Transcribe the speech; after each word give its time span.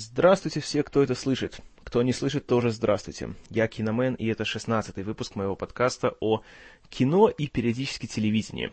Здравствуйте 0.00 0.60
все, 0.60 0.84
кто 0.84 1.02
это 1.02 1.16
слышит. 1.16 1.58
Кто 1.82 2.02
не 2.02 2.12
слышит, 2.12 2.46
тоже 2.46 2.70
здравствуйте. 2.70 3.30
Я 3.50 3.66
Киномен, 3.66 4.14
и 4.14 4.26
это 4.26 4.44
шестнадцатый 4.44 5.02
выпуск 5.02 5.34
моего 5.34 5.56
подкаста 5.56 6.14
о 6.20 6.42
кино 6.88 7.28
и 7.28 7.48
периодически 7.48 8.06
телевидении. 8.06 8.70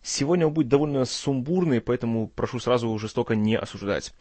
Сегодня 0.00 0.46
он 0.46 0.54
будет 0.54 0.68
довольно 0.68 1.04
сумбурный, 1.04 1.82
поэтому 1.82 2.26
прошу 2.26 2.58
сразу 2.58 2.98
жестоко 2.98 3.34
не 3.34 3.54
осуждать. 3.54 4.14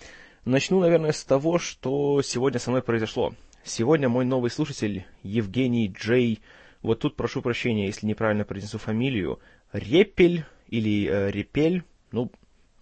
Начну, 0.43 0.81
наверное, 0.81 1.13
с 1.13 1.23
того, 1.23 1.57
что 1.57 2.21
сегодня 2.21 2.59
со 2.59 2.69
мной 2.69 2.81
произошло. 2.81 3.33
Сегодня 3.63 4.09
мой 4.09 4.25
новый 4.25 4.51
слушатель, 4.51 5.05
Евгений 5.23 5.87
Джей, 5.87 6.41
вот 6.81 6.99
тут 6.99 7.15
прошу 7.15 7.41
прощения, 7.41 7.85
если 7.85 8.07
неправильно 8.07 8.43
произнесу 8.43 8.77
фамилию, 8.77 9.39
Репель 9.71 10.43
или 10.67 11.07
э, 11.07 11.31
Репель, 11.31 11.85
ну, 12.11 12.29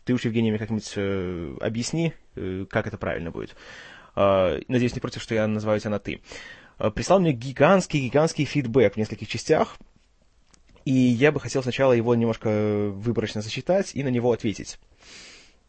ты 0.06 0.16
уж, 0.16 0.26
Евгений, 0.26 0.50
мне 0.50 0.58
как-нибудь 0.58 0.92
э, 0.96 1.56
объясни, 1.62 2.14
как 2.70 2.88
это 2.88 2.98
правильно 2.98 3.32
будет. 3.32 3.56
Э, 4.16 4.60
надеюсь, 4.68 4.94
не 4.94 5.02
против, 5.02 5.22
что 5.22 5.36
я 5.36 5.48
называю 5.48 5.80
тебя 5.80 5.92
на 5.92 6.00
«ты». 6.00 6.22
Э, 6.78 6.92
прислал 6.92 7.20
мне 7.20 7.32
гигантский-гигантский 7.32 8.46
фидбэк 8.46 8.94
в 8.94 8.98
нескольких 8.98 9.28
частях, 9.28 9.78
и 10.86 10.94
я 10.94 11.32
бы 11.32 11.40
хотел 11.40 11.62
сначала 11.62 11.94
его 11.94 12.16
немножко 12.16 12.90
выборочно 12.90 13.42
зачитать 13.42 13.96
и 13.96 14.04
на 14.04 14.10
него 14.10 14.32
ответить. 14.32 14.80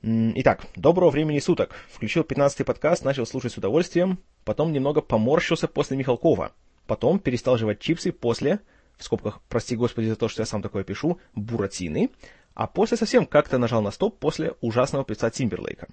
Итак, 0.03 0.65
доброго 0.77 1.11
времени 1.11 1.41
суток. 1.41 1.75
Включил 1.93 2.23
15-й 2.23 2.65
подкаст, 2.65 3.05
начал 3.05 3.27
слушать 3.27 3.53
с 3.53 3.59
удовольствием, 3.59 4.19
потом 4.45 4.73
немного 4.73 5.03
поморщился 5.03 5.69
после 5.69 5.99
Михалкова, 5.99 6.53
потом 6.87 7.19
перестал 7.19 7.59
жевать 7.59 7.81
чипсы 7.81 8.11
после, 8.11 8.61
в 8.97 9.05
скобках, 9.05 9.43
прости 9.49 9.77
господи 9.77 10.07
за 10.07 10.17
то, 10.17 10.29
что 10.29 10.41
я 10.41 10.47
сам 10.47 10.63
такое 10.63 10.85
пишу, 10.85 11.19
буратины, 11.35 12.09
а 12.55 12.67
после 12.67 12.97
совсем 12.97 13.27
как-то 13.27 13.59
нажал 13.59 13.83
на 13.83 13.91
стоп 13.91 14.19
после 14.19 14.55
ужасного 14.63 15.05
певца 15.05 15.29
Тимберлейка. 15.31 15.89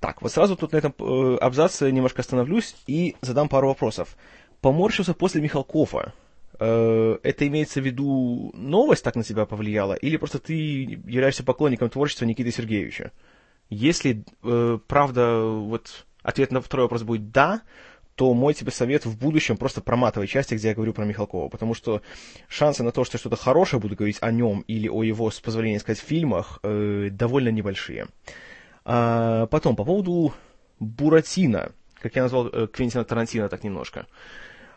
Так, 0.00 0.22
вот 0.22 0.32
сразу 0.32 0.56
тут 0.56 0.72
на 0.72 0.76
этом 0.76 0.94
э, 0.98 1.36
абзаце 1.40 1.90
немножко 1.90 2.20
остановлюсь 2.20 2.76
и 2.86 3.16
задам 3.20 3.48
пару 3.48 3.68
вопросов. 3.68 4.16
Поморщился 4.60 5.14
после 5.14 5.40
Михалкова. 5.40 6.12
Э, 6.58 7.18
это 7.22 7.46
имеется 7.46 7.80
в 7.80 7.84
виду 7.84 8.50
новость 8.54 9.04
так 9.04 9.16
на 9.16 9.22
тебя 9.22 9.46
повлияла, 9.46 9.94
или 9.94 10.16
просто 10.16 10.38
ты 10.38 10.54
являешься 10.54 11.44
поклонником 11.44 11.88
творчества 11.90 12.24
Никиты 12.24 12.50
Сергеевича? 12.50 13.12
Если, 13.68 14.24
э, 14.42 14.78
правда, 14.86 15.40
вот 15.40 16.06
ответ 16.22 16.52
на 16.52 16.60
второй 16.60 16.84
вопрос 16.84 17.02
будет 17.02 17.30
«да», 17.30 17.62
то 18.16 18.32
мой 18.32 18.54
тебе 18.54 18.70
совет 18.70 19.04
в 19.04 19.18
будущем 19.18 19.58
просто 19.58 19.82
проматывай 19.82 20.26
части, 20.26 20.54
где 20.54 20.68
я 20.68 20.74
говорю 20.74 20.94
про 20.94 21.04
Михалкова, 21.04 21.50
потому 21.50 21.74
что 21.74 22.00
шансы 22.48 22.82
на 22.82 22.90
то, 22.90 23.04
что 23.04 23.18
что-то 23.18 23.36
хорошее 23.36 23.78
буду 23.78 23.94
говорить 23.94 24.18
о 24.22 24.32
нем 24.32 24.64
или 24.66 24.88
о 24.88 25.02
его, 25.02 25.30
с 25.30 25.38
позволения 25.38 25.78
сказать, 25.80 26.00
фильмах, 26.00 26.58
э, 26.62 27.10
довольно 27.12 27.50
небольшие. 27.50 28.06
А, 28.88 29.46
потом, 29.46 29.74
по 29.74 29.84
поводу 29.84 30.32
Буратино, 30.78 31.72
как 32.00 32.14
я 32.14 32.22
назвал 32.22 32.46
э, 32.46 32.68
Квентина 32.68 33.04
Тарантино 33.04 33.48
так 33.48 33.64
немножко. 33.64 34.06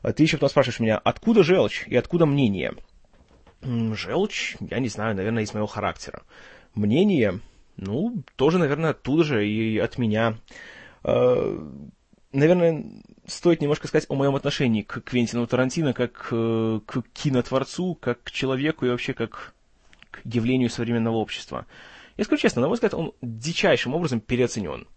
А 0.02 0.12
ты 0.14 0.24
еще 0.24 0.38
потом 0.38 0.50
спрашиваешь 0.50 0.80
меня, 0.80 0.98
откуда 0.98 1.44
желчь 1.44 1.84
и 1.86 1.96
откуда 1.96 2.26
мнение? 2.26 2.74
Желчь, 3.62 4.56
я 4.60 4.80
не 4.80 4.90
знаю, 4.90 5.16
наверное, 5.16 5.44
из 5.44 5.54
моего 5.54 5.68
характера. 5.68 6.24
Мнение, 6.74 7.40
ну, 7.78 8.24
тоже, 8.36 8.58
наверное, 8.58 8.92
оттуда 8.92 9.24
же 9.24 9.48
и 9.48 9.78
от 9.78 10.00
меня. 10.00 10.40
А, 11.04 11.72
наверное, 12.32 12.84
стоит 13.28 13.62
немножко 13.62 13.88
сказать 13.88 14.08
о 14.10 14.16
моем 14.16 14.36
отношении 14.36 14.82
к 14.82 15.02
Квентину 15.02 15.46
Тарантино 15.46 15.94
как 15.94 16.30
э, 16.32 16.80
к 16.84 17.04
кинотворцу, 17.14 17.94
как 17.94 18.24
к 18.24 18.32
человеку 18.32 18.88
и 18.88 18.90
вообще 18.90 19.14
как 19.14 19.54
к 20.10 20.22
явлению 20.26 20.72
современного 20.72 21.18
общества. 21.18 21.68
Я 22.20 22.26
скажу 22.26 22.42
честно, 22.42 22.62
на 22.62 22.68
мой 22.68 22.76
взгляд, 22.76 22.94
он 22.94 23.14
дичайшим 23.22 23.96
образом 23.96 24.20
переоценен. 24.20 24.90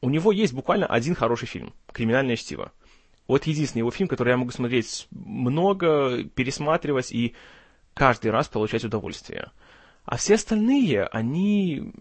У 0.00 0.10
него 0.10 0.32
есть 0.32 0.52
буквально 0.52 0.84
один 0.84 1.14
хороший 1.14 1.46
фильм 1.46 1.72
«Криминальное 1.92 2.34
чтиво». 2.34 2.72
Вот 3.28 3.46
единственный 3.46 3.82
его 3.82 3.92
фильм, 3.92 4.08
который 4.08 4.30
я 4.30 4.36
могу 4.36 4.50
смотреть 4.50 5.06
много, 5.12 6.24
пересматривать 6.24 7.12
и 7.12 7.36
каждый 7.94 8.32
раз 8.32 8.48
получать 8.48 8.84
удовольствие. 8.84 9.52
А 10.04 10.16
все 10.16 10.34
остальные, 10.34 11.04
они, 11.04 11.92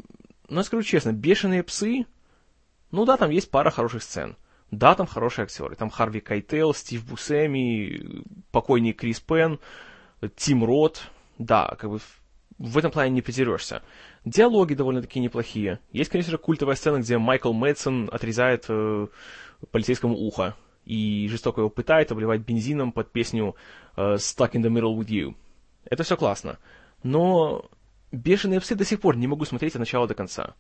ну, 0.48 0.58
я 0.58 0.64
скажу 0.64 0.82
честно, 0.82 1.14
«Бешеные 1.14 1.62
псы», 1.62 2.08
ну 2.90 3.06
да, 3.06 3.18
там 3.18 3.30
есть 3.30 3.52
пара 3.52 3.70
хороших 3.70 4.02
сцен– 4.02 4.36
да, 4.72 4.94
там 4.94 5.08
хорошие 5.08 5.44
актеры. 5.44 5.76
Там 5.76 5.90
Харви 5.90 6.20
Кайтел, 6.20 6.74
Стив 6.74 7.04
Бусеми, 7.06 8.24
покойный 8.52 8.94
Крис 8.94 9.20
Пен, 9.20 9.60
Тим 10.36 10.64
Рот. 10.64 11.10
Да, 11.40 11.76
как 11.80 11.90
бы 11.90 12.00
в 12.60 12.78
этом 12.78 12.92
плане 12.92 13.12
не 13.12 13.22
придерешься. 13.22 13.82
Диалоги 14.26 14.74
довольно-таки 14.74 15.20
неплохие. 15.20 15.80
Есть, 15.92 16.12
конечно 16.12 16.32
же, 16.32 16.38
культовая 16.38 16.76
сцена, 16.76 16.98
где 16.98 17.18
Майкл 17.18 17.54
Мэтсон 17.54 18.10
отрезает 18.12 18.66
э, 18.68 19.08
полицейскому 19.72 20.16
ухо 20.16 20.56
и 20.86 21.28
жестоко 21.30 21.62
его 21.62 21.70
пытает, 21.70 22.12
обливает 22.12 22.46
бензином 22.46 22.92
под 22.92 23.12
песню 23.12 23.56
э, 23.96 24.16
«Stuck 24.16 24.52
in 24.52 24.62
the 24.62 24.70
middle 24.70 24.98
with 24.98 25.08
you». 25.08 25.36
Это 25.86 26.04
все 26.04 26.18
классно. 26.18 26.60
Но 27.02 27.70
«Бешеные 28.12 28.60
псы» 28.60 28.76
до 28.76 28.84
сих 28.84 29.00
пор 29.00 29.16
не 29.16 29.28
могу 29.28 29.46
смотреть 29.46 29.76
от 29.76 29.80
начала 29.80 30.08
до 30.08 30.14
конца. 30.14 30.56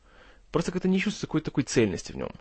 Просто 0.52 0.72
как-то 0.72 0.88
не 0.88 1.00
чувствую 1.00 1.28
какой-то 1.28 1.46
такой 1.46 1.64
цельности 1.64 2.14
в 2.14 2.16
нем. 2.16 2.32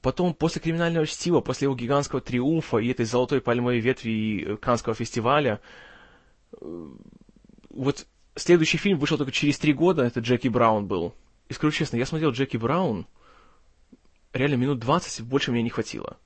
Потом, 0.00 0.32
после 0.32 0.62
«Криминального 0.62 1.06
чтива», 1.06 1.40
после 1.40 1.66
его 1.66 1.74
гигантского 1.74 2.22
триумфа 2.22 2.78
и 2.78 2.88
этой 2.88 3.04
золотой 3.04 3.42
пальмовой 3.42 3.80
ветви 3.80 4.44
э, 4.44 4.56
Канского 4.56 4.94
фестиваля, 4.94 5.60
э, 6.52 6.88
вот 7.68 8.06
следующий 8.38 8.78
фильм 8.78 8.98
вышел 8.98 9.18
только 9.18 9.32
через 9.32 9.58
три 9.58 9.72
года, 9.72 10.04
это 10.04 10.20
Джеки 10.20 10.48
Браун 10.48 10.86
был. 10.86 11.14
И 11.48 11.54
скажу 11.54 11.72
честно, 11.72 11.96
я 11.96 12.06
смотрел 12.06 12.30
Джеки 12.30 12.56
Браун, 12.56 13.06
реально 14.32 14.56
минут 14.56 14.78
20 14.78 15.24
больше 15.24 15.50
мне 15.50 15.62
не 15.62 15.70
хватило. 15.70 16.18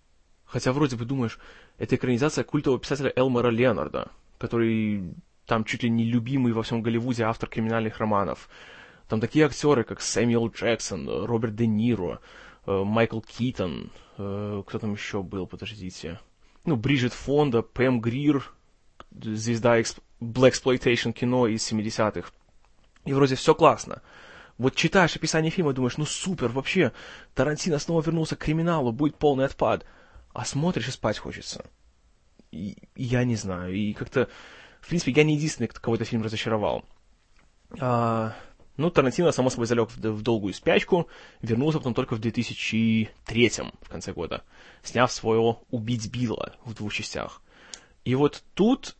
Хотя 0.44 0.72
вроде 0.72 0.96
бы 0.96 1.04
думаешь, 1.04 1.38
это 1.78 1.96
экранизация 1.96 2.44
культового 2.44 2.80
писателя 2.80 3.12
Элмора 3.16 3.50
Леонарда, 3.50 4.10
который 4.38 5.14
там 5.46 5.64
чуть 5.64 5.82
ли 5.82 5.90
не 5.90 6.04
любимый 6.04 6.52
во 6.52 6.62
всем 6.62 6.82
Голливуде 6.82 7.24
автор 7.24 7.48
криминальных 7.48 7.98
романов. 7.98 8.48
Там 9.08 9.20
такие 9.20 9.46
актеры, 9.46 9.84
как 9.84 10.00
Сэмюэл 10.00 10.50
Джексон, 10.50 11.08
Роберт 11.24 11.56
Де 11.56 11.66
Ниро, 11.66 12.20
Э, 12.66 12.84
Майкл 12.84 13.20
Китон, 13.20 13.90
э, 14.18 14.62
кто 14.66 14.78
там 14.78 14.92
еще 14.92 15.22
был, 15.22 15.46
подождите. 15.46 16.20
Ну, 16.64 16.76
Бриджит 16.76 17.12
Фонда, 17.12 17.62
Пэм 17.62 18.00
Грир, 18.00 18.52
звезда. 19.10 19.82
Black 20.22 20.52
Exploitation 20.52 21.12
кино 21.12 21.46
из 21.46 21.70
70-х. 21.70 22.30
И 23.04 23.12
вроде 23.12 23.34
все 23.34 23.54
классно. 23.54 24.02
Вот 24.58 24.76
читаешь 24.76 25.16
описание 25.16 25.50
фильма 25.50 25.72
и 25.72 25.74
думаешь, 25.74 25.96
ну 25.96 26.04
супер, 26.04 26.48
вообще, 26.48 26.92
Тарантино 27.34 27.78
снова 27.78 28.02
вернулся 28.02 28.36
к 28.36 28.40
криминалу, 28.40 28.92
будет 28.92 29.16
полный 29.16 29.46
отпад. 29.46 29.84
А 30.32 30.44
смотришь 30.44 30.88
и 30.88 30.92
спать 30.92 31.18
хочется. 31.18 31.64
И, 32.52 32.76
я 32.94 33.24
не 33.24 33.34
знаю, 33.34 33.74
и 33.74 33.92
как-то, 33.92 34.28
в 34.80 34.88
принципе, 34.88 35.12
я 35.12 35.24
не 35.24 35.34
единственный, 35.34 35.68
кого 35.68 35.96
этот 35.96 36.08
фильм 36.08 36.22
разочаровал. 36.22 36.84
А, 37.80 38.34
ну, 38.76 38.90
Тарантино, 38.90 39.32
само 39.32 39.50
собой, 39.50 39.66
залег 39.66 39.90
в, 39.90 39.96
в 39.96 40.22
долгую 40.22 40.54
спячку, 40.54 41.08
вернулся 41.40 41.78
потом 41.78 41.94
только 41.94 42.14
в 42.14 42.20
2003 42.20 43.50
в 43.80 43.88
конце 43.88 44.12
года, 44.12 44.44
сняв 44.82 45.10
своего 45.10 45.64
«Убить 45.70 46.10
Билла» 46.10 46.54
в 46.64 46.74
двух 46.74 46.92
частях. 46.92 47.42
И 48.04 48.14
вот 48.14 48.42
тут 48.54 48.96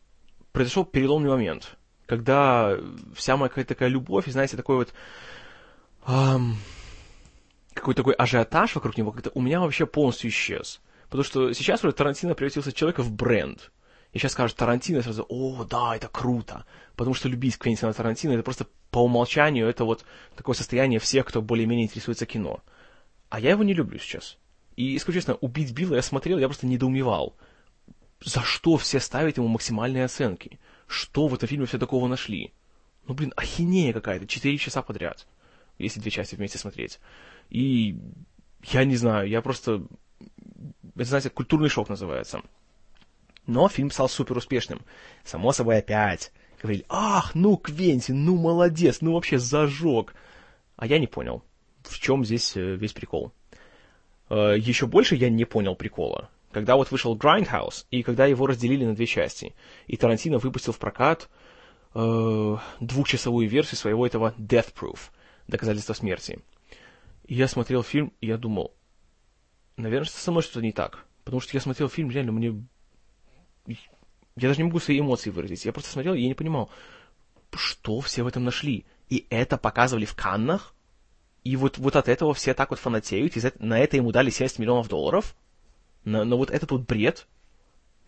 произошел 0.53 0.85
переломный 0.85 1.29
момент, 1.29 1.75
когда 2.05 2.77
вся 3.13 3.35
моя 3.35 3.49
какая-то 3.49 3.75
такая 3.75 3.89
любовь, 3.89 4.27
и, 4.27 4.31
знаете, 4.31 4.55
такой 4.55 4.77
вот... 4.77 4.93
Эм, 6.07 6.55
какой-то 7.73 8.03
такой 8.03 8.13
ажиотаж 8.13 8.75
вокруг 8.75 8.97
него, 8.97 9.11
как-то 9.11 9.31
у 9.33 9.41
меня 9.41 9.59
вообще 9.59 9.85
полностью 9.85 10.29
исчез. 10.29 10.79
Потому 11.05 11.23
что 11.23 11.51
сейчас 11.51 11.81
вроде 11.81 11.97
Тарантино 11.97 12.33
превратился 12.33 12.71
в 12.71 12.75
человека 12.75 13.03
в 13.03 13.11
бренд– 13.11 13.71
и 14.13 14.19
сейчас 14.19 14.33
скажут 14.33 14.57
Тарантино, 14.57 15.01
сразу, 15.01 15.25
о, 15.27 15.63
да, 15.63 15.95
это 15.95 16.07
круто. 16.07 16.65
Потому 16.95 17.15
что 17.15 17.27
любить 17.27 17.57
Квентина 17.57 17.91
Тарантино, 17.93 18.33
это 18.33 18.43
просто 18.43 18.67
по 18.91 19.03
умолчанию, 19.03 19.67
это 19.67 19.85
вот 19.85 20.05
такое 20.35 20.53
состояние 20.53 20.99
всех, 20.99 21.25
кто 21.25 21.41
более-менее 21.41 21.87
интересуется 21.87 22.27
кино. 22.27 22.61
А 23.29 23.39
я 23.39 23.51
его 23.51 23.63
не 23.63 23.73
люблю 23.73 23.97
сейчас. 23.97 24.37
И, 24.75 24.97
скажу 24.99 25.17
честно, 25.17 25.35
«Убить 25.35 25.73
Билла» 25.73 25.95
я 25.95 26.03
смотрел, 26.03 26.37
я 26.37 26.47
просто 26.47 26.67
недоумевал. 26.67 27.35
За 28.23 28.41
что 28.41 28.77
все 28.77 28.99
ставят 28.99 29.37
ему 29.37 29.47
максимальные 29.47 30.05
оценки? 30.05 30.59
Что 30.87 31.27
в 31.27 31.33
этом 31.33 31.49
фильме 31.49 31.65
все 31.65 31.77
такого 31.77 32.07
нашли? 32.07 32.53
Ну, 33.07 33.13
блин, 33.13 33.33
ахинея 33.35 33.93
какая-то, 33.93 34.27
четыре 34.27 34.57
часа 34.57 34.81
подряд, 34.81 35.27
если 35.77 35.99
две 35.99 36.11
части 36.11 36.35
вместе 36.35 36.57
смотреть. 36.57 36.99
И 37.49 37.97
я 38.63 38.85
не 38.85 38.95
знаю, 38.95 39.27
я 39.27 39.41
просто... 39.41 39.85
Это, 40.95 41.05
знаете, 41.05 41.29
культурный 41.29 41.69
шок 41.69 41.89
называется. 41.89 42.41
Но 43.45 43.67
фильм 43.67 43.91
стал 43.91 44.07
супер 44.07 44.37
успешным. 44.37 44.81
Само 45.23 45.51
собой, 45.51 45.79
опять 45.79 46.31
говорили, 46.63 46.85
ах, 46.87 47.35
ну, 47.35 47.57
Квентин, 47.57 48.23
ну, 48.23 48.37
молодец, 48.37 49.01
ну, 49.01 49.13
вообще 49.13 49.37
зажег. 49.37 50.15
А 50.77 50.87
я 50.87 50.97
не 50.97 51.07
понял, 51.07 51.43
в 51.83 51.99
чем 51.99 52.25
здесь 52.25 52.55
э, 52.55 52.75
весь 52.75 52.93
прикол. 52.93 53.31
Э, 54.29 54.55
Еще 54.57 54.87
больше 54.87 55.15
я 55.15 55.29
не 55.29 55.45
понял 55.45 55.75
прикола. 55.75 56.29
Когда 56.53 56.75
вот 56.75 56.91
вышел 56.91 57.17
Grindhouse, 57.17 57.85
и 57.89 58.03
когда 58.03 58.27
его 58.27 58.45
разделили 58.45 58.85
на 58.85 58.93
две 58.93 59.07
части, 59.07 59.55
и 59.87 59.97
Тарантино 59.97 60.37
выпустил 60.37 60.71
в 60.71 60.77
прокат 60.77 61.27
э, 61.95 62.57
двухчасовую 62.79 63.49
версию 63.49 63.77
своего 63.77 64.05
этого 64.05 64.35
Death 64.37 64.73
Proof, 64.73 64.99
доказательства 65.47 65.93
смерти. 65.93 66.39
И 67.25 67.33
я 67.33 67.47
смотрел 67.47 67.81
фильм, 67.81 68.13
и 68.21 68.27
я 68.27 68.37
думал, 68.37 68.75
наверное, 69.77 70.07
со 70.07 70.29
мной 70.29 70.43
что-то 70.43 70.61
не 70.61 70.71
так. 70.71 71.05
Потому 71.23 71.41
что 71.41 71.57
я 71.57 71.61
смотрел 71.61 71.89
фильм, 71.89 72.11
реально, 72.11 72.33
мне... 72.33 72.63
Я 73.65 74.47
даже 74.49 74.57
не 74.59 74.65
могу 74.65 74.79
свои 74.79 74.99
эмоции 74.99 75.31
выразить. 75.31 75.65
Я 75.65 75.73
просто 75.73 75.89
смотрел, 75.91 76.13
и 76.13 76.21
я 76.21 76.27
не 76.27 76.33
понимал, 76.35 76.69
что 77.51 77.99
все 78.01 78.21
в 78.21 78.27
этом 78.27 78.43
нашли. 78.43 78.85
И 79.09 79.25
это 79.31 79.57
показывали 79.57 80.05
в 80.05 80.15
Каннах? 80.15 80.75
И 81.43 81.55
вот, 81.55 81.79
вот 81.79 81.95
от 81.95 82.07
этого 82.07 82.33
все 82.33 82.53
так 82.53 82.69
вот 82.69 82.79
фанатеют, 82.79 83.37
и 83.37 83.39
за, 83.39 83.53
на 83.59 83.79
это 83.79 83.97
ему 83.97 84.11
дали 84.11 84.29
70 84.29 84.59
миллионов 84.59 84.87
долларов? 84.87 85.35
На, 86.05 86.25
на 86.25 86.35
вот 86.35 86.51
этот 86.51 86.71
вот 86.71 86.81
бред? 86.81 87.27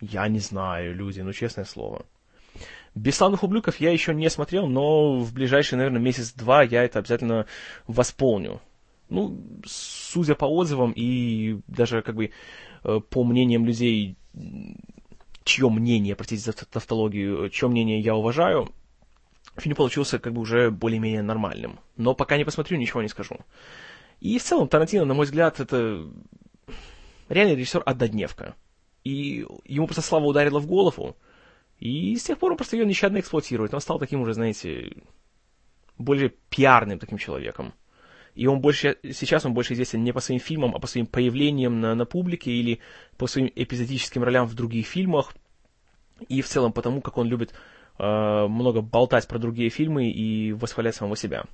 Я 0.02 0.28
не 0.28 0.40
знаю, 0.40 0.96
люди, 0.96 1.22
ну 1.22 1.34
честное 1.34 1.66
слово. 1.66 2.06
«Бесславных 2.96 3.44
ублюдков» 3.44 3.82
я 3.82 3.92
еще 3.92 4.14
не 4.14 4.30
смотрел, 4.30 4.68
но 4.68 5.20
в 5.20 5.34
ближайший, 5.34 5.76
наверное, 5.76 6.00
месяц-два 6.00 6.64
я 6.64 6.84
это 6.84 7.00
обязательно 7.00 7.46
восполню. 7.88 8.62
Ну, 9.10 9.38
судя 9.66 10.36
по 10.36 10.46
отзывам 10.46 10.94
и 10.96 11.60
даже 11.68 12.02
как 12.02 12.16
бы 12.16 12.32
э, 12.84 13.00
по 13.10 13.24
мнениям 13.26 13.66
людей, 13.66 14.16
чье 15.44 15.70
мнение, 15.70 16.16
простите 16.16 16.42
за 16.42 16.54
тавтологию, 16.54 17.50
чье 17.50 17.68
мнение 17.68 18.00
я 18.00 18.16
уважаю, 18.16 18.70
фильм 19.58 19.76
получился 19.76 20.18
как 20.18 20.34
бы 20.34 20.42
уже 20.42 20.72
более-менее 20.72 21.22
нормальным. 21.22 21.80
Но 21.98 22.16
пока 22.16 22.38
не 22.38 22.46
посмотрю, 22.46 22.78
ничего 22.78 23.02
не 23.02 23.10
скажу. 23.10 23.38
И 24.22 24.40
в 24.40 24.44
целом 24.44 24.68
Тарантино, 24.68 25.06
на 25.06 25.14
мой 25.14 25.26
взгляд, 25.26 25.60
это 25.60 26.08
реальный 27.30 27.56
режиссер 27.56 27.84
однодневка. 27.86 28.56
И 29.04 29.46
ему 29.66 29.88
просто 29.88 30.02
слава 30.02 30.26
ударила 30.26 30.60
в 30.60 30.68
голову, 30.68 31.16
и 31.80 32.16
с 32.16 32.24
тех 32.24 32.40
пор 32.40 32.52
он 32.52 32.58
просто 32.58 32.78
ее 32.78 32.86
нещадно 32.86 33.20
эксплуатирует. 33.20 33.74
Он 33.74 33.82
стал 33.82 34.00
таким 34.00 34.22
уже, 34.22 34.34
знаете, 34.34 34.94
более 35.98 36.30
пиарным 36.50 37.00
таким 37.00 37.18
человеком. 37.18 37.74
И 38.34 38.48
он 38.48 38.60
больше, 38.60 38.98
сейчас 39.14 39.46
он 39.46 39.54
больше 39.54 39.74
известен 39.74 40.04
не 40.04 40.12
по 40.12 40.20
своим 40.20 40.42
фильмам, 40.42 40.76
а 40.76 40.80
по 40.80 40.88
своим 40.88 41.06
появлениям 41.06 41.80
на, 41.80 41.96
на 41.96 42.06
публике 42.06 42.52
или 42.52 42.80
по 43.18 43.28
своим 43.28 43.50
эпизодическим 43.56 44.24
ролям 44.24 44.46
в 44.46 44.56
других 44.56 44.88
фильмах. 44.88 45.34
И 46.28 46.42
в 46.42 46.48
целом 46.48 46.74
потому, 46.74 47.02
как 47.02 47.18
он 47.18 47.28
любит 47.28 47.54
э, 47.98 48.48
много 48.48 48.82
болтать 48.82 49.28
про 49.28 49.40
другие 49.40 49.70
фильмы 49.70 50.10
и 50.10 50.52
восхвалять 50.52 50.96
самого 50.96 51.16
себя. 51.16 51.46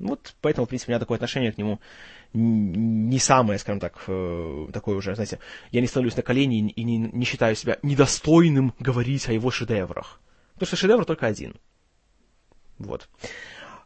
Вот 0.00 0.34
поэтому, 0.40 0.64
в 0.64 0.68
принципе, 0.68 0.90
у 0.90 0.94
меня 0.94 0.98
такое 0.98 1.16
отношение 1.16 1.52
к 1.52 1.58
нему 1.58 1.78
не 2.32 3.18
самое, 3.18 3.58
скажем 3.58 3.80
так, 3.80 4.02
э, 4.06 4.68
такое 4.72 4.96
уже, 4.96 5.14
знаете, 5.14 5.38
я 5.72 5.80
не 5.80 5.86
становлюсь 5.86 6.16
на 6.16 6.22
колени 6.22 6.70
и 6.70 6.84
не, 6.84 6.96
не 6.96 7.24
считаю 7.24 7.54
себя 7.54 7.76
недостойным 7.82 8.74
говорить 8.78 9.28
о 9.28 9.32
его 9.32 9.50
шедеврах. 9.50 10.20
Потому 10.54 10.66
что 10.68 10.76
шедевр 10.76 11.04
только 11.04 11.26
один. 11.26 11.54
Вот. 12.78 13.08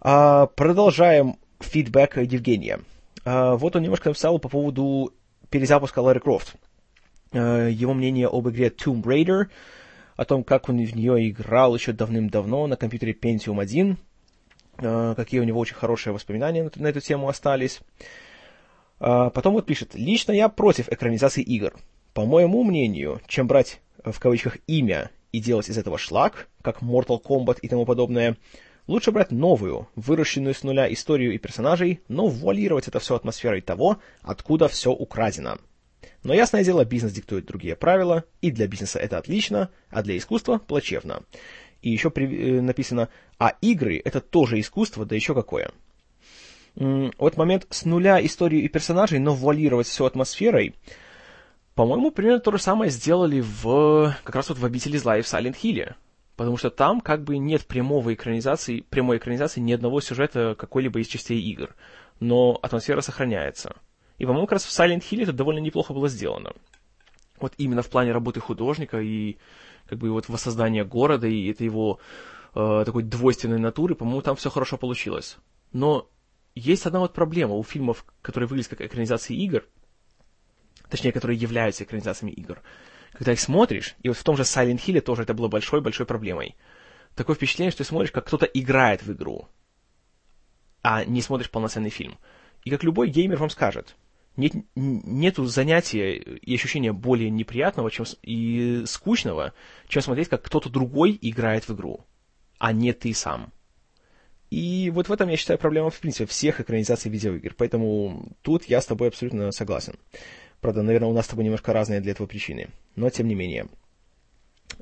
А, 0.01 0.47
продолжаем 0.47 1.37
фидбэк 1.59 2.19
Евгения. 2.19 2.81
А, 3.25 3.57
вот 3.57 3.75
он 3.75 3.83
немножко 3.83 4.11
написал 4.11 4.39
по 4.39 4.49
поводу 4.49 5.13
перезапуска 5.51 5.99
Ларри 5.99 6.21
Крофт. 6.21 6.55
А, 7.33 7.67
его 7.69 7.93
мнение 7.93 8.29
об 8.29 8.49
игре 8.49 8.69
Tomb 8.69 9.03
Raider, 9.03 9.47
о 10.17 10.25
том, 10.25 10.45
как 10.45 10.69
он 10.69 10.77
в 10.77 10.95
нее 10.95 11.29
играл 11.29 11.75
еще 11.75 11.93
давным-давно 11.93 12.69
на 12.69 12.77
компьютере 12.77 13.15
Pentium 13.15 13.61
1, 13.61 13.97
Э, 13.97 13.97
какие 14.77 15.41
у 15.41 15.45
него 15.45 15.61
очень 15.61 15.75
хорошие 15.75 16.13
воспоминания 16.13 16.71
на, 16.75 16.87
эту 16.87 17.01
тему 17.01 17.29
остались. 17.29 17.81
А, 19.01 19.31
потом 19.31 19.55
вот 19.55 19.67
пишет, 19.67 19.95
лично 19.95 20.33
я 20.33 20.49
против 20.49 20.89
экранизации 20.89 21.43
игр. 21.43 21.75
По 22.13 22.25
моему 22.25 22.63
мнению, 22.63 23.21
чем 23.27 23.47
брать 23.47 23.81
э, 24.03 24.13
в 24.13 24.21
кавычках 24.21 24.59
имя 24.67 25.11
и 25.33 25.41
делать 25.41 25.69
из 25.69 25.77
этого 25.77 25.99
шлак, 25.99 26.49
как 26.63 26.83
Mortal 26.83 27.21
Kombat 27.23 27.59
и 27.61 27.69
тому 27.69 27.85
подобное, 27.87 28.37
лучше 28.87 29.11
брать 29.11 29.33
новую, 29.33 29.89
выращенную 29.97 30.55
с 30.55 30.63
нуля 30.63 30.93
историю 30.93 31.35
и 31.35 31.39
персонажей, 31.39 32.01
но 32.09 32.27
вуалировать 32.27 32.89
это 32.89 33.01
все 33.01 33.17
атмосферой 33.17 33.61
того, 33.61 33.99
откуда 34.23 34.69
все 34.69 34.91
украдено. 34.93 35.59
Но 36.23 36.33
ясное 36.33 36.65
дело, 36.65 36.85
бизнес 36.85 37.13
диктует 37.13 37.47
другие 37.47 37.77
правила, 37.77 38.25
и 38.41 38.51
для 38.51 38.67
бизнеса 38.67 38.99
это 38.99 39.19
отлично, 39.19 39.71
а 39.91 40.03
для 40.03 40.17
искусства 40.17 40.59
плачевно. 40.59 41.23
И 41.85 41.91
еще 41.91 42.09
при, 42.09 42.25
э, 42.25 42.61
написано, 42.63 43.11
а 43.39 43.59
игры 43.61 44.01
это 44.03 44.23
тоже 44.23 44.59
искусство, 44.59 45.05
да 45.05 45.15
еще 45.15 45.35
какое. 45.35 45.71
Вот 46.77 47.37
момент 47.37 47.67
с 47.69 47.85
нуля 47.85 48.25
историю 48.25 48.63
и 48.63 48.69
персонажей, 48.69 49.19
но 49.19 49.35
вуалировать 49.35 49.87
все 49.87 50.07
атмосферой, 50.07 50.75
по-моему, 51.75 52.11
примерно 52.11 52.41
то 52.41 52.53
же 52.53 52.59
самое 52.59 52.91
сделали 52.91 53.43
в 53.43 54.17
как 54.25 54.35
раз 54.35 54.49
вот 54.49 54.59
в 54.59 54.65
«Обители 54.65 54.97
зла» 54.97 55.19
и 55.19 55.23
в 55.23 55.29
«Сайлент 55.29 55.57
Хилле». 55.57 55.95
Потому 56.37 56.57
что 56.57 56.71
там 56.71 57.03
как 57.03 57.23
бы 57.23 57.37
нет 57.37 57.67
прямого 57.67 58.15
экранизации, 58.15 58.81
прямой 58.81 59.19
экранизации 59.19 59.61
ни 59.61 59.73
одного 59.73 60.01
сюжета 60.01 60.57
какой-либо 60.59 61.01
из 61.01 61.07
частей 61.07 61.39
игр. 61.39 61.77
Но 62.19 62.59
атмосфера 62.63 63.03
сохраняется. 63.03 63.77
И, 64.17 64.25
по-моему, 64.25 64.47
как 64.47 64.55
раз 64.55 64.65
в 64.65 64.71
Silent 64.71 65.03
Hill 65.03 65.25
это 65.25 65.35
довольно 65.35 65.59
неплохо 65.59 65.93
было 65.93 66.09
сделано. 66.09 66.55
Вот 67.41 67.53
именно 67.59 67.83
в 67.83 67.91
плане 67.91 68.13
работы 68.13 68.41
художника 68.41 69.01
и 69.01 69.37
как 69.89 69.99
бы 69.99 70.11
вот 70.11 70.29
воссоздание 70.29 70.85
города 70.85 71.27
и 71.27 71.51
это 71.51 71.65
его 71.65 71.99
э, 72.55 72.83
такой 72.85 73.03
двойственной 73.03 73.59
натуры, 73.59 73.95
по-моему, 73.95 74.23
там 74.23 74.37
все 74.37 74.51
хорошо 74.51 74.77
получилось. 74.77 75.37
Но 75.73 76.09
есть 76.55 76.87
одна 76.87 77.01
вот 77.01 77.13
проблема 77.13 77.55
у 77.55 77.63
фильмов, 77.63 78.05
которые 78.23 78.49
выглядят 78.49 78.71
как 78.71 78.81
экранизации 78.81 79.37
игр, 79.37 79.65
точнее, 80.89 81.13
которые 81.13 81.39
являются 81.39 81.85
экранизациями 81.85 82.33
игр. 82.33 82.63
Когда 83.13 83.33
их 83.33 83.41
смотришь, 83.41 83.95
и 84.03 84.09
вот 84.09 84.17
в 84.17 84.25
том 84.25 84.37
же 84.37 84.43
Silent 84.43 84.85
Hill 84.85 85.01
тоже 85.01 85.23
это 85.23 85.35
было 85.35 85.49
большой-большой 85.49 86.07
проблемой. 86.07 86.57
Такое 87.15 87.37
впечатление, 87.37 87.71
что 87.71 87.85
ты 87.85 87.89
смотришь, 87.89 88.11
как 88.11 88.27
кто-то 88.27 88.47
играет 88.47 89.03
в 89.03 89.13
игру, 89.13 89.49
а 90.83 91.05
не 91.05 91.23
смотришь 91.23 91.51
полноценный 91.51 91.91
фильм. 91.91 92.19
И 92.65 92.71
как 92.71 92.83
любой 92.83 93.09
геймер 93.09 93.37
вам 93.37 93.51
скажет, 93.51 93.97
нет, 94.37 94.53
нету 94.75 95.45
занятия 95.45 96.17
и 96.17 96.55
ощущения 96.55 96.93
более 96.93 97.31
неприятного 97.31 97.91
чем, 97.91 98.05
и 98.23 98.83
скучного, 98.87 99.53
чем 99.89 100.03
смотреть, 100.03 100.29
как 100.29 100.43
кто-то 100.43 100.71
другой 100.71 101.19
играет 101.21 101.69
в 101.69 101.75
игру, 101.75 102.05
а 102.59 102.73
не 102.73 102.93
ты 102.93 103.15
сам. 103.15 103.53
И 104.51 104.91
вот 104.95 105.09
в 105.09 105.13
этом, 105.13 105.29
я 105.29 105.37
считаю, 105.37 105.59
проблема, 105.59 105.91
в 105.91 105.99
принципе, 105.99 106.27
всех 106.27 106.61
экранизаций 106.61 107.11
видеоигр. 107.11 107.55
Поэтому 107.57 108.37
тут 108.43 108.65
я 108.67 108.81
с 108.81 108.87
тобой 108.87 109.09
абсолютно 109.09 109.51
согласен. 109.51 109.99
Правда, 110.61 110.83
наверное, 110.83 111.09
у 111.09 111.13
нас 111.13 111.25
с 111.25 111.29
тобой 111.29 111.45
немножко 111.45 111.73
разные 111.73 112.01
для 112.01 112.13
этого 112.13 112.27
причины. 112.27 112.69
Но 112.95 113.11
тем 113.11 113.27
не 113.27 113.35
менее. 113.35 113.67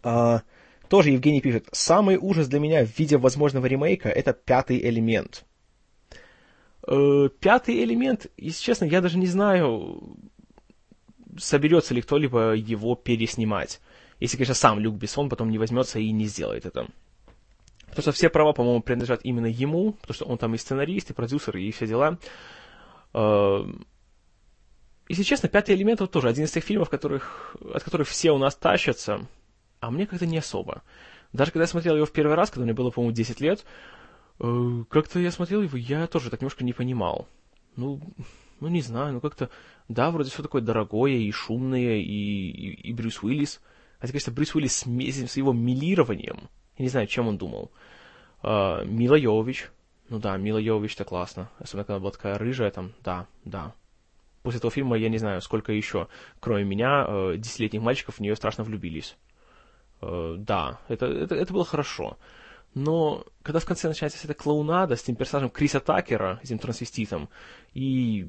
А, 0.03 0.43
тоже 0.89 1.11
Евгений 1.11 1.41
пишет. 1.41 1.69
Самый 1.73 2.19
ужас 2.19 2.49
для 2.49 2.61
меня 2.61 2.85
в 2.85 2.99
виде 2.99 3.17
возможного 3.17 3.65
ремейка— 3.65 4.09
это 4.11 4.35
пятый 4.35 4.79
элемент— 4.79 5.47
пятый 6.87 7.83
элемент, 7.85 8.27
если 8.37 8.63
честно, 8.63 8.85
я 8.87 9.01
даже 9.01 9.19
не 9.19 9.27
знаю, 9.27 10.17
соберется 11.39 11.95
ли 11.95 12.03
кто-либо 12.03 12.53
его 12.53 12.95
переснимать. 12.95 13.81
Если, 14.21 14.37
конечно, 14.37 14.55
сам 14.55 14.79
Люк 14.79 14.97
Бессон 14.97 15.29
потом 15.29 15.51
не 15.51 15.59
возьмется 15.59 15.99
и 15.99 16.11
не 16.11 16.27
сделает 16.27 16.67
это. 16.67 16.87
Потому 17.87 18.03
что 18.03 18.13
все 18.13 18.31
права, 18.31 18.53
по-моему, 18.53 18.81
принадлежат 18.81 19.21
именно 19.25 19.47
ему, 19.47 19.93
потому 19.93 20.15
что 20.15 20.25
он 20.25 20.39
там 20.39 20.55
и 20.55 20.59
сценарист, 20.59 21.11
и 21.11 21.15
продюсер, 21.15 21.57
и 21.57 21.71
все 21.73 21.87
дела. 21.87 22.19
Э, 23.13 23.65
если 25.09 25.25
честно, 25.25 25.49
«Пятый 25.49 25.75
элемент» 25.75 26.01
вот 26.01 26.11
тоже 26.11 26.29
один 26.29 26.45
из 26.45 26.53
тех 26.53 26.65
фильмов, 26.65 26.89
которых, 26.89 27.57
от 27.75 27.83
которых 27.83 28.09
все 28.09 28.31
у 28.31 28.39
нас 28.39 28.55
тащатся, 28.55 29.27
а 29.81 29.91
мне 29.91 30.07
как-то 30.07 30.25
не 30.25 30.39
особо. 30.39 30.83
Даже 31.33 31.51
когда 31.51 31.65
я 31.65 31.69
смотрел 31.69 31.97
его 31.97 32.07
в 32.07 32.13
первый 32.13 32.35
раз, 32.35 32.51
когда 32.51 32.65
мне 32.65 32.73
было, 32.73 32.91
по-моему, 32.91 33.15
10 33.15 33.41
лет, 33.41 33.65
Э, 33.65 33.69
как-то 34.89 35.21
я 35.21 35.31
смотрел 35.31 35.63
его, 35.63 35.77
я 35.77 36.07
тоже 36.07 36.31
так 36.31 36.41
немножко 36.41 36.65
не 36.65 36.73
понимал. 36.73 37.29
Ну, 37.77 38.01
ну 38.61 38.69
не 38.69 38.81
знаю, 38.81 39.15
ну 39.15 39.21
как-то, 39.21 39.51
да, 39.89 40.11
вроде 40.11 40.31
все 40.31 40.43
такое 40.43 40.63
дорогое 40.63 41.13
и 41.13 41.31
шумное, 41.31 41.99
и, 41.99 42.03
и, 42.03 42.89
и 42.89 42.93
Брюс 42.93 43.23
Уиллис. 43.23 43.61
Хотя, 43.99 44.13
конечно, 44.13 44.33
Брюс 44.33 44.55
Уиллис 44.55 44.79
с, 44.79 44.87
с 44.87 45.37
его 45.37 45.53
милированием, 45.53 46.49
я 46.77 46.83
не 46.83 46.89
знаю, 46.89 47.07
чем 47.07 47.29
он 47.29 47.39
думал. 47.39 47.71
А, 48.43 48.85
Мила 48.85 49.15
Йович, 49.15 49.71
ну 50.09 50.19
да, 50.19 50.37
Мила 50.37 50.59
Йович-то 50.59 51.05
классно. 51.05 51.49
Особенно, 51.59 51.85
когда 51.85 52.01
была 52.01 52.11
такая 52.11 52.37
рыжая 52.37 52.71
там, 52.71 52.93
да, 53.03 53.27
да. 53.45 53.75
После 54.43 54.59
этого 54.59 54.73
фильма 54.73 54.99
я 54.99 55.09
не 55.09 55.19
знаю, 55.19 55.41
сколько 55.41 55.73
еще, 55.73 56.09
кроме 56.41 56.65
меня, 56.65 57.07
э, 57.07 57.37
десятилетних 57.39 57.81
мальчиков 57.81 58.17
в 58.17 58.21
нее 58.21 58.35
страшно 58.35 58.65
влюбились. 58.65 59.17
Э, 60.01 60.35
да, 60.37 60.81
это, 60.89 61.07
это, 61.07 61.37
это 61.37 61.53
было 61.53 61.65
хорошо. 61.65 62.19
Но 62.75 63.25
когда 63.43 63.61
в 63.61 63.67
конце 63.67 63.89
начинается 63.89 64.19
вся 64.19 64.27
эта 64.27 64.35
клоунада 64.35 64.97
с 64.97 65.03
тем 65.03 65.15
персонажем 65.15 65.51
Криса 65.51 65.81
Такера, 65.81 66.41
этим 66.43 66.59
трансвеститом, 66.59 67.29
и 67.75 68.29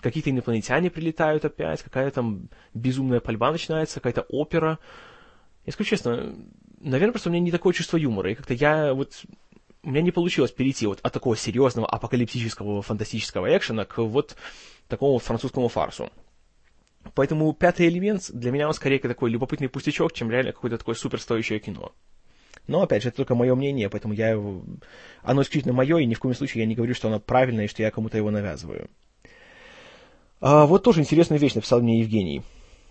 какие-то 0.00 0.30
инопланетяне 0.30 0.90
прилетают 0.90 1.44
опять, 1.44 1.82
какая-то 1.82 2.16
там 2.16 2.48
безумная 2.74 3.20
пальба 3.20 3.52
начинается, 3.52 4.00
какая-то 4.00 4.22
опера. 4.22 4.78
Я 5.64 5.72
скажу 5.72 5.90
честно, 5.90 6.34
наверное, 6.80 7.12
просто 7.12 7.28
у 7.28 7.32
меня 7.32 7.42
не 7.42 7.52
такое 7.52 7.72
чувство 7.72 7.96
юмора, 7.96 8.32
и 8.32 8.34
как-то 8.34 8.54
я 8.54 8.94
вот... 8.94 9.22
У 9.84 9.90
меня 9.90 10.02
не 10.02 10.12
получилось 10.12 10.52
перейти 10.52 10.86
вот 10.86 11.00
от 11.02 11.12
такого 11.12 11.36
серьезного 11.36 11.88
апокалиптического 11.88 12.82
фантастического 12.82 13.56
экшена 13.56 13.84
к 13.84 13.98
вот 13.98 14.36
такому 14.86 15.18
французскому 15.18 15.66
фарсу. 15.66 16.08
Поэтому 17.14 17.52
пятый 17.52 17.88
элемент 17.88 18.30
для 18.32 18.52
меня 18.52 18.68
он 18.68 18.74
скорее 18.74 19.00
такой 19.00 19.30
любопытный 19.30 19.68
пустячок, 19.68 20.12
чем 20.12 20.30
реально 20.30 20.52
какое-то 20.52 20.78
такое 20.78 20.94
суперстоящее 20.94 21.58
кино. 21.58 21.92
Но, 22.66 22.82
опять 22.82 23.02
же, 23.02 23.08
это 23.08 23.16
только 23.18 23.34
мое 23.34 23.54
мнение, 23.54 23.90
поэтому 23.90 24.14
я... 24.14 24.40
Оно 25.22 25.42
исключительно 25.42 25.74
мое, 25.74 25.98
и 25.98 26.06
ни 26.06 26.14
в 26.14 26.20
коем 26.20 26.34
случае 26.34 26.62
я 26.62 26.68
не 26.68 26.74
говорю, 26.74 26.94
что 26.94 27.08
оно 27.08 27.18
правильное, 27.18 27.64
и 27.64 27.68
что 27.68 27.82
я 27.82 27.90
кому-то 27.90 28.16
его 28.16 28.30
навязываю. 28.30 28.88
А, 30.40 30.66
вот 30.66 30.82
тоже 30.82 31.00
интересную 31.00 31.40
вещь 31.40 31.54
написал 31.54 31.80
мне 31.80 32.00
Евгений. 32.00 32.42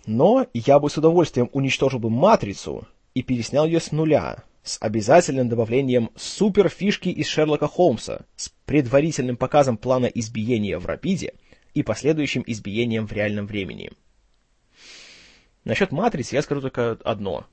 Но 0.06 0.46
я 0.52 0.78
бы 0.78 0.90
с 0.90 0.98
удовольствием 0.98 1.48
уничтожил 1.52 2.00
бы 2.00 2.10
«Матрицу» 2.10 2.86
и 3.14 3.22
переснял 3.22 3.66
ее 3.66 3.80
с 3.80 3.92
нуля, 3.92 4.44
с 4.62 4.78
обязательным 4.80 5.48
добавлением 5.48 6.10
суперфишки 6.16 7.08
из 7.08 7.28
Шерлока 7.28 7.68
Холмса, 7.68 8.26
с 8.36 8.50
предварительным 8.64 9.36
показом 9.36 9.76
плана 9.76 10.06
избиения 10.06 10.78
в 10.78 10.86
Рапиде 10.86 11.34
и 11.74 11.82
последующим 11.82 12.42
избиением 12.46 13.06
в 13.06 13.12
реальном 13.12 13.46
времени. 13.46 13.92
Насчет 15.64 15.92
«Матрицы» 15.92 16.34
я 16.34 16.42
скажу 16.42 16.60
только 16.60 16.98
одно. 17.04 17.46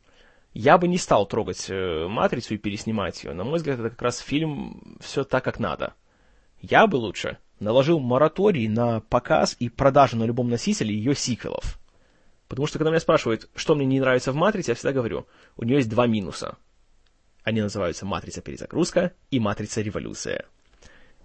Я 0.53 0.77
бы 0.77 0.87
не 0.87 0.97
стал 0.97 1.27
трогать 1.27 1.69
э, 1.69 2.07
«Матрицу» 2.07 2.55
и 2.55 2.57
переснимать 2.57 3.23
ее. 3.23 3.33
На 3.33 3.43
мой 3.43 3.57
взгляд, 3.57 3.79
это 3.79 3.91
как 3.91 4.01
раз 4.01 4.19
фильм 4.19 4.97
все 4.99 5.23
так, 5.23 5.43
как 5.43 5.59
надо. 5.59 5.93
Я 6.59 6.87
бы 6.87 6.95
лучше 6.95 7.37
наложил 7.59 7.99
мораторий 7.99 8.67
на 8.67 9.01
показ 9.01 9.55
и 9.59 9.69
продажу 9.69 10.17
на 10.17 10.23
любом 10.23 10.49
носителе 10.49 10.93
ее 10.93 11.13
сиквелов. 11.13 11.79
Потому 12.47 12.67
что, 12.67 12.79
когда 12.79 12.89
меня 12.89 12.99
спрашивают, 12.99 13.49
что 13.53 13.75
мне 13.75 13.85
не 13.85 13.99
нравится 13.99 14.31
в 14.31 14.35
«Матрице», 14.35 14.71
я 14.71 14.75
всегда 14.75 14.91
говорю, 14.91 15.27
у 15.55 15.63
нее 15.63 15.77
есть 15.77 15.89
два 15.89 16.07
минуса. 16.07 16.57
Они 17.43 17.61
называются 17.61 18.05
«Матрица 18.05 18.41
перезагрузка» 18.41 19.13
и 19.29 19.39
«Матрица 19.39 19.81
революция». 19.81 20.45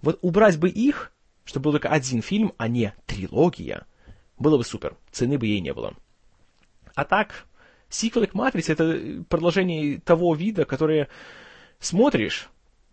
Вот 0.01 0.19
убрать 0.21 0.59
бы 0.59 0.69
их, 0.69 1.11
чтобы 1.45 1.65
был 1.65 1.71
только 1.73 1.89
один 1.89 2.21
фильм, 2.21 2.53
а 2.57 2.67
не 2.67 2.93
трилогия, 3.07 3.87
было 4.37 4.57
бы 4.57 4.63
супер, 4.63 4.97
цены 5.11 5.39
бы 5.39 5.47
ей 5.47 5.61
не 5.61 5.73
было. 5.73 5.95
А 6.93 7.05
так, 7.05 7.45
сиквелы 7.95 8.27
к 8.27 8.33
«Матрице»— 8.33 8.71
это 8.73 9.23
продолжение 9.29 9.99
того 9.99 10.33
вида, 10.35 10.65
которые 10.65 11.07
смотришь, 11.79 12.49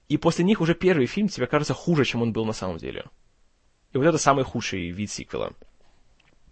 и 0.08 0.16
после 0.16 0.44
них 0.44 0.60
уже 0.60 0.74
первый 0.74 1.06
фильм 1.06 1.28
тебе 1.28 1.46
кажется 1.46 1.74
хуже, 1.74 2.04
чем 2.04 2.22
он 2.22 2.32
был 2.32 2.44
на 2.44 2.52
самом 2.52 2.78
деле. 2.78 3.04
И 3.92 3.98
вот 3.98 4.06
это 4.06 4.18
самый 4.18 4.44
худший 4.44 4.90
вид 4.90 5.10
сиквела. 5.10 5.52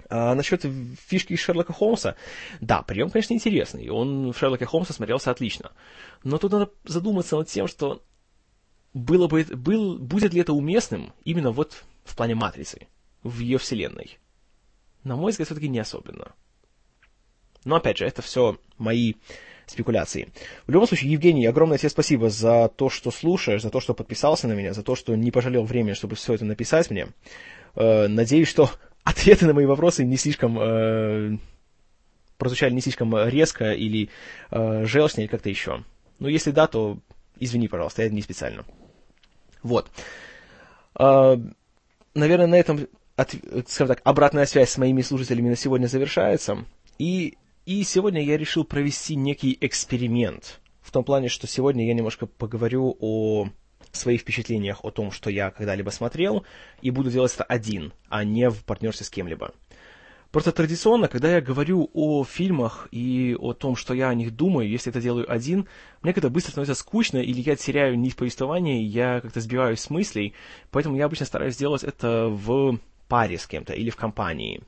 А 0.09 0.35
насчет 0.35 0.67
фишки 1.07 1.37
Шерлока 1.37 1.73
Холмса, 1.73 2.17
да, 2.61 2.83
прием, 2.83 3.11
конечно, 3.11 3.33
интересный. 3.33 3.89
Он 3.91 4.33
в 4.33 4.39
Шерлоке 4.39 4.67
Холмса 4.67 4.93
смотрелся 4.93 5.31
отлично. 5.31 5.73
Но 6.25 6.37
тут 6.39 6.53
надо 6.53 6.71
задуматься 6.85 7.37
над 7.37 7.49
тем, 7.49 7.69
что 7.69 8.03
было 8.93 9.29
бы, 9.29 9.45
был, 9.45 9.99
будет 9.99 10.35
ли 10.35 10.41
это 10.41 10.53
уместным 10.53 11.13
именно 11.25 11.53
вот 11.53 11.85
в 12.05 12.17
плане 12.17 12.35
матрицы, 12.35 12.89
в 13.23 13.39
ее 13.39 13.59
вселенной. 13.59 14.19
На 15.05 15.17
мой 15.17 15.31
взгляд, 15.31 15.47
все-таки 15.47 15.69
не 15.69 15.79
особенно. 15.79 16.33
Но 17.65 17.77
опять 17.77 17.99
же, 17.99 18.07
это 18.07 18.23
все 18.23 18.59
мои 18.79 19.15
спекуляции. 19.67 20.29
В 20.67 20.71
любом 20.71 20.89
случае, 20.89 21.13
Евгений, 21.13 21.47
огромное 21.47 21.79
тебе 21.79 21.91
спасибо 21.91 22.29
за 22.29 22.69
то, 22.69 22.91
что 22.91 23.11
слушаешь, 23.11 23.63
за 23.63 23.71
то, 23.71 23.81
что 23.81 23.95
подписался 23.95 24.49
на 24.49 24.53
меня, 24.53 24.73
за 24.73 24.83
то, 24.83 24.97
что 24.97 25.15
не 25.15 25.31
пожалел 25.31 25.65
времени, 25.65 25.95
чтобы 25.95 26.17
все 26.17 26.35
это 26.35 26.45
написать 26.45 26.91
мне. 26.91 27.09
Э, 27.77 28.09
надеюсь, 28.09 28.49
что 28.49 28.71
ответы 29.05 29.47
на 29.47 29.55
мои 29.55 29.67
вопросы 29.67 30.05
не 30.05 30.17
слишком 30.17 30.59
э, 30.59 31.39
прозвучали 32.41 32.73
не 32.73 32.81
слишком 32.81 33.15
резко 33.29 33.73
или 33.73 34.09
э, 34.51 34.85
желчно, 34.87 35.21
или 35.21 35.29
как-то 35.29 35.51
еще. 35.51 35.85
Ну, 36.19 36.29
если 36.29 36.51
да, 36.51 36.67
то 36.67 36.99
извини, 37.39 37.69
пожалуйста, 37.69 38.03
я 38.03 38.09
не 38.09 38.23
специально. 38.23 38.65
Вот. 39.63 39.89
Э, 40.99 41.37
наверное, 42.15 42.47
на 42.47 42.59
этом, 42.59 42.89
от, 43.17 43.35
скажем 43.69 43.89
так, 43.89 44.01
обратная 44.05 44.47
связь 44.47 44.71
с 44.71 44.79
моими 44.79 45.03
слушателями 45.03 45.51
на 45.51 45.57
сегодня 45.57 45.87
завершается. 45.87 46.65
И, 46.99 47.37
и 47.71 47.85
сегодня 47.85 48.21
я 48.21 48.37
решил 48.37 48.65
провести 48.65 49.15
некий 49.15 49.57
эксперимент. 49.61 50.61
В 50.81 50.91
том 50.91 51.05
плане, 51.05 51.29
что 51.29 51.47
сегодня 51.47 51.87
я 51.87 51.95
немножко 51.95 52.27
поговорю 52.27 52.97
о 52.99 53.49
своих 53.93 54.23
впечатлениях 54.23 54.85
о 54.85 54.91
том, 54.91 55.13
что 55.13 55.31
я 55.31 55.53
когда-либо 55.53 55.91
смотрел, 55.91 56.45
и 56.83 56.91
буду 56.91 57.13
делать 57.13 57.33
это 57.33 57.45
один, 57.45 57.93
а 58.09 58.25
не 58.25 58.51
в 58.51 58.65
партнерстве 58.65 59.07
с 59.07 59.11
кем-либо. 59.11 59.53
Просто 60.33 60.51
традиционно, 60.51 61.07
когда 61.07 61.31
я 61.31 61.41
говорю 61.41 61.89
о 61.95 62.25
фильмах 62.25 62.89
и 62.91 63.37
о 63.39 63.53
том, 63.53 63.77
что 63.77 63.95
я 63.95 64.09
о 64.09 64.15
них 64.17 64.35
думаю, 64.35 64.69
если 64.69 64.91
это 64.91 65.01
делаю 65.01 65.33
один, 65.33 65.69
мне 66.03 66.13
как-то 66.13 66.29
быстро 66.29 66.51
становится 66.51 66.75
скучно, 66.75 67.19
или 67.19 67.41
я 67.41 67.55
теряю 67.55 67.97
нить 67.97 68.17
повествования, 68.17 68.83
я 68.83 69.21
как-то 69.21 69.41
сбиваюсь 69.41 69.79
с 69.79 69.91
мыслей, 69.91 70.35
поэтому 70.73 70.97
я 70.97 71.05
обычно 71.05 71.25
стараюсь 71.25 71.55
сделать 71.55 71.85
это 71.85 72.27
в 72.31 72.81
паре 73.07 73.39
с 73.39 73.47
кем-то 73.47 73.75
или 73.75 73.91
в 73.91 73.97
компании. 73.97 74.61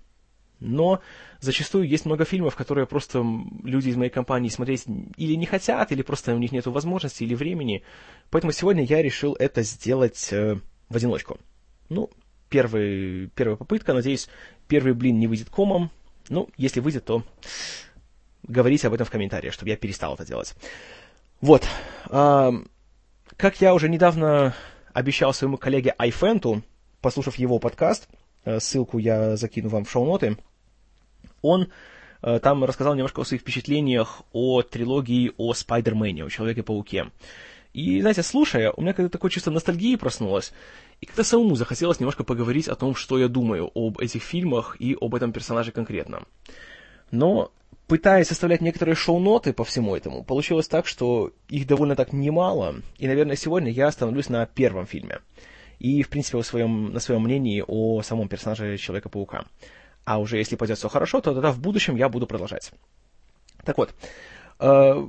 Но 0.62 1.00
зачастую 1.40 1.88
есть 1.88 2.06
много 2.06 2.24
фильмов, 2.24 2.56
которые 2.56 2.86
просто 2.86 3.24
люди 3.64 3.88
из 3.88 3.96
моей 3.96 4.10
компании 4.10 4.48
смотреть 4.48 4.84
или 5.16 5.34
не 5.34 5.46
хотят, 5.46 5.92
или 5.92 6.02
просто 6.02 6.34
у 6.34 6.38
них 6.38 6.52
нет 6.52 6.66
возможности 6.66 7.24
или 7.24 7.34
времени. 7.34 7.82
Поэтому 8.30 8.52
сегодня 8.52 8.84
я 8.84 9.02
решил 9.02 9.34
это 9.38 9.62
сделать 9.62 10.32
э, 10.32 10.56
в 10.88 10.96
одиночку. 10.96 11.38
Ну, 11.88 12.10
первый, 12.48 13.28
первая 13.34 13.56
попытка, 13.56 13.92
надеюсь, 13.92 14.28
первый 14.68 14.94
блин 14.94 15.18
не 15.18 15.26
выйдет 15.26 15.50
комом. 15.50 15.90
Ну, 16.28 16.48
если 16.56 16.80
выйдет, 16.80 17.04
то 17.04 17.24
говорите 18.42 18.86
об 18.86 18.94
этом 18.94 19.06
в 19.06 19.10
комментариях, 19.10 19.52
чтобы 19.52 19.70
я 19.70 19.76
перестал 19.76 20.14
это 20.14 20.24
делать. 20.24 20.54
Вот. 21.40 21.66
А, 22.06 22.52
как 23.36 23.60
я 23.60 23.74
уже 23.74 23.88
недавно 23.88 24.54
обещал 24.92 25.32
своему 25.32 25.56
коллеге 25.56 25.94
Айфенту, 25.98 26.62
послушав 27.00 27.36
его 27.36 27.58
подкаст, 27.58 28.08
э, 28.44 28.60
ссылку 28.60 28.98
я 28.98 29.36
закину 29.36 29.68
вам 29.68 29.84
в 29.84 29.90
шоу-ноты, 29.90 30.36
он 31.42 31.68
э, 32.22 32.38
там 32.40 32.64
рассказал 32.64 32.94
немножко 32.94 33.20
о 33.20 33.24
своих 33.24 33.42
впечатлениях 33.42 34.22
о 34.32 34.62
трилогии 34.62 35.32
о 35.36 35.52
Спайдермене, 35.54 36.24
о 36.24 36.30
Человеке-пауке. 36.30 37.10
И, 37.72 38.00
знаете, 38.00 38.22
слушая, 38.22 38.70
у 38.72 38.82
меня 38.82 38.92
как-то 38.92 39.10
такое 39.10 39.30
чувство 39.30 39.50
ностальгии 39.50 39.96
проснулось, 39.96 40.52
и 41.00 41.06
как-то 41.06 41.24
самому 41.24 41.56
захотелось 41.56 42.00
немножко 42.00 42.22
поговорить 42.22 42.68
о 42.68 42.74
том, 42.74 42.94
что 42.94 43.18
я 43.18 43.28
думаю 43.28 43.70
об 43.74 43.98
этих 43.98 44.22
фильмах 44.22 44.76
и 44.78 44.96
об 45.00 45.14
этом 45.14 45.32
персонаже 45.32 45.72
конкретно. 45.72 46.24
Но, 47.10 47.50
пытаясь 47.86 48.28
составлять 48.28 48.60
некоторые 48.60 48.94
шоу-ноты 48.94 49.54
по 49.54 49.64
всему 49.64 49.96
этому, 49.96 50.22
получилось 50.22 50.68
так, 50.68 50.86
что 50.86 51.32
их 51.48 51.66
довольно 51.66 51.96
так 51.96 52.12
немало, 52.12 52.76
и, 52.98 53.06
наверное, 53.06 53.36
сегодня 53.36 53.70
я 53.70 53.86
остановлюсь 53.86 54.28
на 54.28 54.44
первом 54.44 54.86
фильме. 54.86 55.20
И, 55.78 56.02
в 56.02 56.10
принципе, 56.10 56.38
о 56.38 56.42
своем, 56.42 56.92
на 56.92 57.00
своем 57.00 57.22
мнении 57.22 57.64
о 57.66 58.02
самом 58.02 58.28
персонаже 58.28 58.76
Человека-паука. 58.76 59.46
А 60.04 60.18
уже 60.18 60.38
если 60.38 60.56
пойдет 60.56 60.78
все 60.78 60.88
хорошо, 60.88 61.20
то 61.20 61.32
тогда 61.32 61.52
в 61.52 61.60
будущем 61.60 61.96
я 61.96 62.08
буду 62.08 62.26
продолжать. 62.26 62.72
Так 63.64 63.78
вот, 63.78 63.94
э, 64.58 65.06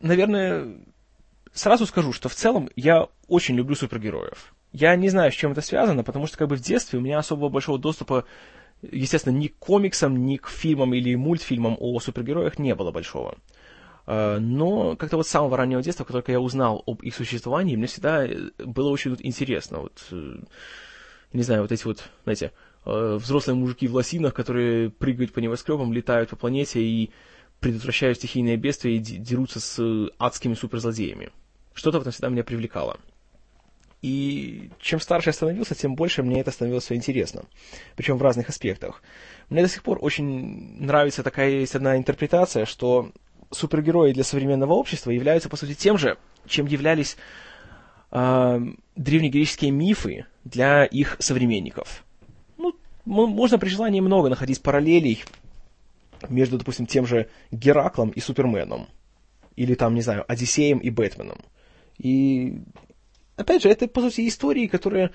наверное, 0.00 0.76
сразу 1.52 1.86
скажу, 1.86 2.12
что 2.12 2.28
в 2.28 2.34
целом 2.34 2.68
я 2.76 3.08
очень 3.28 3.54
люблю 3.54 3.74
супергероев. 3.74 4.54
Я 4.72 4.94
не 4.96 5.08
знаю, 5.08 5.32
с 5.32 5.34
чем 5.34 5.52
это 5.52 5.60
связано, 5.60 6.02
потому 6.02 6.26
что 6.26 6.36
как 6.36 6.48
бы 6.48 6.56
в 6.56 6.60
детстве 6.60 6.98
у 6.98 7.02
меня 7.02 7.18
особо 7.18 7.48
большого 7.48 7.78
доступа, 7.78 8.24
естественно, 8.82 9.34
ни 9.36 9.46
к 9.46 9.56
комиксам, 9.58 10.26
ни 10.26 10.36
к 10.36 10.48
фильмам 10.48 10.92
или 10.94 11.14
мультфильмам 11.14 11.76
о 11.78 11.98
супергероях 12.00 12.58
не 12.58 12.74
было 12.74 12.90
большого. 12.90 13.36
Э, 14.06 14.38
но 14.38 14.96
как-то 14.96 15.16
вот 15.16 15.26
с 15.26 15.30
самого 15.30 15.56
раннего 15.56 15.82
детства, 15.82 16.04
как 16.04 16.12
только 16.12 16.32
я 16.32 16.40
узнал 16.40 16.82
об 16.86 17.02
их 17.02 17.14
существовании, 17.14 17.76
мне 17.76 17.86
всегда 17.86 18.26
было 18.58 18.90
очень 18.90 19.16
интересно. 19.20 19.80
Вот, 19.80 20.04
э, 20.10 20.36
не 21.32 21.42
знаю, 21.42 21.62
вот 21.62 21.72
эти 21.72 21.84
вот, 21.84 22.10
знаете, 22.24 22.52
Э, 22.86 23.16
взрослые 23.18 23.56
мужики 23.56 23.88
в 23.88 23.94
лосинах, 23.94 24.34
которые 24.34 24.90
прыгают 24.90 25.32
по 25.32 25.38
небоскребам, 25.38 25.92
летают 25.92 26.30
по 26.30 26.36
планете 26.36 26.80
и 26.82 27.10
предотвращают 27.60 28.18
стихийные 28.18 28.56
бедствия 28.56 28.96
и 28.96 28.98
дерутся 28.98 29.60
с 29.60 30.10
адскими 30.18 30.54
суперзлодеями. 30.54 31.30
Что-то 31.72 31.98
в 31.98 32.00
этом 32.02 32.12
всегда 32.12 32.28
меня 32.28 32.44
привлекало. 32.44 32.98
И 34.02 34.70
чем 34.80 35.00
старше 35.00 35.30
я 35.30 35.32
становился, 35.32 35.74
тем 35.74 35.94
больше 35.94 36.22
мне 36.22 36.42
это 36.42 36.50
становилось 36.50 36.84
все 36.84 36.94
интересно. 36.94 37.44
Причем 37.96 38.18
в 38.18 38.22
разных 38.22 38.50
аспектах. 38.50 39.02
Мне 39.48 39.62
до 39.62 39.68
сих 39.68 39.82
пор 39.82 39.98
очень 40.02 40.78
нравится 40.78 41.22
такая 41.22 41.50
есть 41.50 41.74
одна 41.74 41.96
интерпретация, 41.96 42.66
что 42.66 43.12
супергерои 43.50 44.12
для 44.12 44.24
современного 44.24 44.74
общества 44.74 45.10
являются, 45.10 45.48
по 45.48 45.56
сути, 45.56 45.72
тем 45.72 45.96
же, 45.96 46.18
чем 46.46 46.66
являлись 46.66 47.16
э, 48.10 48.60
древнегреческие 48.94 49.70
мифы 49.70 50.26
для 50.44 50.84
их 50.84 51.16
современников 51.18 52.04
можно 53.04 53.58
при 53.58 53.68
желании 53.68 54.00
много 54.00 54.28
находить 54.28 54.62
параллелей 54.62 55.24
между, 56.28 56.58
допустим, 56.58 56.86
тем 56.86 57.06
же 57.06 57.28
Гераклом 57.50 58.10
и 58.10 58.20
Суперменом. 58.20 58.88
Или 59.56 59.74
там, 59.74 59.94
не 59.94 60.02
знаю, 60.02 60.24
Одиссеем 60.26 60.78
и 60.78 60.90
Бэтменом. 60.90 61.38
И, 61.98 62.58
опять 63.36 63.62
же, 63.62 63.68
это, 63.68 63.86
по 63.86 64.00
сути, 64.00 64.26
истории, 64.26 64.66
которые 64.66 65.10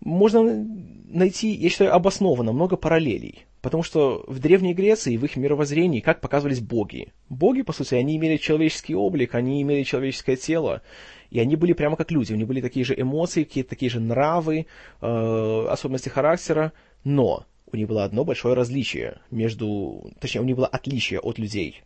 можно 0.00 0.66
найти, 1.08 1.50
я 1.52 1.68
считаю, 1.68 1.94
обоснованно, 1.94 2.52
много 2.52 2.76
параллелей. 2.76 3.46
Потому 3.60 3.82
что 3.82 4.24
в 4.26 4.38
Древней 4.38 4.72
Греции, 4.72 5.18
в 5.18 5.24
их 5.24 5.36
мировоззрении, 5.36 6.00
как 6.00 6.22
показывались 6.22 6.60
боги. 6.60 7.12
Боги, 7.28 7.60
по 7.60 7.72
сути, 7.72 7.94
они 7.94 8.16
имели 8.16 8.38
человеческий 8.38 8.94
облик, 8.94 9.34
они 9.34 9.60
имели 9.60 9.82
человеческое 9.82 10.36
тело, 10.36 10.80
и 11.28 11.38
они 11.38 11.56
были 11.56 11.74
прямо 11.74 11.96
как 11.96 12.10
люди, 12.10 12.32
у 12.32 12.36
них 12.36 12.46
были 12.46 12.62
такие 12.62 12.84
же 12.86 12.98
эмоции, 12.98 13.44
какие-то 13.44 13.70
такие 13.70 13.90
же 13.90 14.00
нравы, 14.00 14.66
э, 15.00 15.66
особенности 15.68 16.08
характера, 16.08 16.72
но 17.04 17.46
у 17.72 17.76
них 17.76 17.88
было 17.88 18.04
одно 18.04 18.24
большое 18.24 18.54
различие 18.54 19.20
между... 19.30 20.12
Точнее, 20.20 20.40
у 20.40 20.44
них 20.44 20.56
было 20.56 20.66
отличие 20.66 21.20
от 21.20 21.38
людей. 21.38 21.82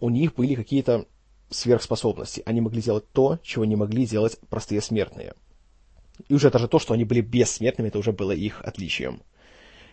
У 0.00 0.10
них 0.10 0.34
были 0.34 0.54
какие-то 0.54 1.06
сверхспособности. 1.50 2.42
Они 2.44 2.60
могли 2.60 2.82
делать 2.82 3.08
то, 3.12 3.38
чего 3.42 3.64
не 3.64 3.76
могли 3.76 4.04
делать 4.06 4.38
простые 4.50 4.80
смертные. 4.80 5.34
И 6.28 6.34
уже 6.34 6.50
даже 6.50 6.68
то, 6.68 6.78
что 6.78 6.94
они 6.94 7.04
были 7.04 7.20
бессмертными, 7.20 7.88
это 7.88 7.98
уже 7.98 8.12
было 8.12 8.32
их 8.32 8.62
отличием. 8.62 9.22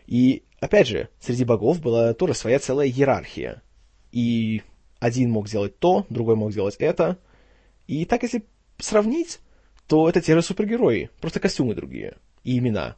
И, 0.08 0.44
опять 0.60 0.88
же, 0.88 1.10
среди 1.20 1.46
богов 1.46 1.82
была 1.82 2.14
тоже 2.14 2.34
своя 2.34 2.60
целая 2.60 2.88
иерархия. 2.88 3.62
И 4.12 4.64
один 5.00 5.32
мог 5.32 5.48
сделать 5.48 5.78
то, 5.80 6.06
другой 6.10 6.36
мог 6.36 6.52
сделать 6.52 6.76
это. 6.80 7.18
И 7.88 8.06
так, 8.06 8.24
если 8.24 8.46
сравнить, 8.80 9.40
то 9.88 10.10
это 10.10 10.22
те 10.22 10.34
же 10.34 10.42
супергерои, 10.42 11.10
просто 11.22 11.40
костюмы 11.40 11.76
другие 11.76 12.18
и 12.44 12.58
имена. 12.58 12.96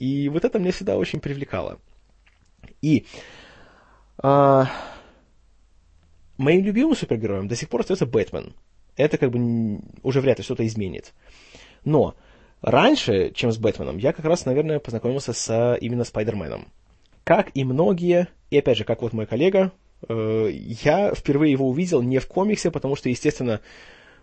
И 0.00 0.28
вот 0.30 0.44
это 0.44 0.58
меня 0.58 0.72
всегда 0.72 0.96
очень 0.96 1.20
привлекало. 1.20 1.78
И 2.80 3.06
а, 4.18 4.66
моим 6.38 6.64
любимым 6.64 6.96
супергероем 6.96 7.48
до 7.48 7.54
сих 7.54 7.68
пор 7.68 7.82
остается 7.82 8.06
Бэтмен. 8.06 8.54
Это 8.96 9.18
как 9.18 9.30
бы 9.30 9.80
уже 10.02 10.20
вряд 10.22 10.38
ли 10.38 10.44
что-то 10.44 10.66
изменит. 10.66 11.12
Но 11.84 12.16
раньше, 12.62 13.30
чем 13.34 13.52
с 13.52 13.58
Бэтменом, 13.58 13.98
я 13.98 14.12
как 14.12 14.24
раз, 14.24 14.46
наверное, 14.46 14.80
познакомился 14.80 15.34
с 15.34 15.76
именно 15.80 16.04
Спайдерменом. 16.04 16.68
Как 17.22 17.50
и 17.54 17.62
многие, 17.64 18.28
и 18.50 18.58
опять 18.58 18.78
же, 18.78 18.84
как 18.84 19.02
вот 19.02 19.12
мой 19.12 19.26
коллега, 19.26 19.70
э, 20.08 20.48
я 20.50 21.14
впервые 21.14 21.52
его 21.52 21.68
увидел 21.68 22.00
не 22.00 22.18
в 22.18 22.26
комиксе, 22.26 22.70
потому 22.70 22.96
что, 22.96 23.10
естественно, 23.10 23.60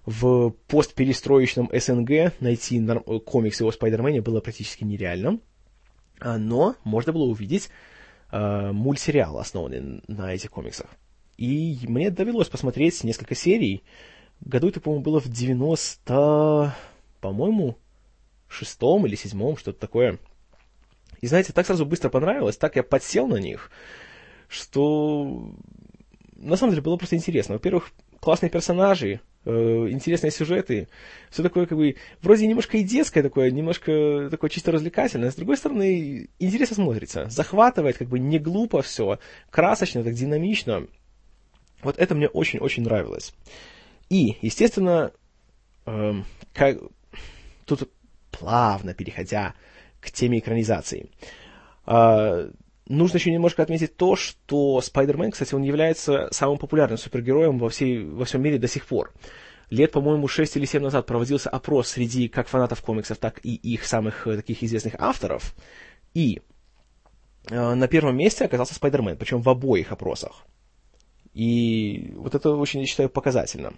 в 0.07 0.55
постперестроечном 0.67 1.69
СНГ 1.72 2.34
найти 2.39 2.84
комикс 3.25 3.62
о 3.62 3.72
Спайдермене 3.72 4.22
было 4.22 4.41
практически 4.41 4.84
нереально. 4.84 5.39
А, 6.19 6.38
но 6.38 6.75
можно 6.83 7.13
было 7.13 7.24
увидеть 7.24 7.69
э, 8.31 8.71
мультсериал, 8.71 9.38
основанный 9.38 10.01
на 10.07 10.33
этих 10.33 10.51
комиксах. 10.51 10.88
И 11.38 11.79
мне 11.88 12.09
довелось 12.09 12.50
посмотреть 12.50 13.03
несколько 13.03 13.36
серий. 13.36 13.83
Году 14.41 14.69
это, 14.69 14.81
по-моему, 14.81 15.03
было 15.03 15.19
в 15.19 15.29
90, 15.29 16.75
по-моему, 17.21 17.77
шестом 18.47 19.05
или 19.05 19.15
седьмом, 19.15 19.57
что-то 19.57 19.79
такое. 19.79 20.19
И 21.21 21.27
знаете, 21.27 21.53
так 21.53 21.65
сразу 21.65 21.86
быстро 21.86 22.09
понравилось, 22.09 22.57
так 22.57 22.75
я 22.75 22.83
подсел 22.83 23.27
на 23.27 23.38
них, 23.38 23.71
что 24.47 25.51
на 26.36 26.55
самом 26.55 26.71
деле 26.71 26.83
было 26.83 26.97
просто 26.97 27.15
интересно. 27.15 27.55
Во-первых, 27.55 27.91
классные 28.19 28.50
персонажи, 28.50 29.19
интересные 29.47 30.31
сюжеты, 30.31 30.87
все 31.29 31.43
такое 31.43 31.65
как 31.65 31.77
бы 31.77 31.95
вроде 32.21 32.47
немножко 32.47 32.77
и 32.77 32.83
детское 32.83 33.23
такое, 33.23 33.51
немножко 33.51 34.27
такое 34.29 34.49
чисто 34.49 34.71
развлекательное, 34.71 35.31
с 35.31 35.35
другой 35.35 35.57
стороны 35.57 36.29
интересно 36.39 36.75
смотрится, 36.75 37.29
захватывает 37.29 37.97
как 37.97 38.07
бы 38.07 38.19
не 38.19 38.39
глупо 38.39 38.81
все, 38.81 39.19
красочно, 39.49 40.03
так 40.03 40.13
динамично. 40.13 40.87
Вот 41.81 41.97
это 41.97 42.15
мне 42.15 42.27
очень-очень 42.27 42.83
нравилось. 42.83 43.33
И, 44.09 44.37
естественно, 44.41 45.11
э, 45.85 46.13
как, 46.53 46.77
тут 47.65 47.89
плавно 48.31 48.93
переходя 48.93 49.53
к 49.99 50.11
теме 50.11 50.39
экранизации, 50.39 51.09
э, 51.85 52.51
нужно 52.89 53.17
еще 53.17 53.32
немножко 53.32 53.63
отметить 53.63 53.96
то, 53.96 54.15
что 54.15 54.82
Спайдермен, 54.82 55.32
кстати, 55.32 55.53
он 55.53 55.63
является 55.63 56.27
самым 56.32 56.58
популярным 56.58 56.98
супергероем 56.98 57.60
во, 57.60 57.70
всей, 57.70 58.03
во 58.03 58.25
всем 58.25 58.41
мире 58.41 58.58
до 58.58 58.67
сих 58.67 58.86
пор. 58.86 59.13
Лет, 59.70 59.91
по-моему, 59.91 60.27
6 60.27 60.56
или 60.58 60.65
7 60.65 60.82
назад 60.82 61.06
проводился 61.06 61.50
опрос 61.50 61.89
среди 61.89 62.29
как 62.29 62.48
фанатов 62.48 62.82
комиксов, 62.82 63.17
так 63.17 63.39
и 63.44 63.56
их 63.56 63.86
самых 63.86 64.25
э, 64.25 64.38
таких 64.38 64.63
известных 64.63 64.96
авторов. 64.98 65.53
И 66.13 66.41
э, 67.50 67.74
на 67.74 67.88
первом 67.88 68.15
месте 68.15 68.46
оказался 68.46 68.75
Спайдермен, 68.75 69.17
причем 69.17 69.41
в 69.41 69.50
обоих 69.50 69.91
опросах. 69.91 70.46
И 71.34 72.13
вот 72.15 72.34
это 72.34 72.51
очень, 72.51 72.79
я 72.79 72.86
считаю, 72.86 73.10
показательно. 73.10 73.74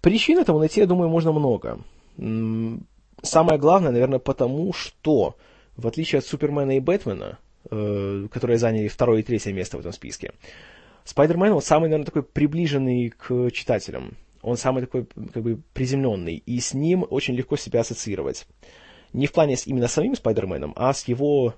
Причин 0.00 0.38
этому 0.38 0.58
найти, 0.58 0.80
я 0.80 0.86
думаю, 0.86 1.10
можно 1.10 1.32
много. 1.32 1.80
Самое 3.22 3.58
главное, 3.58 3.92
наверное, 3.92 4.18
потому 4.18 4.72
что, 4.72 5.36
в 5.76 5.86
отличие 5.86 6.20
от 6.20 6.24
Супермена 6.24 6.76
и 6.76 6.80
Бэтмена, 6.80 7.38
которые 7.68 8.58
заняли 8.58 8.88
второе 8.88 9.20
и 9.20 9.22
третье 9.22 9.52
место 9.52 9.76
в 9.76 9.80
этом 9.80 9.92
списке, 9.92 10.32
Спайдермен, 11.04 11.52
он 11.52 11.62
самый, 11.62 11.84
наверное, 11.84 12.04
такой 12.04 12.22
приближенный 12.22 13.08
к 13.08 13.50
читателям. 13.50 14.14
Он 14.42 14.56
самый 14.56 14.82
такой, 14.82 15.06
как 15.32 15.42
бы, 15.42 15.60
приземленный, 15.72 16.36
и 16.36 16.60
с 16.60 16.74
ним 16.74 17.06
очень 17.08 17.34
легко 17.34 17.56
себя 17.56 17.80
ассоциировать. 17.80 18.46
Не 19.14 19.26
в 19.26 19.32
плане 19.32 19.56
с 19.56 19.66
именно 19.66 19.88
самим 19.88 20.14
Спайдерменом, 20.14 20.74
а 20.76 20.92
с 20.92 21.08
его 21.08 21.54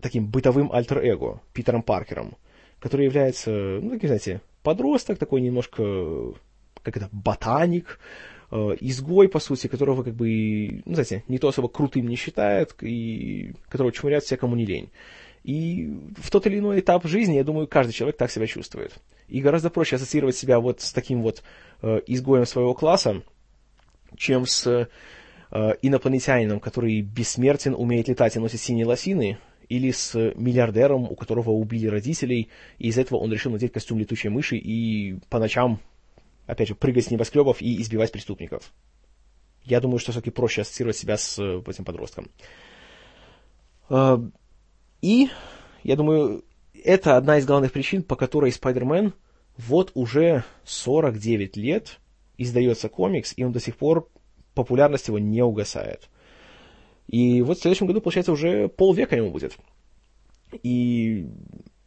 таким 0.00 0.26
бытовым 0.26 0.72
альтер-эго, 0.72 1.40
Питером 1.52 1.82
Паркером, 1.82 2.36
который 2.80 3.06
является, 3.06 3.50
ну, 3.50 3.90
таким, 3.90 4.08
знаете, 4.08 4.40
подросток, 4.62 5.18
такой 5.18 5.40
немножко, 5.40 6.34
как 6.82 6.96
это, 6.96 7.08
ботаник, 7.12 8.00
э, 8.50 8.76
изгой, 8.80 9.28
по 9.28 9.38
сути, 9.38 9.68
которого, 9.68 10.02
как 10.02 10.14
бы, 10.14 10.82
ну, 10.84 10.94
знаете, 10.94 11.22
никто 11.28 11.48
особо 11.48 11.68
крутым 11.68 12.08
не 12.08 12.16
считает, 12.16 12.74
и 12.82 13.52
которого 13.68 13.92
чморят 13.92 14.24
все, 14.24 14.36
кому 14.36 14.56
не 14.56 14.66
лень. 14.66 14.90
И 15.42 15.90
в 16.16 16.30
тот 16.30 16.46
или 16.46 16.58
иной 16.58 16.80
этап 16.80 17.06
жизни, 17.06 17.36
я 17.36 17.44
думаю, 17.44 17.66
каждый 17.66 17.92
человек 17.92 18.16
так 18.16 18.30
себя 18.30 18.46
чувствует. 18.46 18.94
И 19.28 19.40
гораздо 19.40 19.70
проще 19.70 19.96
ассоциировать 19.96 20.36
себя 20.36 20.60
вот 20.60 20.80
с 20.80 20.92
таким 20.92 21.22
вот 21.22 21.42
э, 21.82 22.00
изгоем 22.06 22.46
своего 22.46 22.74
класса, 22.74 23.22
чем 24.16 24.44
с 24.44 24.66
э, 24.66 24.86
инопланетянином, 25.82 26.60
который 26.60 27.00
бессмертен, 27.00 27.74
умеет 27.74 28.08
летать 28.08 28.36
и 28.36 28.38
носит 28.38 28.60
синие 28.60 28.86
лосины, 28.86 29.38
или 29.70 29.92
с 29.92 30.14
миллиардером, 30.34 31.04
у 31.04 31.14
которого 31.14 31.50
убили 31.50 31.86
родителей, 31.86 32.48
и 32.78 32.88
из 32.88 32.98
этого 32.98 33.18
он 33.18 33.32
решил 33.32 33.52
надеть 33.52 33.72
костюм 33.72 34.00
летучей 34.00 34.28
мыши 34.28 34.56
и 34.56 35.20
по 35.30 35.38
ночам, 35.38 35.78
опять 36.46 36.68
же, 36.68 36.74
прыгать 36.74 37.04
с 37.04 37.10
небоскребов 37.10 37.62
и 37.62 37.80
избивать 37.80 38.10
преступников. 38.10 38.72
Я 39.62 39.80
думаю, 39.80 40.00
что 40.00 40.10
все-таки 40.10 40.30
проще 40.30 40.62
ассоциировать 40.62 40.96
себя 40.96 41.16
с 41.16 41.38
э, 41.38 41.62
этим 41.66 41.84
подростком. 41.84 42.28
И, 45.02 45.28
я 45.82 45.96
думаю, 45.96 46.44
это 46.84 47.16
одна 47.16 47.38
из 47.38 47.46
главных 47.46 47.72
причин, 47.72 48.02
по 48.02 48.16
которой 48.16 48.52
Спайдермен 48.52 49.14
вот 49.56 49.92
уже 49.94 50.44
49 50.64 51.56
лет 51.56 51.98
издается 52.38 52.88
комикс, 52.88 53.34
и 53.36 53.44
он 53.44 53.52
до 53.52 53.60
сих 53.60 53.76
пор, 53.76 54.08
популярность 54.54 55.08
его 55.08 55.18
не 55.18 55.42
угасает. 55.42 56.08
И 57.06 57.42
вот 57.42 57.58
в 57.58 57.60
следующем 57.60 57.86
году, 57.86 58.00
получается, 58.00 58.32
уже 58.32 58.68
полвека 58.68 59.16
ему 59.16 59.30
будет. 59.30 59.56
И 60.62 61.26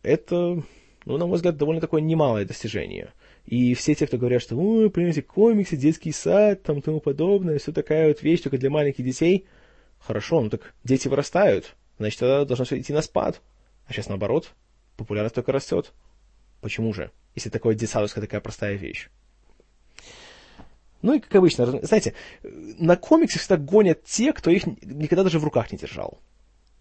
это, 0.02 0.62
ну, 1.06 1.18
на 1.18 1.26
мой 1.26 1.36
взгляд, 1.38 1.58
довольно 1.58 1.82
такое 1.82 2.02
немалое 2.02 2.46
достижение. 2.46 3.14
И 3.46 3.74
все 3.74 3.96
те, 3.96 4.08
кто 4.08 4.18
говорят, 4.18 4.42
что, 4.42 4.56
ой, 4.56 4.90
понимаете, 4.90 5.22
комиксы, 5.22 5.76
детский 5.76 6.12
сад, 6.12 6.64
там, 6.64 6.82
тому 6.82 7.00
подобное, 7.00 7.58
все 7.58 7.72
такая 7.72 8.10
вот 8.10 8.22
вещь 8.22 8.42
только 8.42 8.58
для 8.58 8.70
маленьких 8.70 9.04
детей. 9.04 9.46
Хорошо, 10.00 10.42
ну 10.42 10.50
так 10.50 10.74
дети 10.84 11.08
вырастают, 11.08 11.76
значит, 11.98 12.20
тогда 12.20 12.46
должно 12.46 12.66
все 12.66 12.80
идти 12.80 12.94
на 12.94 13.02
спад. 13.02 13.42
А 13.88 13.94
сейчас 13.94 14.08
наоборот, 14.08 14.54
популярность 14.98 15.36
только 15.36 15.52
растет. 15.52 15.92
Почему 16.62 16.94
же? 16.94 17.12
Если 17.36 17.50
такое 17.50 17.76
детсадовская 17.76 18.24
такая 18.24 18.42
простая 18.42 18.76
вещь. 18.76 19.10
Ну 21.02 21.14
и 21.14 21.20
как 21.20 21.36
обычно, 21.36 21.66
знаете, 21.66 22.14
на 22.44 22.96
комиксы 22.96 23.38
всегда 23.38 23.58
гонят 23.58 24.04
те, 24.06 24.32
кто 24.32 24.50
их 24.50 24.66
никогда 24.82 25.24
даже 25.24 25.38
в 25.38 25.44
руках 25.44 25.72
не 25.72 25.78
держал. 25.78 26.20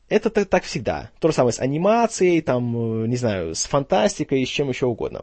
Это 0.08 0.30
так, 0.30 0.48
так 0.48 0.64
всегда. 0.64 1.10
То 1.18 1.28
же 1.28 1.34
самое 1.34 1.52
с 1.52 1.58
анимацией, 1.58 2.40
там, 2.40 3.04
э, 3.04 3.06
не 3.08 3.16
знаю, 3.16 3.54
с 3.54 3.64
фантастикой 3.64 4.42
и 4.42 4.46
с 4.46 4.48
чем 4.48 4.68
еще 4.68 4.86
угодно. 4.86 5.22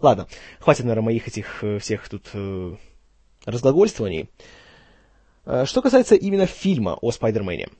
Ладно, 0.00 0.28
хватит, 0.60 0.84
наверное, 0.84 1.06
моих 1.06 1.26
этих 1.26 1.62
э, 1.64 1.78
всех 1.78 2.08
тут 2.08 2.30
э, 2.32 2.76
разглагольствований. 3.44 4.30
Что 5.64 5.80
касается 5.80 6.14
именно 6.14 6.44
фильма 6.44 6.98
о 7.00 7.10
Спайдермене. 7.10 7.70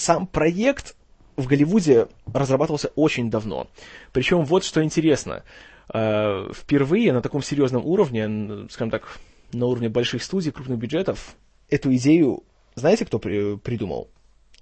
Сам 0.00 0.26
проект 0.26 0.96
в 1.36 1.46
Голливуде 1.46 2.08
разрабатывался 2.32 2.88
очень 2.96 3.30
давно. 3.30 3.68
Причем 4.12 4.46
вот 4.46 4.64
что 4.64 4.82
интересно. 4.82 5.44
Э, 5.92 6.50
впервые 6.54 7.12
на 7.12 7.20
таком 7.20 7.42
серьезном 7.42 7.84
уровне, 7.84 8.66
скажем 8.70 8.90
так, 8.90 9.18
на 9.52 9.66
уровне 9.66 9.90
больших 9.90 10.22
студий, 10.22 10.52
крупных 10.52 10.78
бюджетов, 10.78 11.36
эту 11.68 11.94
идею, 11.96 12.44
знаете, 12.76 13.04
кто 13.04 13.18
при, 13.18 13.58
придумал? 13.58 14.08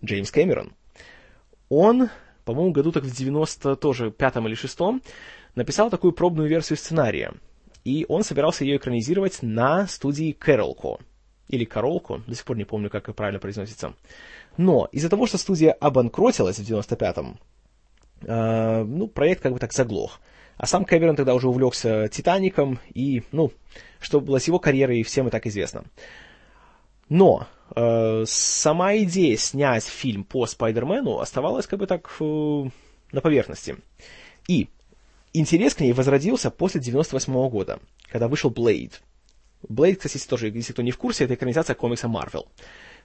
Джеймс 0.04 0.32
Кэмерон. 0.32 0.72
Он, 1.68 2.08
по-моему, 2.44 2.72
году 2.72 2.90
так 2.90 3.04
в 3.04 3.14
90 3.14 3.76
тоже 3.76 4.10
пятом 4.10 4.48
или 4.48 4.56
шестом 4.56 5.02
написал 5.54 5.88
такую 5.88 6.14
пробную 6.14 6.48
версию 6.48 6.78
сценария. 6.78 7.32
И 7.84 8.06
он 8.08 8.24
собирался 8.24 8.64
ее 8.64 8.78
экранизировать 8.78 9.38
на 9.42 9.86
студии 9.86 10.32
Кэролко. 10.32 10.98
Или 11.48 11.64
Каролко, 11.64 12.22
до 12.26 12.34
сих 12.34 12.44
пор 12.44 12.56
не 12.56 12.64
помню, 12.64 12.90
как 12.90 13.14
правильно 13.14 13.40
произносится. 13.40 13.94
Но 14.56 14.88
из-за 14.92 15.08
того, 15.08 15.26
что 15.26 15.38
студия 15.38 15.72
обанкротилась 15.72 16.58
в 16.58 16.62
95-м, 16.62 17.38
э, 18.22 18.84
ну, 18.84 19.08
проект 19.08 19.42
как 19.42 19.52
бы 19.52 19.58
так 19.58 19.72
заглох. 19.72 20.20
А 20.56 20.66
сам 20.66 20.84
Кэмерон 20.84 21.16
тогда 21.16 21.34
уже 21.34 21.48
увлекся 21.48 22.08
«Титаником», 22.08 22.80
и, 22.92 23.22
ну, 23.32 23.52
что 24.00 24.20
было 24.20 24.38
с 24.38 24.48
его 24.48 24.58
карьерой, 24.58 25.04
всем 25.04 25.28
и 25.28 25.30
так 25.30 25.46
известно. 25.46 25.84
Но 27.08 27.46
э, 27.74 28.24
сама 28.26 28.96
идея 28.98 29.36
снять 29.36 29.84
фильм 29.84 30.24
по 30.24 30.46
Спайдермену 30.46 31.20
оставалась 31.20 31.66
как 31.66 31.78
бы 31.78 31.86
так 31.86 32.10
э, 32.20 32.64
на 33.12 33.20
поверхности. 33.20 33.76
И 34.48 34.68
интерес 35.32 35.74
к 35.74 35.80
ней 35.80 35.92
возродился 35.92 36.50
после 36.50 36.80
98 36.80 37.32
-го 37.32 37.48
года, 37.48 37.78
когда 38.10 38.28
вышел 38.28 38.50
Блейд. 38.50 39.00
Блейд, 39.66 39.98
кстати, 39.98 40.24
тоже, 40.26 40.48
если 40.48 40.72
кто 40.72 40.82
не 40.82 40.90
в 40.90 40.98
курсе, 40.98 41.24
это 41.24 41.34
экранизация 41.34 41.74
комикса 41.74 42.06
Marvel. 42.06 42.46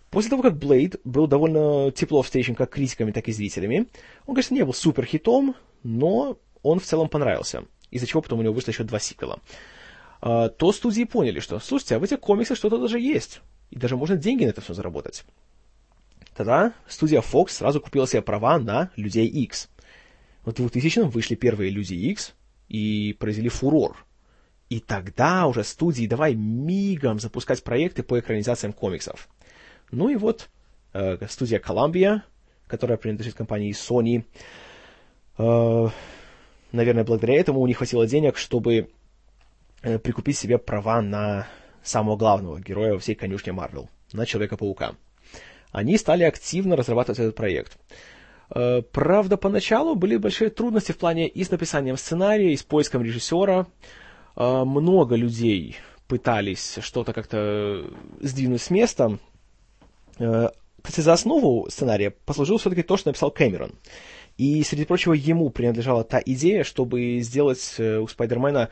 После 0.10 0.30
того, 0.30 0.44
как 0.44 0.58
Блейд 0.58 0.98
был 1.04 1.26
довольно 1.26 1.92
тепло 1.92 2.22
встречен 2.22 2.54
как 2.54 2.70
критиками, 2.70 3.12
так 3.12 3.28
и 3.28 3.32
зрителями, 3.32 3.88
он, 4.28 4.36
конечно, 4.36 4.54
не 4.54 4.64
был 4.64 4.74
супер 4.74 5.06
хитом, 5.06 5.56
но 5.82 6.38
он 6.62 6.80
в 6.80 6.84
целом 6.84 7.10
понравился, 7.10 7.66
из-за 7.90 8.06
чего 8.06 8.22
потом 8.22 8.40
у 8.40 8.42
него 8.44 8.54
вышло 8.54 8.72
еще 8.72 8.84
два 8.84 9.00
сиквела. 9.00 9.40
А, 10.22 10.50
то 10.50 10.72
студии 10.72 11.04
поняли, 11.04 11.40
что, 11.40 11.60
слушайте, 11.60 11.96
а 11.96 12.00
в 12.00 12.04
этих 12.04 12.20
комиксах 12.20 12.58
что-то 12.58 12.78
даже 12.78 13.00
есть, 13.00 13.42
и 13.72 13.78
даже 13.78 13.98
можно 13.98 14.16
деньги 14.16 14.46
на 14.46 14.50
это 14.50 14.62
все 14.62 14.74
заработать. 14.74 15.26
Тогда 16.36 16.74
студия 16.88 17.22
Fox 17.22 17.50
сразу 17.50 17.82
купила 17.82 18.08
себе 18.08 18.22
права 18.22 18.58
на 18.58 18.92
Людей 18.96 19.28
X. 19.28 19.70
В 20.46 20.50
2000-м 20.50 21.10
вышли 21.10 21.36
первые 21.36 21.70
Люди 21.70 21.94
X 21.94 22.34
и 22.70 23.16
произвели 23.20 23.50
фурор. 23.50 24.06
И 24.74 24.80
тогда 24.80 25.46
уже 25.46 25.64
студии 25.64 26.08
давай 26.08 26.34
мигом 26.34 27.20
запускать 27.20 27.64
проекты 27.64 28.02
по 28.02 28.20
экранизациям 28.20 28.74
комиксов. 28.74 29.30
Ну 29.92 30.10
и 30.10 30.16
вот 30.16 30.50
э, 30.94 31.28
студия 31.28 31.60
Columbia, 31.60 32.22
которая 32.66 32.98
принадлежит 32.98 33.36
компании 33.36 33.72
Sony, 33.72 34.26
э, 35.38 35.90
наверное, 36.72 37.04
благодаря 37.04 37.40
этому 37.40 37.60
у 37.60 37.68
них 37.68 37.78
хватило 37.78 38.08
денег, 38.08 38.38
чтобы 38.38 38.90
э, 39.84 40.00
прикупить 40.00 40.40
себе 40.40 40.58
права 40.58 41.04
на 41.04 41.48
самого 41.84 42.18
главного 42.18 42.60
героя 42.60 42.98
всей 42.98 43.14
конюшне 43.14 43.54
Марвел, 43.54 43.92
на 44.12 44.26
Человека-паука 44.26 44.96
они 45.72 45.98
стали 46.00 46.24
активно 46.24 46.76
разрабатывать 46.76 47.20
этот 47.20 47.36
проект. 47.36 47.78
Э, 48.56 48.82
правда, 48.82 49.36
поначалу 49.38 49.94
были 49.96 50.16
большие 50.18 50.50
трудности 50.50 50.94
в 50.94 50.98
плане 50.98 51.28
и 51.28 51.44
с 51.44 51.52
написанием 51.52 51.96
сценария, 51.96 52.54
и 52.54 52.58
с 52.58 52.64
поиском 52.64 53.04
режиссера. 53.04 53.68
Э, 54.36 54.64
много 54.64 55.16
людей 55.16 55.78
пытались 56.08 56.80
что-то 56.82 57.14
как-то 57.14 57.86
сдвинуть 58.20 58.62
с 58.62 58.70
места. 58.70 59.20
Э, 60.20 60.50
кстати, 60.82 61.02
за 61.02 61.14
основу 61.14 61.68
сценария 61.70 62.12
послужил 62.12 62.58
все-таки 62.58 62.84
то, 62.84 62.98
что 62.98 63.10
написал 63.10 63.32
Кэмерон. 63.32 63.74
И, 64.38 64.64
среди 64.64 64.86
прочего, 64.86 65.14
ему 65.14 65.50
принадлежала 65.50 66.04
та 66.04 66.22
идея, 66.26 66.64
чтобы 66.64 67.20
сделать 67.20 67.80
у 67.80 68.08
Спайдермена, 68.08 68.70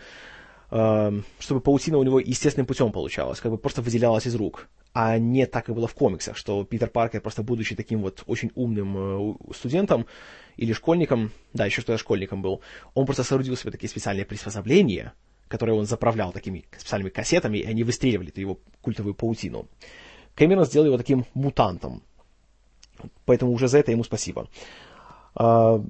чтобы 0.67 1.61
паутина 1.61 1.99
у 1.99 2.03
него 2.03 2.19
естественным 2.19 2.65
путем 2.65 2.91
получалась, 2.91 3.39
как 3.39 3.51
бы 3.51 3.57
просто 3.57 3.81
выделялась 3.81 4.25
из 4.25 4.35
рук 4.35 4.67
а 4.93 5.17
не 5.17 5.45
так 5.45 5.69
и 5.69 5.73
было 5.73 5.87
в 5.87 5.93
комиксах, 5.93 6.35
что 6.35 6.63
Питер 6.63 6.89
Паркер, 6.89 7.21
просто 7.21 7.43
будучи 7.43 7.75
таким 7.75 8.01
вот 8.01 8.23
очень 8.27 8.51
умным 8.55 8.97
э, 8.97 9.53
студентом 9.55 10.05
или 10.57 10.73
школьником, 10.73 11.31
да, 11.53 11.65
еще 11.65 11.81
что-то 11.81 11.97
школьником 11.97 12.41
был, 12.41 12.61
он 12.93 13.05
просто 13.05 13.23
соорудил 13.23 13.55
себе 13.55 13.71
такие 13.71 13.89
специальные 13.89 14.25
приспособления, 14.25 15.13
которые 15.51 15.75
он 15.75 15.85
заправлял 15.85 16.31
такими 16.31 16.65
специальными 16.77 17.09
кассетами, 17.09 17.57
и 17.57 17.65
они 17.65 17.83
выстреливали 17.83 18.31
его 18.35 18.59
культовую 18.81 19.13
паутину. 19.13 19.67
Кэмерон 20.35 20.65
сделал 20.65 20.87
его 20.87 20.97
таким 20.97 21.25
мутантом. 21.33 22.01
Поэтому 23.25 23.51
уже 23.51 23.67
за 23.67 23.79
это 23.79 23.91
ему 23.91 24.03
спасибо. 24.03 24.47
А, 25.35 25.83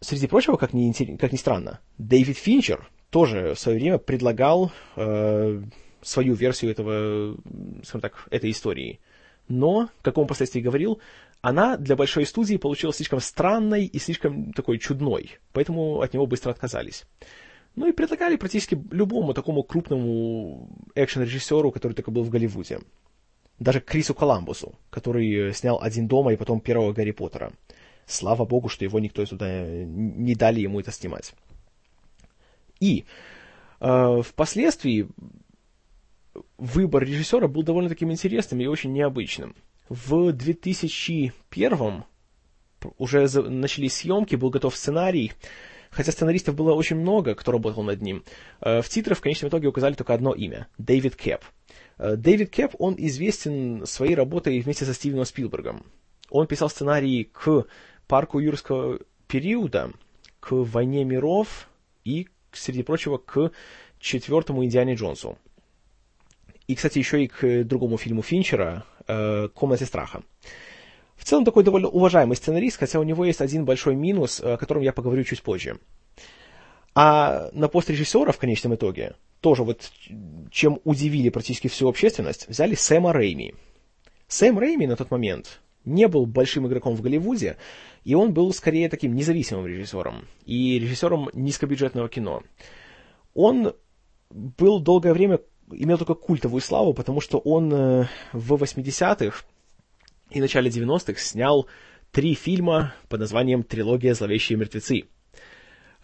среди 0.00 0.26
прочего, 0.26 0.56
как 0.56 0.72
ни, 0.72 1.16
как 1.16 1.32
ни 1.32 1.36
странно, 1.36 1.80
Дэвид 1.98 2.36
Финчер 2.36 2.90
тоже 3.10 3.54
в 3.54 3.58
свое 3.60 3.78
время 3.78 3.98
предлагал 3.98 4.72
э, 4.96 5.62
свою 6.02 6.34
версию 6.34 6.72
этого, 6.72 7.36
скажем 7.84 8.00
так, 8.00 8.26
этой 8.30 8.50
истории. 8.50 8.98
Но, 9.48 9.88
как 10.02 10.18
он 10.18 10.26
впоследствии 10.26 10.60
говорил, 10.60 11.00
она 11.42 11.76
для 11.76 11.96
большой 11.96 12.26
студии 12.26 12.56
получилась 12.56 12.96
слишком 12.96 13.20
странной 13.20 13.86
и 13.86 13.98
слишком 13.98 14.52
такой 14.52 14.78
чудной, 14.78 15.38
поэтому 15.52 16.00
от 16.00 16.12
него 16.12 16.26
быстро 16.26 16.50
отказались. 16.50 17.06
Ну 17.76 17.86
и 17.86 17.92
предлагали 17.92 18.36
практически 18.36 18.78
любому 18.90 19.32
такому 19.32 19.62
крупному 19.62 20.68
экшен-режиссеру, 20.94 21.70
который 21.70 21.92
только 21.92 22.10
был 22.10 22.24
в 22.24 22.30
Голливуде. 22.30 22.80
Даже 23.58 23.80
Крису 23.80 24.14
Коламбусу, 24.14 24.74
который 24.90 25.52
снял 25.54 25.80
«Один 25.80 26.08
дома» 26.08 26.32
и 26.32 26.36
потом 26.36 26.60
первого 26.60 26.92
Гарри 26.92 27.12
Поттера. 27.12 27.52
Слава 28.06 28.44
богу, 28.44 28.68
что 28.68 28.84
его 28.84 28.98
никто 28.98 29.24
сюда 29.24 29.66
не 29.66 30.34
дали 30.34 30.60
ему 30.60 30.80
это 30.80 30.90
снимать. 30.90 31.32
И 32.80 33.04
э, 33.80 34.22
впоследствии 34.24 35.08
выбор 36.58 37.04
режиссера 37.04 37.48
был 37.48 37.62
довольно 37.62 37.88
таким 37.88 38.10
интересным 38.10 38.60
и 38.60 38.66
очень 38.66 38.92
необычным. 38.92 39.54
В 39.88 40.32
2001 40.32 42.04
уже 42.98 43.42
начались 43.42 43.94
съемки, 43.94 44.36
был 44.36 44.50
готов 44.50 44.76
сценарий, 44.76 45.32
хотя 45.90 46.12
сценаристов 46.12 46.54
было 46.54 46.72
очень 46.72 46.96
много, 46.96 47.34
кто 47.34 47.52
работал 47.52 47.82
над 47.82 48.00
ним. 48.00 48.24
Э, 48.60 48.80
в 48.82 48.88
титрах 48.88 49.18
в 49.18 49.20
конечном 49.20 49.50
итоге 49.50 49.68
указали 49.68 49.94
только 49.94 50.14
одно 50.14 50.32
имя– 50.32 50.68
Дэвид 50.78 51.16
Кэп. 51.16 51.42
Э, 51.98 52.16
Дэвид 52.16 52.50
Кэп, 52.50 52.74
он 52.78 52.94
известен 52.98 53.86
своей 53.86 54.14
работой 54.14 54.60
вместе 54.60 54.84
со 54.84 54.94
Стивеном 54.94 55.24
Спилбергом. 55.24 55.84
Он 56.30 56.46
писал 56.46 56.70
сценарии 56.70 57.24
к 57.24 57.66
«Парку 58.06 58.38
юрского 58.38 59.00
периода», 59.26 59.92
к 60.38 60.52
«Войне 60.52 61.04
миров» 61.04 61.68
и, 62.04 62.28
среди 62.52 62.82
прочего, 62.82 63.18
к 63.18 63.50
четвертому 63.98 64.64
«Индиане 64.64 64.94
Джонсу». 64.94 65.38
И, 66.66 66.76
кстати, 66.76 66.98
еще 66.98 67.24
и 67.24 67.26
к 67.26 67.64
другому 67.64 67.98
фильму 67.98 68.22
Финчера 68.22 68.84
э, 69.08 69.48
«Комнате 69.48 69.86
страха». 69.86 70.22
В 71.20 71.24
целом 71.24 71.44
такой 71.44 71.64
довольно 71.64 71.88
уважаемый 71.88 72.34
сценарист, 72.34 72.78
хотя 72.78 72.98
у 72.98 73.02
него 73.02 73.26
есть 73.26 73.42
один 73.42 73.66
большой 73.66 73.94
минус, 73.94 74.40
о 74.40 74.56
котором 74.56 74.82
я 74.82 74.94
поговорю 74.94 75.22
чуть 75.22 75.42
позже. 75.42 75.78
А 76.94 77.50
на 77.52 77.68
пост 77.68 77.90
режиссера 77.90 78.32
в 78.32 78.38
конечном 78.38 78.74
итоге, 78.74 79.14
тоже 79.42 79.62
вот 79.62 79.92
чем 80.50 80.80
удивили 80.84 81.28
практически 81.28 81.68
всю 81.68 81.88
общественность, 81.88 82.48
взяли 82.48 82.74
Сэма 82.74 83.12
Рейми. 83.12 83.54
Сэм 84.28 84.58
Рейми 84.58 84.86
на 84.86 84.96
тот 84.96 85.10
момент 85.10 85.60
не 85.84 86.08
был 86.08 86.24
большим 86.24 86.66
игроком 86.66 86.94
в 86.94 87.02
Голливуде, 87.02 87.58
и 88.02 88.14
он 88.14 88.32
был 88.32 88.52
скорее 88.54 88.88
таким 88.88 89.14
независимым 89.14 89.66
режиссером 89.66 90.24
и 90.46 90.78
режиссером 90.78 91.28
низкобюджетного 91.34 92.08
кино. 92.08 92.42
Он 93.34 93.74
был 94.30 94.80
долгое 94.80 95.12
время 95.12 95.38
имел 95.70 95.98
только 95.98 96.14
культовую 96.14 96.62
славу, 96.62 96.94
потому 96.94 97.20
что 97.20 97.38
он 97.38 97.72
э, 97.72 98.06
в 98.32 98.54
80-х 98.54 99.44
и 100.30 100.40
начале 100.40 100.70
90-х 100.70 101.18
снял 101.20 101.68
три 102.12 102.34
фильма 102.34 102.94
под 103.08 103.20
названием 103.20 103.62
«Трилогия 103.62 104.14
зловещие 104.14 104.58
мертвецы», 104.58 105.04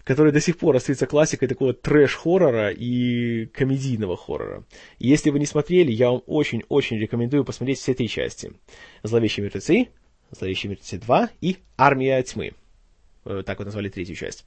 которые 0.04 0.32
до 0.32 0.40
сих 0.40 0.58
пор 0.58 0.76
остаются 0.76 1.06
классикой 1.06 1.48
такого 1.48 1.72
трэш-хоррора 1.72 2.70
и 2.70 3.46
комедийного 3.46 4.16
хоррора. 4.16 4.64
Если 4.98 5.30
вы 5.30 5.38
не 5.38 5.46
смотрели, 5.46 5.90
я 5.90 6.10
вам 6.10 6.22
очень-очень 6.26 6.98
рекомендую 6.98 7.44
посмотреть 7.44 7.78
все 7.78 7.94
три 7.94 8.08
части. 8.08 8.52
«Зловещие 9.02 9.44
мертвецы», 9.44 9.88
«Зловещие 10.30 10.70
мертвецы 10.70 10.96
2» 10.96 11.30
и 11.40 11.58
«Армия 11.76 12.22
тьмы». 12.22 12.52
Э, 13.24 13.42
так 13.44 13.58
вот 13.58 13.64
назвали 13.64 13.88
третью 13.88 14.16
часть. 14.16 14.44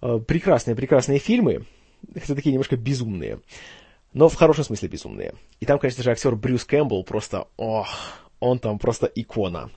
Э, 0.00 0.18
прекрасные, 0.18 0.74
прекрасные 0.74 1.18
фильмы, 1.18 1.66
хотя 2.14 2.34
такие 2.34 2.52
немножко 2.52 2.76
безумные 2.76 3.40
но 4.12 4.28
в 4.28 4.34
хорошем 4.34 4.64
смысле 4.64 4.88
безумные. 4.88 5.34
И 5.60 5.66
там, 5.66 5.78
конечно 5.78 6.02
же, 6.02 6.10
актер 6.10 6.36
Брюс 6.36 6.64
Кэмпбелл 6.64 7.04
просто, 7.04 7.48
ох, 7.56 7.88
он 8.42 8.58
там 8.58 8.78
просто 8.78 9.06
икона. 9.06 9.70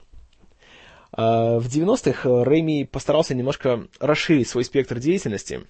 А, 1.12 1.58
в 1.58 1.66
90-х 1.66 2.44
Рэйми 2.44 2.84
постарался 2.84 3.34
немножко 3.34 3.86
расширить 4.00 4.48
свой 4.48 4.64
спектр 4.64 4.98
деятельности. 4.98 5.66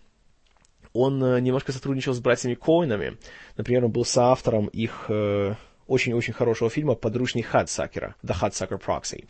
Он 0.92 1.22
э, 1.22 1.40
немножко 1.40 1.72
сотрудничал 1.72 2.14
с 2.14 2.20
братьями 2.20 2.54
Коинами. 2.54 3.18
Например, 3.58 3.84
он 3.84 3.90
был 3.90 4.06
соавтором 4.06 4.68
их 4.68 5.06
э, 5.10 5.54
очень-очень 5.86 6.32
хорошего 6.32 6.70
фильма 6.70 6.94
«Подручный 6.94 7.42
Хадсакера», 7.42 8.16
«The 8.24 8.34
Hudsucker 8.40 8.80
Proxy», 8.82 9.26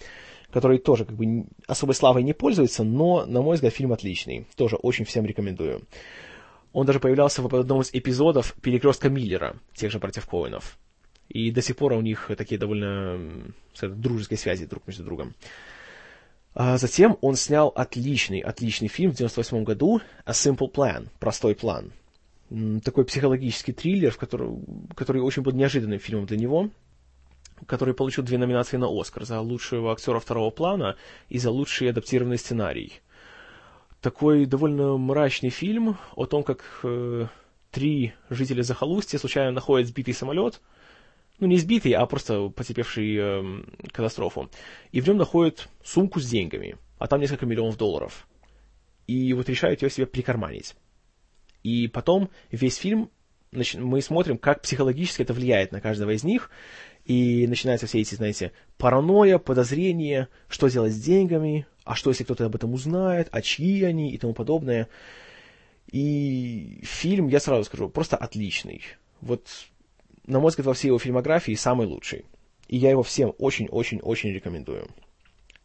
который 0.52 0.78
тоже 0.78 1.04
как 1.04 1.16
бы 1.16 1.46
особой 1.66 1.96
славой 1.96 2.22
не 2.22 2.34
пользуется, 2.34 2.84
но, 2.84 3.26
на 3.26 3.42
мой 3.42 3.56
взгляд, 3.56 3.74
фильм 3.74 3.92
отличный. 3.92 4.46
Тоже 4.54 4.76
очень 4.76 5.04
всем 5.04 5.26
рекомендую. 5.26 5.82
Он 6.72 6.86
даже 6.86 7.00
появлялся 7.00 7.42
в 7.42 7.52
одном 7.52 7.80
из 7.80 7.90
эпизодов 7.92 8.54
«Перекрестка 8.62 9.08
Миллера», 9.08 9.56
тех 9.74 9.90
же 9.90 9.98
против 9.98 10.24
Коинов. 10.26 10.78
И 11.28 11.50
до 11.50 11.62
сих 11.62 11.76
пор 11.76 11.92
у 11.92 12.00
них 12.00 12.30
такие 12.36 12.58
довольно 12.58 13.18
дружеские 13.82 14.38
связи 14.38 14.66
друг 14.66 14.86
между 14.86 15.04
другом. 15.04 15.34
А 16.54 16.78
затем 16.78 17.18
он 17.20 17.36
снял 17.36 17.68
отличный, 17.68 18.40
отличный 18.40 18.88
фильм 18.88 19.10
в 19.10 19.16
98 19.16 19.64
году 19.64 20.00
«A 20.24 20.32
Simple 20.32 20.72
Plan», 20.72 21.08
«Простой 21.18 21.54
план». 21.54 21.92
Такой 22.84 23.04
психологический 23.04 23.72
триллер, 23.72 24.12
в 24.12 24.18
который, 24.18 24.48
который 24.94 25.20
очень 25.20 25.42
был 25.42 25.52
неожиданным 25.52 25.98
фильмом 25.98 26.26
для 26.26 26.36
него, 26.38 26.70
который 27.66 27.92
получил 27.92 28.24
две 28.24 28.38
номинации 28.38 28.76
на 28.76 28.88
«Оскар» 28.88 29.24
за 29.24 29.40
лучшего 29.40 29.92
актера 29.92 30.20
второго 30.20 30.50
плана 30.50 30.96
и 31.28 31.38
за 31.38 31.50
лучший 31.50 31.90
адаптированный 31.90 32.38
сценарий 32.38 33.02
такой 34.06 34.46
довольно 34.46 34.96
мрачный 34.96 35.50
фильм 35.50 35.96
о 36.14 36.26
том, 36.26 36.44
как 36.44 36.62
э, 36.84 37.26
три 37.72 38.12
жителя 38.30 38.62
захолустья 38.62 39.18
случайно 39.18 39.50
находят 39.50 39.88
сбитый 39.88 40.14
самолет, 40.14 40.60
ну 41.38 41.46
не 41.46 41.58
сбитый, 41.58 41.92
а 41.92 42.06
просто 42.06 42.48
потерпевший 42.48 43.16
э, 43.16 43.62
катастрофу, 43.92 44.50
и 44.92 45.00
в 45.00 45.06
нем 45.06 45.16
находят 45.16 45.68
сумку 45.84 46.20
с 46.20 46.28
деньгами, 46.28 46.76
а 46.98 47.06
там 47.06 47.20
несколько 47.20 47.46
миллионов 47.46 47.76
долларов. 47.76 48.26
И 49.06 49.32
вот 49.34 49.48
решают 49.48 49.82
ее 49.82 49.90
себе 49.90 50.06
прикарманить. 50.06 50.74
И 51.62 51.88
потом 51.88 52.30
весь 52.50 52.76
фильм 52.76 53.10
значит, 53.52 53.80
мы 53.80 54.00
смотрим, 54.00 54.38
как 54.38 54.62
психологически 54.62 55.22
это 55.22 55.32
влияет 55.32 55.72
на 55.72 55.80
каждого 55.80 56.10
из 56.10 56.24
них, 56.24 56.50
И 57.04 57.46
начинаются 57.46 57.86
все 57.86 58.00
эти, 58.00 58.16
знаете, 58.16 58.52
паранойя, 58.78 59.38
подозрения, 59.38 60.28
что 60.48 60.68
делать 60.68 60.92
с 60.92 61.00
деньгами, 61.00 61.66
а 61.84 61.94
что, 61.94 62.10
если 62.10 62.24
кто-то 62.24 62.46
об 62.46 62.56
этом 62.56 62.74
узнает, 62.74 63.28
а 63.30 63.42
чьи 63.42 63.84
они 63.84 64.10
и 64.10 64.18
тому 64.18 64.34
подобное. 64.34 64.88
И 65.92 66.80
фильм, 66.82 67.28
я 67.28 67.38
сразу 67.38 67.64
скажу, 67.64 67.88
просто 67.88 68.16
отличный. 68.16 68.82
Вот, 69.20 69.46
на 70.26 70.40
мой 70.40 70.50
взгляд, 70.50 70.66
во 70.66 70.74
всей 70.74 70.88
его 70.88 70.98
фильмографии 70.98 71.54
самый 71.54 71.86
лучший. 71.86 72.24
И 72.68 72.76
я 72.76 72.90
его 72.90 73.02
всем 73.02 73.34
очень-очень-очень 73.38 74.32
рекомендую. 74.32 74.88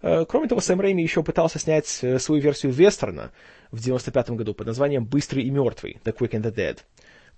Э, 0.02 0.26
кроме 0.26 0.48
того, 0.48 0.62
Сэм 0.62 0.80
Рэйми 0.80 1.04
еще 1.04 1.24
пытался 1.24 1.60
снять 1.60 2.00
э, 2.02 2.20
свою 2.20 2.42
версию 2.42 2.72
вестерна 2.72 3.32
в 3.72 3.80
95 3.80 4.32
году 4.32 4.54
под 4.54 4.68
названием 4.68 5.06
«Быстрый 5.06 5.44
и 5.44 5.52
мертвый» 5.52 6.00
«The 6.04 6.16
Quick 6.16 6.32
and 6.32 6.44
the 6.44 6.54
Dead». 6.54 6.80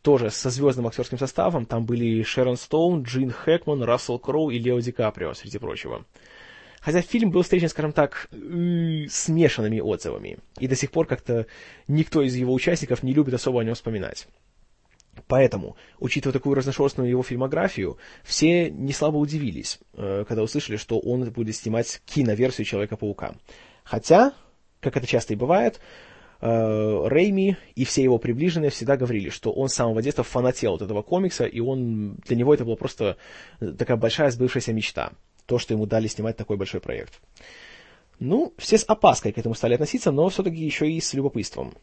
Тоже 0.02 0.32
со 0.32 0.50
звездным 0.50 0.88
актерским 0.88 1.18
составом. 1.18 1.66
Там 1.66 1.86
были 1.86 2.24
Шерон 2.24 2.58
Стоун, 2.58 3.04
Джин 3.04 3.32
Хэкман, 3.32 3.84
Рассел 3.84 4.20
Кроу 4.20 4.50
и 4.50 4.60
Лео 4.60 4.80
Ди 4.80 4.92
Каприо, 4.92 5.34
среди 5.34 5.60
прочего. 5.60 6.06
Хотя 6.82 7.02
фильм 7.02 7.32
был 7.32 7.44
встречен, 7.44 7.70
скажем 7.70 7.94
так, 7.94 8.28
смешанными 8.30 9.80
отзывами. 9.80 10.40
И 10.60 10.68
до 10.68 10.76
сих 10.76 10.92
пор 10.92 11.08
как-то 11.08 11.48
никто 11.88 12.22
из 12.22 12.36
его 12.36 12.54
участников 12.54 13.04
не 13.04 13.14
любит 13.14 13.34
особо 13.34 13.62
о 13.62 13.64
нем 13.64 13.76
вспоминать. 13.76 14.28
Поэтому, 15.28 15.76
учитывая 16.00 16.34
такую 16.34 16.56
разношерстную 16.56 17.10
его 17.10 17.24
фильмографию, 17.24 17.98
все 18.24 18.70
не 18.70 18.94
слабо 18.94 19.18
удивились, 19.18 19.80
э, 19.94 20.26
когда 20.28 20.44
услышали, 20.44 20.78
что 20.78 21.00
он 21.00 21.30
будет 21.32 21.56
снимать 21.56 22.02
киноверсию 22.06 22.66
Человека-паука. 22.66 23.36
Хотя, 23.84 24.34
как 24.80 24.98
это 24.98 25.08
часто 25.08 25.34
и 25.34 25.36
бывает, 25.36 25.80
э, 26.42 26.48
Рейми 26.48 27.58
и 27.76 27.86
все 27.86 28.04
его 28.04 28.18
приближенные 28.18 28.70
всегда 28.70 28.98
говорили, 28.98 29.30
что 29.30 29.52
он 29.52 29.70
с 29.70 29.76
самого 29.76 30.02
детства 30.02 30.24
фанател 30.24 30.76
от 30.76 30.82
этого 30.82 31.02
комикса, 31.02 31.46
и 31.46 31.60
он, 31.60 32.16
для 32.26 32.36
него 32.36 32.54
это 32.54 32.66
была 32.66 32.76
просто 32.76 33.18
такая 33.60 33.98
большая 33.98 34.32
сбывшаяся 34.32 34.74
мечта 34.74 35.14
то, 35.46 35.60
что 35.60 35.74
ему 35.74 35.86
дали 35.86 36.08
снимать 36.08 36.38
такой 36.38 36.58
большой 36.58 36.80
проект. 36.80 37.20
Ну, 38.20 38.54
все 38.58 38.78
с 38.78 38.86
опаской 38.88 39.32
к 39.34 39.38
этому 39.38 39.56
стали 39.56 39.74
относиться, 39.74 40.12
но 40.12 40.30
все-таки 40.30 40.64
еще 40.64 40.90
и 40.90 41.02
с 41.02 41.14
любопытством. 41.14 41.74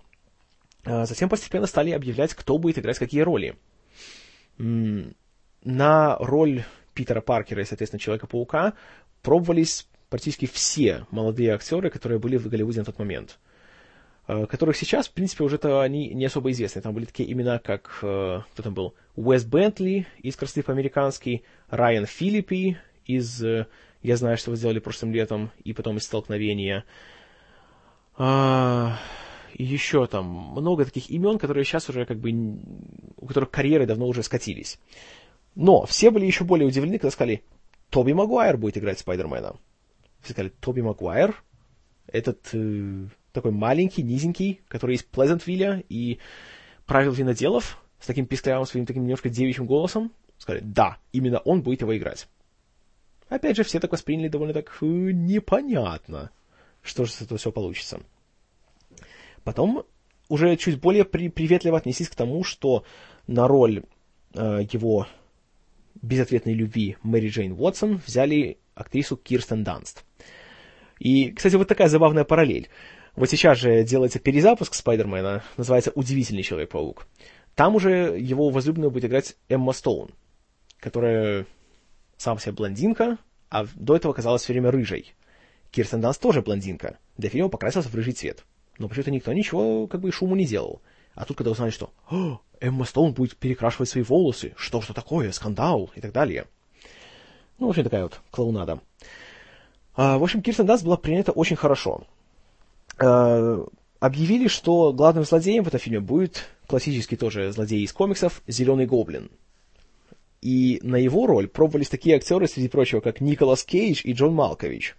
А 0.85 1.05
затем 1.07 1.29
постепенно 1.29 1.67
стали 1.67 1.91
объявлять, 1.91 2.35
кто 2.35 2.59
будет 2.59 2.79
играть 2.79 2.99
какие 2.99 3.21
роли. 3.21 3.57
На 4.59 6.17
роль 6.19 6.65
Питера 6.95 7.21
Паркера 7.21 7.63
и, 7.63 7.65
соответственно, 7.65 8.01
Человека-паука 8.01 8.75
пробовались 9.23 9.89
практически 10.09 10.47
все 10.47 11.07
молодые 11.11 11.55
актеры, 11.55 11.91
которые 11.91 12.19
были 12.19 12.37
в 12.37 12.49
Голливуде 12.49 12.81
на 12.81 12.85
тот 12.85 12.99
момент. 12.99 13.39
А, 14.27 14.47
которых 14.47 14.77
сейчас, 14.77 15.09
в 15.09 15.13
принципе, 15.13 15.45
уже-то 15.45 15.81
они 15.81 16.15
не 16.15 16.27
особо 16.27 16.51
известны. 16.51 16.81
Там 16.83 16.95
были 16.95 17.05
такие 17.05 17.31
имена, 17.33 17.59
как, 17.59 17.99
э, 18.03 18.41
кто 18.53 18.63
там 18.63 18.75
был, 18.75 18.95
Уэс 19.17 19.45
Бентли 19.45 20.07
из 20.19 20.37
«Красоты 20.37 20.63
по-американски», 20.63 21.43
Райан 21.69 22.07
Филиппи 22.07 22.79
из 23.07 23.43
э, 23.43 23.67
«Я 24.03 24.17
знаю, 24.17 24.37
что 24.37 24.51
вы 24.51 24.57
сделали 24.57 24.79
прошлым 24.79 25.13
летом», 25.13 25.51
и 25.65 25.73
потом 25.73 25.97
из 25.97 26.05
«Столкновения». 26.05 26.85
Еще 29.55 30.07
там 30.07 30.27
много 30.27 30.85
таких 30.85 31.11
имен, 31.11 31.39
которые 31.39 31.65
сейчас 31.65 31.89
уже 31.89 32.07
как 32.07 32.19
бы, 32.19 32.31
у 33.17 33.27
которых 33.27 33.51
карьеры 33.51 33.87
давно 33.87 34.07
уже 34.07 34.23
скатились. 34.23 34.79
Но 35.55 35.85
все 35.87 36.11
были 36.11 36.27
еще 36.27 36.45
более 36.45 36.67
удивлены, 36.67 36.99
когда 36.99 37.11
сказали, 37.11 37.43
Тоби 37.91 38.13
Магуайр 38.13 38.57
будет 38.57 38.79
играть 38.79 38.99
Спайдермена. 38.99 39.57
Все 40.23 40.33
сказали, 40.33 40.53
Тоби 40.61 40.81
Магуайр? 40.81 41.43
Этот 42.07 42.49
э, 42.53 43.07
такой 43.33 43.53
маленький, 43.53 44.03
низенький, 44.03 44.61
который 44.69 44.97
из 44.97 45.03
Плезентвилля 45.03 45.83
и 45.89 46.19
правил 46.87 47.13
виноделов 47.13 47.83
с 48.01 48.07
таким 48.07 48.27
писклявым 48.27 48.67
своим 48.67 48.87
таким 48.87 49.03
немножко 49.03 49.29
девичьим 49.29 49.67
голосом. 49.67 50.13
Сказали, 50.39 50.63
да, 50.65 50.99
именно 51.13 51.39
он 51.39 51.63
будет 51.63 51.83
его 51.83 51.97
играть. 51.97 52.27
Опять 53.29 53.57
же, 53.57 53.63
все 53.63 53.79
так 53.79 53.93
восприняли 53.93 54.29
довольно 54.29 54.55
так 54.55 54.77
э, 54.81 54.87
непонятно, 54.87 56.31
что 56.83 57.05
же 57.05 57.13
с 57.13 57.23
этого 57.23 57.39
все 57.39 57.53
получится. 57.53 58.01
Потом 59.45 59.85
уже 60.29 60.57
чуть 60.57 60.81
более 60.81 61.05
при, 61.05 61.29
приветливо 61.29 61.79
отнеслись 61.79 62.09
к 62.09 62.15
тому, 62.15 62.45
что 62.45 62.85
на 63.27 63.49
роль 63.49 63.83
э, 64.35 64.61
его 64.71 65.07
безответной 66.03 66.55
любви 66.55 66.97
Мэри 67.03 67.29
Джейн 67.29 67.53
Уотсон 67.53 68.01
взяли 68.07 68.59
актрису 68.75 69.17
Кирстен 69.17 69.65
Данст. 69.65 70.05
И, 70.99 71.31
кстати, 71.33 71.57
вот 71.57 71.69
такая 71.69 71.89
забавная 71.89 72.25
параллель. 72.25 72.69
Вот 73.17 73.29
сейчас 73.29 73.59
же 73.59 73.83
делается 73.83 74.19
перезапуск 74.19 74.75
Спайдермена, 74.75 75.43
называется 75.57 75.91
«Удивительный 75.95 76.43
Человек-паук». 76.43 77.07
Там 77.55 77.75
уже 77.75 78.17
его 78.19 78.51
возлюбленную 78.51 78.91
будет 78.91 79.07
играть 79.07 79.37
Эмма 79.49 79.73
Стоун, 79.73 80.11
которая 80.79 81.47
сам 82.17 82.39
себе 82.39 82.53
блондинка, 82.53 83.19
а 83.49 83.67
до 83.75 83.97
этого 83.97 84.13
казалась 84.13 84.43
все 84.43 84.53
время 84.53 84.71
рыжей. 84.71 85.15
Кирстен 85.71 86.01
Данс 86.01 86.19
тоже 86.19 86.43
блондинка. 86.43 86.99
Для 87.17 87.31
фильма 87.31 87.49
покрасился 87.49 87.89
в 87.89 87.95
рыжий 87.95 88.13
цвет. 88.13 88.45
Но 88.81 88.89
почему-то 88.89 89.11
никто 89.11 89.31
ничего, 89.35 89.87
как 89.87 90.01
бы, 90.01 90.11
шуму 90.11 90.35
не 90.37 90.47
делал. 90.47 90.81
А 91.15 91.27
тут, 91.27 91.37
когда 91.37 91.51
узнали, 91.51 91.69
что 91.69 91.93
Эмма 92.61 92.87
Стоун 92.87 93.13
будет 93.13 93.37
перекрашивать 93.37 93.91
свои 93.91 94.03
волосы, 94.03 94.55
что 94.57 94.81
что 94.81 94.95
такое, 94.95 95.33
скандал 95.33 95.91
и 95.95 96.01
так 96.01 96.13
далее. 96.13 96.47
Ну, 97.59 97.67
в 97.67 97.71
общем, 97.71 97.85
такая 97.85 98.05
вот 98.05 98.23
клоунада. 98.31 98.81
А, 99.95 100.17
в 100.17 100.23
общем, 100.23 100.41
Кирстен 100.41 100.65
Данс 100.65 100.83
была 100.83 100.97
принята 100.97 101.31
очень 101.33 101.57
хорошо. 101.57 102.05
А, 102.99 103.67
объявили, 103.99 104.49
что 104.49 104.95
главным 104.95 105.25
злодеем 105.25 105.65
в 105.65 105.69
этом 105.69 105.79
фильме 105.79 106.01
будет 106.01 106.49
классический 106.67 107.17
тоже 107.17 107.53
злодей 107.53 107.83
из 107.83 107.93
комиксов 107.93 108.41
Зеленый 108.47 108.87
Гоблин. 108.87 109.31
И 110.41 110.81
на 110.83 110.97
его 110.97 111.27
роль 111.27 111.49
пробовались 111.49 111.91
такие 111.91 112.17
актеры, 112.17 112.49
среди 112.49 112.69
прочего, 112.69 113.01
как 113.01 113.21
Николас 113.21 113.63
Кейдж 113.63 114.01
и 114.05 114.15
Джон 114.15 114.33
Малкович. 114.33 114.97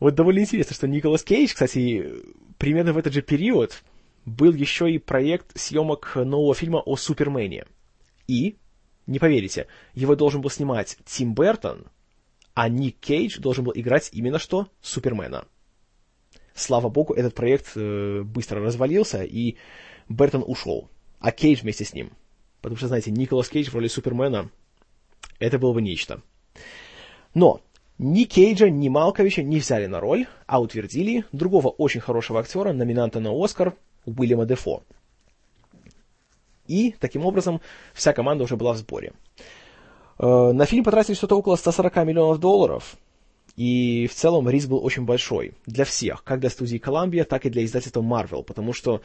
Вот 0.00 0.14
довольно 0.14 0.40
интересно, 0.40 0.74
что 0.74 0.86
Николас 0.86 1.24
Кейдж, 1.24 1.54
кстати, 1.54 2.12
примерно 2.58 2.92
в 2.92 2.98
этот 2.98 3.12
же 3.12 3.22
период 3.22 3.82
был 4.24 4.52
еще 4.52 4.90
и 4.90 4.98
проект 4.98 5.58
съемок 5.58 6.16
нового 6.16 6.54
фильма 6.54 6.80
о 6.80 6.96
Супермене. 6.96 7.64
И, 8.26 8.56
не 9.06 9.18
поверите, 9.18 9.66
его 9.94 10.14
должен 10.16 10.40
был 10.40 10.50
снимать 10.50 10.98
Тим 11.06 11.34
Бертон, 11.34 11.86
а 12.54 12.68
Ник 12.68 12.98
Кейдж 13.00 13.38
должен 13.38 13.64
был 13.64 13.72
играть 13.74 14.10
именно 14.12 14.38
что 14.38 14.68
Супермена. 14.82 15.46
Слава 16.54 16.88
богу, 16.88 17.14
этот 17.14 17.34
проект 17.34 17.72
э, 17.76 18.22
быстро 18.22 18.60
развалился, 18.60 19.22
и 19.22 19.56
Бертон 20.08 20.44
ушел, 20.46 20.90
а 21.20 21.30
Кейдж 21.30 21.62
вместе 21.62 21.84
с 21.84 21.94
ним– 21.94 22.12
Потому 22.60 22.76
что, 22.76 22.88
знаете, 22.88 23.10
Николас 23.10 23.48
Кейдж 23.48 23.70
в 23.70 23.74
роли 23.74 23.88
Супермена, 23.88 24.50
это 25.38 25.58
было 25.58 25.72
бы 25.72 25.82
нечто. 25.82 26.22
Но 27.34 27.60
ни 27.98 28.24
Кейджа, 28.24 28.70
ни 28.70 28.88
Малковича 28.88 29.42
не 29.42 29.58
взяли 29.58 29.86
на 29.86 30.00
роль, 30.00 30.26
а 30.46 30.60
утвердили 30.60 31.24
другого 31.32 31.68
очень 31.68 32.00
хорошего 32.00 32.40
актера, 32.40 32.72
номинанта 32.72 33.20
на 33.20 33.30
Оскар, 33.32 33.74
Уильяма 34.06 34.46
Дефо. 34.46 34.82
И, 36.66 36.94
таким 37.00 37.24
образом, 37.24 37.60
вся 37.94 38.12
команда 38.12 38.44
уже 38.44 38.56
была 38.56 38.74
в 38.74 38.76
сборе. 38.76 39.12
Э, 40.18 40.52
на 40.52 40.64
фильм 40.66 40.84
потратили 40.84 41.14
что-то 41.14 41.36
около 41.36 41.56
140 41.56 41.96
миллионов 42.04 42.38
долларов, 42.38 42.96
и 43.56 44.06
в 44.06 44.14
целом 44.14 44.48
риск 44.48 44.68
был 44.68 44.84
очень 44.84 45.04
большой 45.04 45.54
для 45.66 45.84
всех, 45.84 46.22
как 46.22 46.40
для 46.40 46.50
студии 46.50 46.78
Columbia, 46.78 47.24
так 47.24 47.46
и 47.46 47.50
для 47.50 47.64
издательства 47.64 48.02
Marvel, 48.02 48.44
потому 48.44 48.72
что 48.72 49.02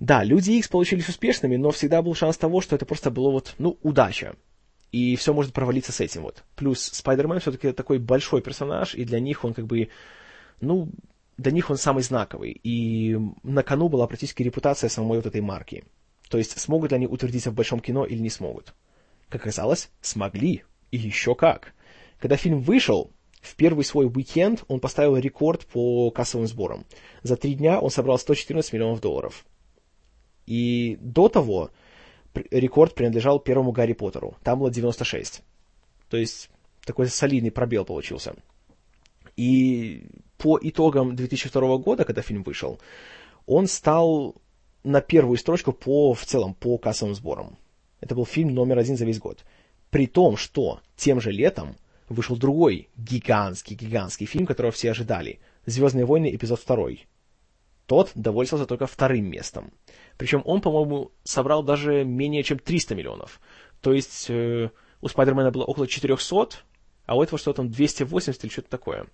да, 0.00 0.24
Люди 0.24 0.52
Икс 0.52 0.68
получились 0.68 1.08
успешными, 1.08 1.56
но 1.56 1.70
всегда 1.70 2.02
был 2.02 2.14
шанс 2.14 2.36
того, 2.36 2.60
что 2.60 2.74
это 2.76 2.86
просто 2.86 3.10
было 3.10 3.30
вот, 3.30 3.54
ну, 3.58 3.78
удача. 3.82 4.34
И 4.94 5.16
все 5.16 5.34
может 5.34 5.52
провалиться 5.52 5.90
с 5.90 6.00
этим 6.00 6.22
вот. 6.22 6.44
Плюс 6.54 6.80
Спайдермен 6.80 7.40
все-таки 7.40 7.72
такой 7.72 7.98
большой 7.98 8.42
персонаж, 8.42 8.94
и 8.94 9.04
для 9.04 9.18
них 9.18 9.44
он 9.44 9.52
как 9.52 9.66
бы, 9.66 9.88
ну, 10.60 10.88
для 11.36 11.50
них 11.50 11.68
он 11.68 11.78
самый 11.78 12.04
знаковый. 12.04 12.60
И 12.62 13.18
на 13.42 13.64
кону 13.64 13.88
была 13.88 14.06
практически 14.06 14.44
репутация 14.44 14.88
самой 14.88 15.18
вот 15.18 15.26
этой 15.26 15.40
марки. 15.40 15.82
То 16.28 16.38
есть, 16.38 16.60
смогут 16.60 16.92
ли 16.92 16.96
они 16.98 17.06
утвердиться 17.08 17.50
в 17.50 17.54
большом 17.54 17.80
кино 17.80 18.04
или 18.04 18.20
не 18.20 18.30
смогут. 18.30 18.72
Как 19.30 19.40
оказалось, 19.40 19.90
смогли. 20.00 20.62
И 20.92 20.96
еще 20.96 21.34
как. 21.34 21.74
Когда 22.20 22.36
фильм 22.36 22.60
вышел, 22.60 23.10
в 23.40 23.56
первый 23.56 23.84
свой 23.84 24.06
уикенд 24.06 24.62
он 24.68 24.78
поставил 24.78 25.16
рекорд 25.16 25.66
по 25.66 26.12
кассовым 26.12 26.46
сборам. 26.46 26.84
За 27.24 27.34
три 27.36 27.54
дня 27.54 27.80
он 27.80 27.90
собрал 27.90 28.16
114 28.16 28.72
миллионов 28.72 29.00
долларов. 29.00 29.44
И 30.46 30.98
до 31.00 31.28
того 31.28 31.72
рекорд 32.50 32.94
принадлежал 32.94 33.38
первому 33.38 33.72
Гарри 33.72 33.92
Поттеру. 33.92 34.36
Там 34.42 34.60
было 34.60 34.70
96. 34.70 35.42
То 36.08 36.16
есть 36.16 36.50
такой 36.84 37.08
солидный 37.08 37.50
пробел 37.50 37.84
получился. 37.84 38.34
И 39.36 40.06
по 40.38 40.58
итогам 40.60 41.16
2002 41.16 41.78
года, 41.78 42.04
когда 42.04 42.22
фильм 42.22 42.42
вышел, 42.42 42.78
он 43.46 43.66
стал 43.66 44.36
на 44.84 45.00
первую 45.00 45.38
строчку 45.38 45.72
по, 45.72 46.14
в 46.14 46.24
целом 46.24 46.54
по 46.54 46.78
кассовым 46.78 47.14
сборам. 47.14 47.56
Это 48.00 48.14
был 48.14 48.26
фильм 48.26 48.54
номер 48.54 48.78
один 48.78 48.96
за 48.96 49.04
весь 49.06 49.18
год. 49.18 49.44
При 49.90 50.06
том, 50.06 50.36
что 50.36 50.80
тем 50.96 51.20
же 51.20 51.32
летом 51.32 51.76
вышел 52.08 52.36
другой 52.36 52.88
гигантский-гигантский 52.96 54.26
фильм, 54.26 54.46
которого 54.46 54.72
все 54.72 54.90
ожидали. 54.90 55.40
«Звездные 55.66 56.04
войны. 56.04 56.34
Эпизод 56.34 56.60
второй». 56.60 57.06
Тот 57.86 58.12
довольствовался 58.14 58.66
только 58.66 58.86
вторым 58.86 59.26
местом. 59.26 59.72
Причем 60.16 60.42
он, 60.44 60.60
по-моему, 60.60 61.12
собрал 61.22 61.62
даже 61.62 62.04
менее 62.04 62.42
чем 62.42 62.58
300 62.58 62.94
миллионов. 62.94 63.40
То 63.80 63.92
есть 63.92 64.26
э, 64.30 64.70
у 65.02 65.08
Спайдермена 65.08 65.50
было 65.50 65.64
около 65.64 65.86
400, 65.86 66.58
а 67.04 67.16
у 67.16 67.22
этого 67.22 67.38
что-то 67.38 67.58
там 67.58 67.70
280 67.70 68.44
или 68.44 68.50
что-то 68.50 68.70
такое. 68.70 69.06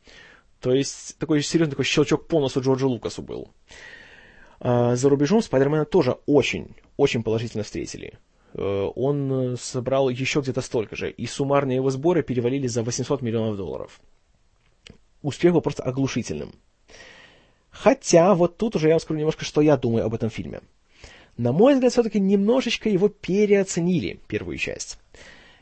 То 0.61 0.73
есть 0.73 1.19
такой 1.19 1.43
серьезный 1.43 1.73
такой 1.73 1.85
щелчок 1.85 2.29
по 2.29 2.39
носу 2.39 2.61
Джорджу 2.61 2.89
Лукасу 2.89 3.23
был. 3.23 3.49
А, 4.61 4.95
за 4.95 5.09
рубежом 5.09 5.43
Спайдермена 5.43 5.87
тоже 5.87 6.19
очень, 6.27 6.77
очень 6.97 7.25
положительно 7.25 7.65
встретили. 7.65 8.19
Э, 8.55 8.91
он 8.95 9.57
собрал 9.59 10.11
еще 10.11 10.41
где-то 10.41 10.61
столько 10.61 10.95
же, 10.95 11.11
и 11.11 11.27
суммарные 11.27 11.77
его 11.77 11.91
сборы 11.91 12.23
перевалили 12.23 12.69
за 12.69 12.85
800 12.85 13.23
миллионов 13.23 13.57
долларов. 13.57 14.01
Успех 15.23 15.55
был 15.55 15.61
просто 15.61 15.83
оглушительным. 15.83 16.53
Хотя, 17.71 18.35
вот 18.35 18.57
тут 18.57 18.77
уже 18.77 18.89
я 18.89 18.95
вам 18.95 19.01
скажу 19.01 19.19
немножко, 19.19 19.45
что 19.45 19.61
я 19.61 19.77
думаю 19.77 20.05
об 20.05 20.15
этом 20.15 20.31
фильме. 20.31 20.61
На 21.37 21.53
мой 21.53 21.75
взгляд, 21.75 21.93
все-таки 21.93 22.21
немножечко 22.21 22.89
его 22.89 23.09
переоценили, 23.09 24.21
первую 24.27 24.59
часть. 24.59 24.99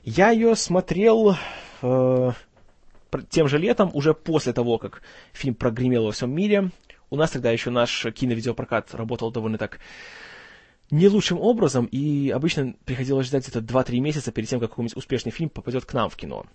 Я 0.02 0.30
ее 0.30 0.56
смотрел 0.56 1.36
э, 1.82 2.32
тем 3.28 3.48
же 3.48 3.58
летом, 3.58 3.90
уже 3.92 4.14
после 4.14 4.52
того, 4.52 4.78
как 4.78 5.02
фильм 5.32 5.54
прогремел 5.54 6.04
во 6.04 6.12
всем 6.12 6.32
мире. 6.32 6.70
У 7.10 7.16
нас 7.16 7.30
тогда 7.30 7.50
еще 7.52 7.70
наш 7.70 8.06
киновидеопрокат 8.12 8.94
работал 8.94 9.30
довольно 9.30 9.58
так 9.58 9.78
не 10.90 11.08
лучшим 11.08 11.38
образом, 11.38 11.86
и 11.86 12.30
обычно 12.30 12.74
приходилось 12.84 13.26
ждать 13.26 13.46
где-то 13.46 13.60
2-3 13.60 14.00
месяца 14.00 14.32
перед 14.32 14.48
тем, 14.48 14.60
как 14.60 14.70
какой-нибудь 14.70 14.96
успешный 14.96 15.32
фильм 15.32 15.50
попадет 15.50 15.84
к 15.84 15.92
нам 15.92 16.08
в 16.08 16.16
кино. 16.16 16.46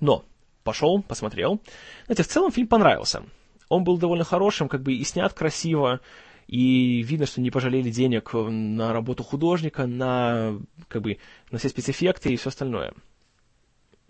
Но 0.00 0.24
пошел, 0.64 1.02
посмотрел. 1.02 1.60
Знаете, 2.06 2.22
в 2.22 2.28
целом 2.28 2.52
фильм 2.52 2.68
понравился. 2.68 3.22
Он 3.68 3.84
был 3.84 3.98
довольно 3.98 4.24
хорошим, 4.24 4.68
как 4.68 4.82
бы 4.82 4.94
и 4.94 5.04
снят 5.04 5.32
красиво, 5.32 6.00
и 6.46 7.02
видно, 7.02 7.26
что 7.26 7.40
не 7.40 7.50
пожалели 7.50 7.90
денег 7.90 8.32
на 8.32 8.92
работу 8.92 9.22
художника, 9.22 9.86
на, 9.86 10.58
как 10.88 11.02
бы, 11.02 11.18
на 11.50 11.58
все 11.58 11.68
спецэффекты 11.68 12.32
и 12.32 12.36
все 12.36 12.48
остальное. 12.48 12.94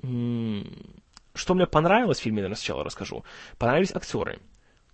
Что 0.01 1.55
мне 1.55 1.67
понравилось 1.67 2.19
в 2.19 2.23
фильме, 2.23 2.39
наверное, 2.39 2.57
сначала 2.57 2.85
расскажу. 2.85 3.25
Понравились 3.59 3.95
актеры. 3.95 4.39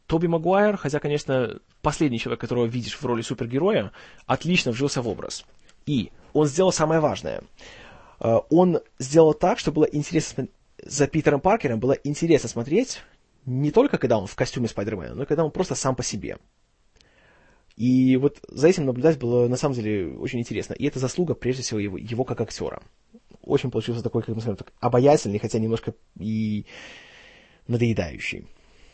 Тоби 0.07 0.27
Магуайр, 0.27 0.77
хотя, 0.77 1.01
конечно, 1.01 1.59
последний 1.81 2.19
человек, 2.19 2.41
которого 2.41 2.67
видишь 2.67 2.97
в 2.97 3.05
роли 3.05 3.23
супергероя, 3.23 3.93
отлично 4.27 4.73
вжился 4.73 5.01
в 5.01 5.09
образ. 5.09 5.45
И 5.87 6.13
он 6.35 6.47
сделал 6.47 6.73
самое 6.73 7.01
важное. 7.01 7.43
Э, 8.21 8.37
он 8.51 8.81
сделал 8.99 9.33
так, 9.33 9.59
что 9.59 9.73
было 9.73 9.85
интересно 9.85 10.49
за 10.83 11.07
Питером 11.07 11.41
Паркером 11.41 11.81
было 11.81 11.93
интересно 11.93 12.49
смотреть 12.49 13.01
не 13.47 13.71
только 13.71 13.99
когда 13.99 14.19
он 14.19 14.27
в 14.27 14.35
костюме 14.35 14.69
Спайдермена, 14.69 15.15
но 15.15 15.23
и 15.25 15.27
когда 15.27 15.45
он 15.45 15.51
просто 15.51 15.75
сам 15.75 15.97
по 15.97 16.03
себе. 16.03 16.39
И 17.77 18.17
вот 18.17 18.39
за 18.49 18.69
этим 18.69 18.87
наблюдать 18.87 19.19
было 19.19 19.49
на 19.49 19.57
самом 19.57 19.75
деле 19.75 20.17
очень 20.17 20.39
интересно. 20.39 20.75
И 20.75 20.87
это 20.87 20.99
заслуга, 20.99 21.35
прежде 21.35 21.63
всего, 21.63 21.81
его, 21.81 21.99
его 21.99 22.25
как 22.25 22.41
актера. 22.41 22.83
Очень 23.43 23.71
получился 23.71 24.03
такой, 24.03 24.23
как 24.23 24.35
мы 24.35 24.41
скажем, 24.41 24.57
так, 24.57 24.73
обаятельный, 24.81 25.39
хотя 25.39 25.59
немножко 25.59 25.95
и 26.19 26.67
надоедающий. 27.67 28.47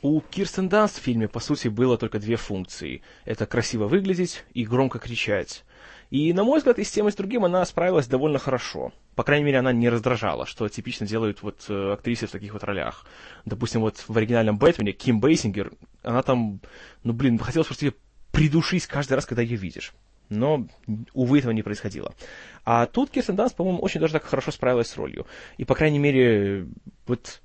У 0.02 0.20
Кирстен 0.22 0.70
Данст 0.70 0.98
в 0.98 1.02
фильме, 1.02 1.28
по 1.28 1.40
сути, 1.40 1.68
было 1.68 1.98
только 1.98 2.18
две 2.18 2.36
функции. 2.36 3.02
Это 3.26 3.44
красиво 3.44 3.86
выглядеть 3.86 4.44
и 4.54 4.64
громко 4.64 4.98
кричать. 4.98 5.64
И, 6.10 6.32
на 6.32 6.44
мой 6.44 6.58
взгляд, 6.58 6.78
и 6.78 6.84
с 6.84 6.90
тем, 6.90 7.08
и 7.08 7.10
с 7.10 7.14
другим 7.14 7.44
она 7.44 7.64
справилась 7.64 8.06
довольно 8.06 8.38
хорошо. 8.38 8.92
По 9.14 9.22
крайней 9.22 9.44
мере, 9.44 9.58
она 9.58 9.72
не 9.72 9.88
раздражала, 9.88 10.46
что 10.46 10.68
типично 10.68 11.06
делают 11.06 11.42
вот 11.42 11.66
э, 11.68 11.92
актрисы 11.92 12.26
в 12.26 12.30
таких 12.30 12.52
вот 12.52 12.64
ролях. 12.64 13.06
Допустим, 13.44 13.80
вот 13.80 14.04
в 14.08 14.16
оригинальном 14.16 14.58
Бэтмене 14.58 14.92
Ким 14.92 15.20
Бейсингер, 15.20 15.72
она 16.02 16.22
там, 16.22 16.60
ну, 17.04 17.12
блин, 17.12 17.38
хотелось 17.38 17.68
просто 17.68 17.86
ее 17.86 17.94
придушить 18.32 18.86
каждый 18.86 19.14
раз, 19.14 19.26
когда 19.26 19.42
ее 19.42 19.56
видишь. 19.56 19.92
Но, 20.30 20.66
увы, 21.12 21.40
этого 21.40 21.50
не 21.50 21.62
происходило. 21.62 22.14
А 22.64 22.86
тут 22.86 23.10
Кирстен 23.10 23.34
Данст, 23.34 23.56
по-моему, 23.56 23.80
очень 23.80 24.00
даже 24.00 24.12
так 24.12 24.24
хорошо 24.24 24.52
справилась 24.52 24.88
с 24.88 24.96
ролью. 24.96 25.26
И, 25.58 25.64
по 25.64 25.74
крайней 25.74 25.98
мере, 25.98 26.68
вот 27.06 27.40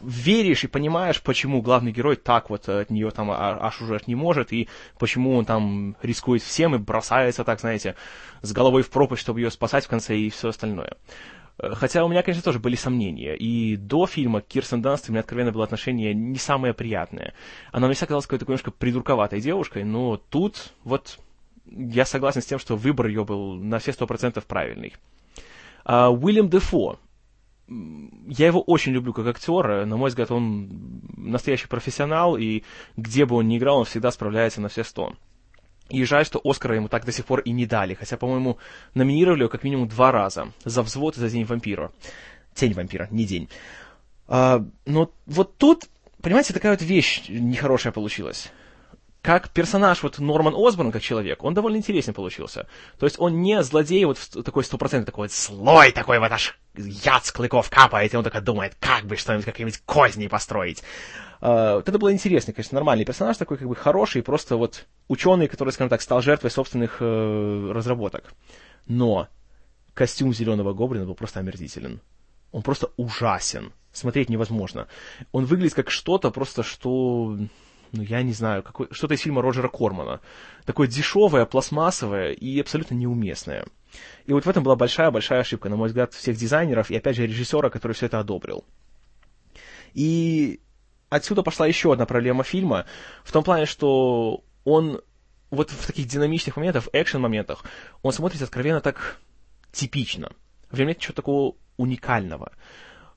веришь 0.00 0.64
и 0.64 0.68
понимаешь, 0.68 1.22
почему 1.22 1.62
главный 1.62 1.92
герой 1.92 2.16
так 2.16 2.50
вот 2.50 2.68
от 2.68 2.90
нее 2.90 3.10
там 3.10 3.30
а, 3.30 3.58
аж 3.60 3.80
уже 3.80 4.00
не 4.06 4.14
может, 4.14 4.52
и 4.52 4.68
почему 4.98 5.36
он 5.36 5.44
там 5.44 5.96
рискует 6.02 6.42
всем 6.42 6.74
и 6.74 6.78
бросается 6.78 7.44
так, 7.44 7.60
знаете, 7.60 7.96
с 8.42 8.52
головой 8.52 8.82
в 8.82 8.90
пропасть, 8.90 9.22
чтобы 9.22 9.40
ее 9.40 9.50
спасать 9.50 9.84
в 9.84 9.88
конце 9.88 10.16
и 10.16 10.30
все 10.30 10.48
остальное. 10.48 10.96
Э, 11.58 11.74
хотя 11.74 12.04
у 12.04 12.08
меня, 12.08 12.22
конечно, 12.22 12.42
тоже 12.42 12.58
были 12.58 12.76
сомнения. 12.76 13.34
И 13.36 13.76
до 13.76 14.06
фильма 14.06 14.40
Кирстен 14.40 14.82
Данст 14.82 15.08
у 15.08 15.12
меня 15.12 15.20
откровенно 15.20 15.52
было 15.52 15.64
отношение 15.64 16.14
не 16.14 16.38
самое 16.38 16.74
приятное. 16.74 17.34
Она 17.72 17.86
мне 17.86 17.94
всегда 17.94 18.08
казалась 18.08 18.26
какой-то 18.26 18.44
немножко 18.44 18.70
придурковатой 18.70 19.40
девушкой, 19.40 19.84
но 19.84 20.16
тут 20.16 20.72
вот 20.84 21.18
я 21.66 22.04
согласен 22.04 22.42
с 22.42 22.46
тем, 22.46 22.58
что 22.58 22.76
выбор 22.76 23.06
ее 23.06 23.24
был 23.24 23.54
на 23.54 23.78
все 23.78 23.92
сто 23.92 24.06
процентов 24.06 24.46
правильный. 24.46 24.94
А, 25.84 26.10
Уильям 26.10 26.48
Дефо 26.48 26.98
я 27.68 28.46
его 28.46 28.60
очень 28.60 28.92
люблю 28.92 29.12
как 29.12 29.26
актера. 29.26 29.84
На 29.84 29.96
мой 29.96 30.08
взгляд, 30.08 30.30
он 30.30 31.02
настоящий 31.16 31.68
профессионал, 31.68 32.36
и 32.36 32.62
где 32.96 33.26
бы 33.26 33.36
он 33.36 33.48
ни 33.48 33.58
играл, 33.58 33.78
он 33.78 33.84
всегда 33.84 34.10
справляется 34.10 34.60
на 34.60 34.68
все 34.68 34.84
сто. 34.84 35.14
И 35.88 36.04
жаль, 36.04 36.26
что 36.26 36.40
Оскара 36.42 36.74
ему 36.74 36.88
так 36.88 37.04
до 37.04 37.12
сих 37.12 37.24
пор 37.24 37.40
и 37.40 37.50
не 37.50 37.66
дали, 37.66 37.94
хотя, 37.94 38.16
по-моему, 38.16 38.58
номинировали 38.94 39.40
его 39.40 39.48
как 39.48 39.62
минимум 39.62 39.88
два 39.88 40.10
раза. 40.10 40.52
За 40.64 40.82
взвод 40.82 41.16
и 41.16 41.20
за 41.20 41.28
День 41.28 41.44
вампира. 41.44 41.92
Тень 42.54 42.72
вампира, 42.72 43.08
не 43.10 43.24
день. 43.24 43.48
А, 44.26 44.64
но 44.84 45.12
вот 45.26 45.56
тут, 45.56 45.84
понимаете, 46.22 46.54
такая 46.54 46.72
вот 46.72 46.82
вещь 46.82 47.24
нехорошая 47.28 47.92
получилась 47.92 48.50
как 49.26 49.48
персонаж 49.48 50.04
вот 50.04 50.20
Норман 50.20 50.54
Осборн, 50.56 50.92
как 50.92 51.02
человек, 51.02 51.42
он 51.42 51.52
довольно 51.52 51.78
интересный 51.78 52.14
получился. 52.14 52.68
То 52.96 53.06
есть 53.06 53.18
он 53.18 53.42
не 53.42 53.60
злодей 53.64 54.04
вот 54.04 54.20
такой 54.44 54.62
стопроцентный, 54.62 55.04
такой 55.04 55.28
злой, 55.28 55.90
такой 55.90 56.20
вот 56.20 56.30
аж 56.30 56.56
яд 56.76 57.26
с 57.26 57.32
клыков 57.32 57.68
капает, 57.68 58.14
и 58.14 58.16
он 58.16 58.22
такой 58.22 58.40
думает, 58.40 58.76
как 58.78 59.04
бы 59.04 59.16
что-нибудь, 59.16 59.44
какие-нибудь 59.44 59.82
козни 59.84 60.28
построить. 60.28 60.84
Uh, 61.40 61.74
вот 61.74 61.88
это 61.88 61.98
было 61.98 62.12
интересно, 62.12 62.52
конечно, 62.52 62.76
нормальный 62.76 63.04
персонаж 63.04 63.36
такой, 63.36 63.56
как 63.56 63.66
бы 63.66 63.74
хороший, 63.74 64.22
просто 64.22 64.56
вот 64.56 64.86
ученый, 65.08 65.48
который, 65.48 65.70
скажем 65.70 65.90
так, 65.90 66.02
стал 66.02 66.22
жертвой 66.22 66.52
собственных 66.52 67.02
uh, 67.02 67.72
разработок. 67.72 68.32
Но 68.86 69.26
костюм 69.92 70.32
зеленого 70.32 70.72
гоблина 70.72 71.04
был 71.04 71.16
просто 71.16 71.40
омерзителен. 71.40 72.00
Он 72.52 72.62
просто 72.62 72.92
ужасен. 72.96 73.72
Смотреть 73.92 74.28
невозможно. 74.28 74.86
Он 75.32 75.46
выглядит 75.46 75.74
как 75.74 75.90
что-то 75.90 76.30
просто, 76.30 76.62
что 76.62 77.36
ну, 77.92 78.02
я 78.02 78.22
не 78.22 78.32
знаю, 78.32 78.62
какой, 78.62 78.88
что-то 78.90 79.14
из 79.14 79.20
фильма 79.20 79.42
Роджера 79.42 79.68
Кормана. 79.68 80.20
Такое 80.64 80.86
дешевое, 80.86 81.46
пластмассовое 81.46 82.32
и 82.32 82.60
абсолютно 82.60 82.94
неуместное. 82.94 83.66
И 84.26 84.32
вот 84.32 84.44
в 84.44 84.48
этом 84.48 84.62
была 84.62 84.76
большая-большая 84.76 85.40
ошибка, 85.40 85.68
на 85.68 85.76
мой 85.76 85.88
взгляд, 85.88 86.12
всех 86.12 86.36
дизайнеров 86.36 86.90
и, 86.90 86.96
опять 86.96 87.16
же, 87.16 87.26
режиссера, 87.26 87.70
который 87.70 87.92
все 87.92 88.06
это 88.06 88.18
одобрил. 88.18 88.64
И 89.94 90.60
отсюда 91.08 91.42
пошла 91.42 91.66
еще 91.66 91.92
одна 91.92 92.06
проблема 92.06 92.44
фильма, 92.44 92.86
в 93.24 93.32
том 93.32 93.44
плане, 93.44 93.66
что 93.66 94.44
он 94.64 95.00
вот 95.50 95.70
в 95.70 95.86
таких 95.86 96.06
динамичных 96.06 96.56
моментах, 96.56 96.88
экшен-моментах, 96.92 97.64
он 98.02 98.12
смотрится 98.12 98.44
откровенно 98.44 98.80
так 98.80 99.18
типично. 99.72 100.32
В 100.70 100.78
нем 100.78 100.88
нет 100.88 100.98
чего 100.98 101.14
такого 101.14 101.54
уникального. 101.76 102.52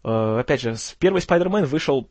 Uh, 0.03 0.39
опять 0.39 0.62
же, 0.62 0.75
первый 0.97 1.21
Спайдермен 1.21 1.65
вышел 1.65 2.10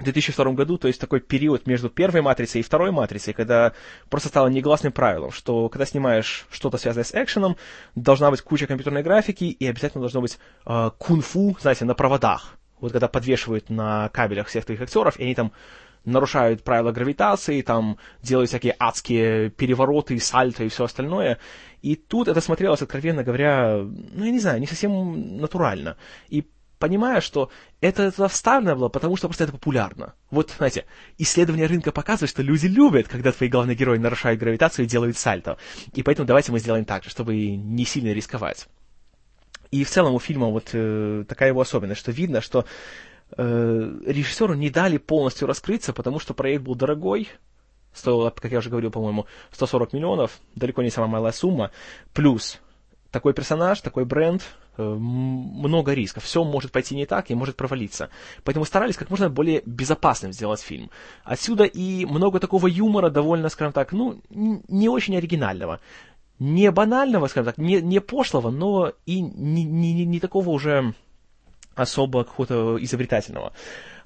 в 0.00 0.04
2002 0.04 0.52
году, 0.52 0.78
то 0.78 0.88
есть 0.88 1.00
такой 1.00 1.20
период 1.20 1.66
между 1.66 1.90
первой 1.90 2.22
матрицей 2.22 2.60
и 2.60 2.64
второй 2.64 2.90
матрицей, 2.90 3.34
когда 3.34 3.72
просто 4.08 4.28
стало 4.28 4.48
негласным 4.48 4.92
правилом, 4.92 5.30
что 5.30 5.68
когда 5.68 5.84
снимаешь 5.84 6.46
что-то 6.50 6.78
связанное 6.78 7.04
с 7.04 7.14
экшеном, 7.14 7.56
должна 7.94 8.30
быть 8.30 8.40
куча 8.40 8.66
компьютерной 8.66 9.02
графики 9.02 9.44
и 9.44 9.66
обязательно 9.66 10.00
должно 10.00 10.22
быть 10.22 10.38
э, 10.66 10.90
кунг-фу, 10.98 11.56
знаете, 11.60 11.84
на 11.84 11.94
проводах. 11.94 12.56
Вот 12.80 12.92
когда 12.92 13.08
подвешивают 13.08 13.68
на 13.68 14.08
кабелях 14.08 14.46
всех 14.46 14.64
твоих 14.64 14.80
актеров, 14.80 15.18
и 15.20 15.22
они 15.24 15.34
там 15.34 15.52
нарушают 16.06 16.64
правила 16.64 16.92
гравитации, 16.92 17.60
там 17.60 17.98
делают 18.22 18.48
всякие 18.48 18.74
адские 18.78 19.50
перевороты, 19.50 20.18
сальто 20.18 20.64
и 20.64 20.68
все 20.68 20.84
остальное. 20.84 21.38
И 21.82 21.94
тут 21.94 22.28
это 22.28 22.40
смотрелось, 22.40 22.80
откровенно 22.80 23.22
говоря, 23.22 23.76
ну, 23.76 24.24
я 24.24 24.30
не 24.30 24.40
знаю, 24.40 24.60
не 24.60 24.66
совсем 24.66 25.36
натурально. 25.36 25.98
И 26.30 26.46
понимая, 26.80 27.20
что 27.20 27.50
это, 27.80 28.04
это 28.04 28.26
вставлено 28.26 28.74
было, 28.74 28.88
потому 28.88 29.16
что 29.16 29.28
просто 29.28 29.44
это 29.44 29.52
популярно. 29.52 30.14
Вот, 30.30 30.54
знаете, 30.56 30.86
исследование 31.18 31.66
рынка 31.66 31.92
показывает, 31.92 32.30
что 32.30 32.42
люди 32.42 32.66
любят, 32.66 33.06
когда 33.06 33.30
твои 33.30 33.48
главные 33.48 33.76
герои 33.76 33.98
нарушают 33.98 34.40
гравитацию 34.40 34.86
и 34.86 34.88
делают 34.88 35.16
сальто. 35.16 35.58
И 35.92 36.02
поэтому 36.02 36.26
давайте 36.26 36.50
мы 36.50 36.58
сделаем 36.58 36.84
так 36.86 37.04
же, 37.04 37.10
чтобы 37.10 37.36
не 37.36 37.84
сильно 37.84 38.12
рисковать. 38.12 38.66
И 39.70 39.84
в 39.84 39.90
целом 39.90 40.14
у 40.14 40.18
фильма 40.18 40.48
вот 40.48 40.70
э, 40.72 41.24
такая 41.28 41.50
его 41.50 41.60
особенность, 41.60 42.00
что 42.00 42.10
видно, 42.10 42.40
что 42.40 42.64
э, 43.36 43.98
режиссеру 44.06 44.54
не 44.54 44.70
дали 44.70 44.96
полностью 44.96 45.46
раскрыться, 45.46 45.92
потому 45.92 46.18
что 46.18 46.34
проект 46.34 46.64
был 46.64 46.74
дорогой, 46.74 47.28
стоил, 47.92 48.30
как 48.30 48.50
я 48.50 48.58
уже 48.58 48.70
говорил, 48.70 48.90
по-моему, 48.90 49.26
140 49.52 49.92
миллионов, 49.92 50.40
далеко 50.56 50.82
не 50.82 50.90
самая 50.90 51.10
малая 51.10 51.32
сумма, 51.32 51.70
плюс 52.14 52.58
такой 53.10 53.34
персонаж, 53.34 53.80
такой 53.80 54.04
бренд, 54.04 54.42
э, 54.76 54.82
много 54.82 55.92
рисков. 55.94 56.24
Все 56.24 56.44
может 56.44 56.72
пойти 56.72 56.94
не 56.94 57.06
так 57.06 57.30
и 57.30 57.34
может 57.34 57.56
провалиться. 57.56 58.08
Поэтому 58.44 58.64
старались 58.64 58.96
как 58.96 59.10
можно 59.10 59.28
более 59.28 59.62
безопасным 59.66 60.32
сделать 60.32 60.60
фильм. 60.60 60.90
Отсюда 61.24 61.64
и 61.64 62.04
много 62.04 62.38
такого 62.38 62.66
юмора, 62.66 63.10
довольно, 63.10 63.48
скажем 63.48 63.72
так, 63.72 63.92
ну, 63.92 64.20
не 64.30 64.88
очень 64.88 65.16
оригинального. 65.16 65.80
не 66.40 66.70
банального, 66.70 67.26
скажем 67.28 67.46
так, 67.46 67.58
не, 67.58 67.80
не 67.82 68.00
пошлого, 68.00 68.50
но 68.50 68.92
и 69.06 69.20
не, 69.20 69.62
не, 69.64 70.06
не 70.06 70.20
такого 70.20 70.50
уже 70.50 70.94
особо 71.74 72.24
какого-то 72.24 72.82
изобретательного. 72.82 73.52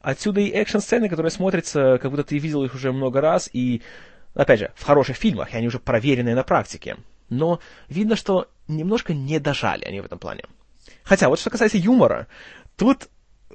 Отсюда 0.03 0.41
и 0.41 0.51
экшн-сцены, 0.51 1.09
которые 1.09 1.31
смотрятся, 1.31 1.99
как 1.99 2.11
будто 2.11 2.25
ты 2.25 2.39
видел 2.39 2.65
их 2.65 2.75
уже 2.75 2.93
много 2.93 3.21
раз, 3.21 3.49
и, 3.53 3.83
опять 4.35 4.59
же, 4.59 4.73
в 4.75 4.85
хороших 4.85 5.17
фильмах, 5.17 5.55
и 5.55 5.57
они 5.57 5.69
уже 5.69 5.79
проверенные 5.79 6.35
на 6.35 6.43
практике. 6.43 6.97
Но 7.31 7.61
видно, 7.89 8.17
что 8.17 8.49
немножко 8.69 9.15
не 9.15 9.39
дожали 9.39 9.85
они 9.85 10.01
в 10.01 10.07
этом 10.07 10.19
плане. 10.19 10.45
Хотя, 11.03 11.29
вот 11.29 11.39
что 11.39 11.51
касается 11.51 11.79
юмора, 11.79 12.27
тут 12.77 13.09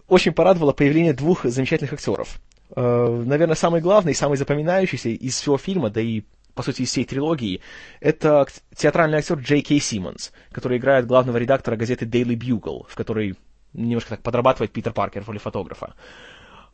очень 0.08 0.32
порадовало 0.32 0.74
появление 0.74 1.14
двух 1.14 1.46
замечательных 1.46 1.94
актеров. 1.94 2.40
Э, 2.76 3.24
наверное, 3.26 3.56
самый 3.56 3.82
главный, 3.82 4.14
самый 4.14 4.38
запоминающийся 4.38 5.10
из 5.10 5.40
всего 5.40 5.58
фильма, 5.58 5.90
да 5.90 6.02
и 6.02 6.24
по 6.60 6.64
сути, 6.64 6.82
из 6.82 6.90
всей 6.90 7.06
трилогии, 7.06 7.62
это 8.02 8.46
театральный 8.76 9.20
актер 9.20 9.38
Джей 9.38 9.62
Кей 9.62 9.80
Симмонс, 9.80 10.34
который 10.52 10.78
играет 10.78 11.08
главного 11.08 11.38
редактора 11.38 11.78
газеты 11.78 12.06
Daily 12.06 12.36
Bugle, 12.36 12.86
в 12.90 12.96
которой 12.96 13.38
немножко 13.72 14.10
так 14.10 14.24
подрабатывает 14.24 14.72
Питер 14.72 14.92
Паркер 14.92 15.24
в 15.24 15.28
роли 15.30 15.38
фотографа. 15.38 15.94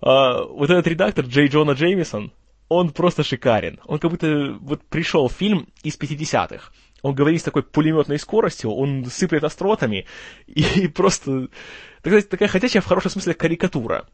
Uh, 0.01 0.47
вот 0.49 0.71
этот 0.71 0.87
редактор 0.87 1.25
Джей 1.25 1.49
Джона 1.49 1.73
Джеймисон, 1.73 2.31
он 2.67 2.89
просто 2.91 3.23
шикарен. 3.23 3.79
Он 3.85 3.99
как 3.99 4.09
будто 4.09 4.57
вот 4.59 4.81
пришел 4.85 5.27
в 5.27 5.33
фильм 5.33 5.67
из 5.83 5.99
50-х. 5.99 6.71
Он 7.05 7.13
говорит 7.13 7.41
с 7.41 7.43
такой 7.43 7.61
пулеметной 7.61 8.17
скоростью, 8.17 8.71
он 8.71 9.05
сыплет 9.05 9.43
остротами, 9.43 10.07
и 10.47 10.87
просто, 10.87 11.49
так 12.01 12.11
сказать, 12.11 12.29
такая 12.29 12.47
ходячая 12.47 12.81
в 12.81 12.87
хорошем 12.87 13.11
смысле 13.11 13.35
карикатура 13.35 14.07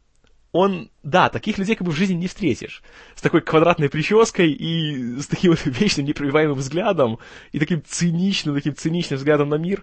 он, 0.52 0.90
да, 1.02 1.30
таких 1.30 1.56
людей 1.56 1.74
как 1.74 1.86
бы 1.86 1.92
в 1.92 1.96
жизни 1.96 2.12
не 2.12 2.26
встретишь. 2.26 2.82
С 3.14 3.22
такой 3.22 3.40
квадратной 3.40 3.88
прической 3.88 4.52
и 4.52 5.18
с 5.18 5.26
таким 5.26 5.52
вот 5.52 5.60
вечным 5.64 6.04
непробиваемым 6.04 6.58
взглядом, 6.58 7.18
и 7.52 7.58
таким 7.58 7.82
циничным, 7.82 8.54
таким 8.54 8.76
циничным 8.76 9.16
взглядом 9.16 9.48
на 9.48 9.54
мир. 9.54 9.82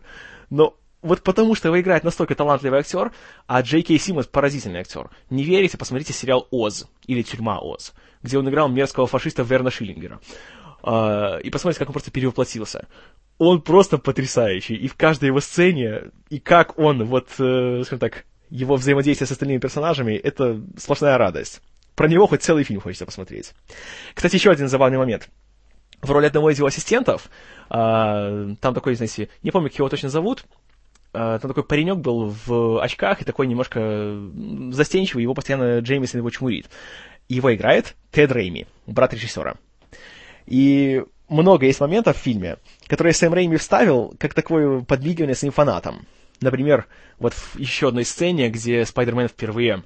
Но 0.51 0.77
вот 1.01 1.23
потому 1.23 1.55
что 1.55 1.69
его 1.69 1.81
играет 1.81 2.03
настолько 2.03 2.35
талантливый 2.35 2.81
актер, 2.81 3.11
а 3.47 3.61
Джей 3.61 3.81
Кей 3.81 3.97
Симмонс 3.97 4.27
поразительный 4.27 4.81
актер. 4.81 5.09
Не 5.31 5.43
верите, 5.43 5.79
посмотрите 5.79 6.13
сериал 6.13 6.47
«Оз» 6.51 6.87
или 7.07 7.23
«Тюрьма 7.23 7.57
Оз», 7.57 7.93
где 8.21 8.37
он 8.37 8.47
играл 8.47 8.69
мерзкого 8.69 9.07
фашиста 9.07 9.41
Верна 9.41 9.71
Шиллингера. 9.71 10.19
Uh, 10.81 11.41
и 11.41 11.49
посмотрите, 11.49 11.79
как 11.79 11.89
он 11.89 11.93
просто 11.93 12.11
перевоплотился. 12.11 12.87
Он 13.37 13.61
просто 13.61 13.97
потрясающий. 13.97 14.75
И 14.75 14.87
в 14.87 14.95
каждой 14.95 15.25
его 15.25 15.39
сцене, 15.39 16.11
и 16.29 16.39
как 16.39 16.77
он, 16.79 17.03
вот, 17.05 17.27
uh, 17.37 17.83
скажем 17.83 17.99
так, 17.99 18.25
его 18.49 18.75
взаимодействие 18.75 19.27
с 19.27 19.31
остальными 19.31 19.59
персонажами— 19.59 20.13
это 20.23 20.61
сплошная 20.77 21.17
радость. 21.17 21.61
Про 21.95 22.07
него 22.07 22.27
хоть 22.27 22.43
целый 22.43 22.63
фильм 22.63 22.79
хочется 22.79 23.05
посмотреть. 23.05 23.53
Кстати, 24.13 24.35
еще 24.35 24.51
один 24.51 24.69
забавный 24.69 24.97
момент. 24.97 25.29
В 26.01 26.09
роли 26.11 26.27
одного 26.27 26.49
из 26.49 26.57
его 26.57 26.67
ассистентов, 26.67 27.29
э, 27.69 28.55
там 28.61 28.73
такой, 28.73 28.95
знаете, 28.95 29.27
не 29.43 29.51
помню, 29.51 29.69
как 29.69 29.79
его 29.79 29.89
точно 29.89 30.07
зовут, 30.07 30.45
э, 31.13 31.39
там 31.41 31.41
такой 31.41 31.63
паренек 31.63 31.97
был 31.97 32.33
в 32.45 32.81
очках 32.81 33.21
и 33.21 33.25
такой 33.25 33.47
немножко 33.47 34.17
застенчивый, 34.71 35.23
его 35.23 35.33
постоянно 35.33 35.79
Джеймисон 35.79 36.21
его 36.21 36.29
чмурит. 36.29 36.69
Его 37.27 37.53
играет 37.53 37.95
Тед 38.11 38.31
Рейми, 38.31 38.65
брат 38.87 39.13
режиссера. 39.13 39.57
И 40.49 41.03
много 41.29 41.67
есть 41.67 41.79
моментов 41.79 42.17
в 42.17 42.19
фильме, 42.19 42.57
которые 42.87 43.13
Сэм 43.13 43.33
Рейми 43.33 43.57
вставил, 43.57 44.15
как 44.19 44.33
такое 44.33 44.81
подмигивание 44.81 45.35
своим 45.35 45.53
фанатам. 45.53 46.07
Например, 46.41 46.87
вот 47.19 47.33
в 47.33 47.59
еще 47.59 47.89
одной 47.89 48.03
сцене, 48.03 48.49
где 48.49 48.83
Спайдермен 48.83 49.27
впервые, 49.27 49.83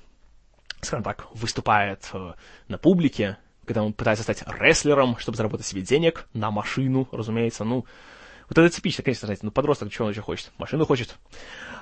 скажем 0.82 1.03
так, 1.03 1.28
выступает 1.34 2.09
э, 2.14 2.34
на 2.70 2.78
публике, 2.78 3.38
когда 3.66 3.84
он 3.84 3.91
пытается 3.91 4.24
стать 4.24 4.43
рестлером, 4.47 5.18
чтобы 5.18 5.36
заработать 5.36 5.66
себе 5.66 5.82
денег 5.82 6.28
на 6.34 6.49
машину, 6.49 7.09
разумеется, 7.11 7.66
ну, 7.66 7.86
вот 8.47 8.57
это 8.57 8.70
типично, 8.70 9.03
конечно, 9.03 9.26
знаете, 9.26 9.45
ну, 9.45 9.51
подросток, 9.51 9.91
что 9.91 10.05
он 10.05 10.11
еще 10.11 10.22
хочет? 10.22 10.51
Машину 10.57 10.86
хочет. 10.86 11.16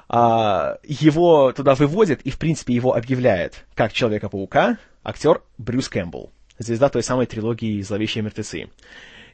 А, 0.09 0.77
его 0.83 1.51
туда 1.51 1.75
выводит 1.75 2.21
и, 2.21 2.31
в 2.31 2.39
принципе, 2.39 2.73
его 2.73 2.95
объявляет 2.95 3.65
как 3.75 3.93
Человека-паука 3.93 4.77
актер 5.03 5.41
Брюс 5.57 5.87
Кэмпбелл, 5.89 6.31
звезда 6.57 6.89
той 6.89 7.03
самой 7.03 7.25
трилогии 7.25 7.81
«Зловещие 7.81 8.23
мертвецы». 8.23 8.69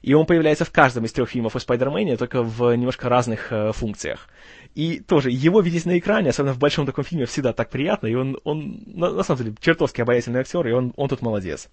И 0.01 0.13
он 0.13 0.25
появляется 0.25 0.65
в 0.65 0.71
каждом 0.71 1.05
из 1.05 1.11
трех 1.11 1.29
фильмов 1.29 1.55
о 1.55 1.59
Спайдермене, 1.59 2.17
только 2.17 2.43
в 2.43 2.73
немножко 2.75 3.09
разных 3.09 3.51
э, 3.51 3.71
функциях. 3.71 4.29
И 4.75 4.99
тоже 4.99 5.31
его 5.31 5.59
видеть 5.61 5.85
на 5.85 5.97
экране, 5.97 6.29
особенно 6.29 6.53
в 6.53 6.59
большом 6.59 6.85
таком 6.85 7.03
фильме, 7.03 7.25
всегда 7.25 7.51
так 7.51 7.69
приятно, 7.69 8.07
и 8.07 8.13
он, 8.13 8.39
он 8.43 8.83
на, 8.85 9.11
на 9.11 9.23
самом 9.23 9.43
деле, 9.43 9.55
чертовски 9.59 10.01
обаятельный 10.01 10.41
актер, 10.41 10.67
и 10.67 10.71
он, 10.71 10.93
он 10.95 11.09
тут 11.09 11.21
молодец. 11.21 11.69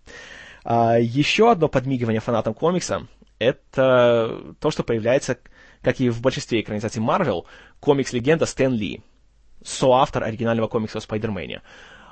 А, 0.65 0.99
еще 0.99 1.51
одно 1.51 1.69
подмигивание 1.69 2.21
фанатам 2.21 2.55
комикса— 2.55 3.07
это 3.39 4.55
то, 4.59 4.71
что 4.71 4.83
появляется, 4.83 5.39
как 5.83 6.01
и 6.01 6.09
в 6.09 6.23
большинстве 6.23 6.63
экранизаций 6.63 7.03
Марвел, 7.03 7.47
комикс-легенда 7.81 8.47
Стэн 8.47 8.73
Ли, 8.73 9.03
соавтор 9.63 10.25
оригинального 10.25 10.69
комикса 10.69 10.99
о 10.99 11.01
Спайдермене. 11.03 11.61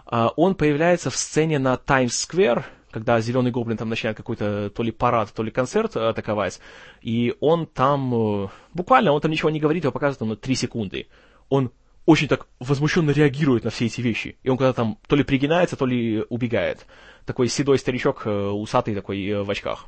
А, 0.04 0.28
он 0.36 0.54
появляется 0.54 1.10
в 1.10 1.16
сцене 1.16 1.58
на 1.58 1.78
Таймс-сквер, 1.78 2.66
когда 2.92 3.20
Зеленый 3.20 3.50
Гоблин 3.50 3.76
там 3.76 3.88
начинает 3.88 4.16
какой-то 4.16 4.70
то 4.70 4.82
ли 4.82 4.92
парад, 4.92 5.32
то 5.32 5.42
ли 5.42 5.50
концерт 5.50 5.96
атаковать, 5.96 6.60
и 7.00 7.34
он 7.40 7.66
там, 7.66 8.44
э, 8.44 8.48
буквально, 8.74 9.12
он 9.12 9.20
там 9.20 9.30
ничего 9.30 9.50
не 9.50 9.60
говорит, 9.60 9.84
его 9.84 9.92
показывают 9.92 10.18
там 10.18 10.28
на 10.28 10.36
3 10.36 10.54
секунды. 10.54 11.08
Он 11.48 11.72
очень 12.06 12.28
так 12.28 12.46
возмущенно 12.58 13.10
реагирует 13.10 13.64
на 13.64 13.70
все 13.70 13.86
эти 13.86 14.00
вещи. 14.00 14.36
И 14.42 14.48
он 14.48 14.56
когда 14.56 14.72
там 14.72 14.98
то 15.06 15.16
ли 15.16 15.24
пригинается, 15.24 15.76
то 15.76 15.86
ли 15.86 16.24
убегает. 16.28 16.86
Такой 17.26 17.48
седой 17.48 17.78
старичок, 17.78 18.22
э, 18.26 18.30
усатый 18.30 18.94
такой 18.94 19.24
э, 19.26 19.42
в 19.42 19.50
очках. 19.50 19.86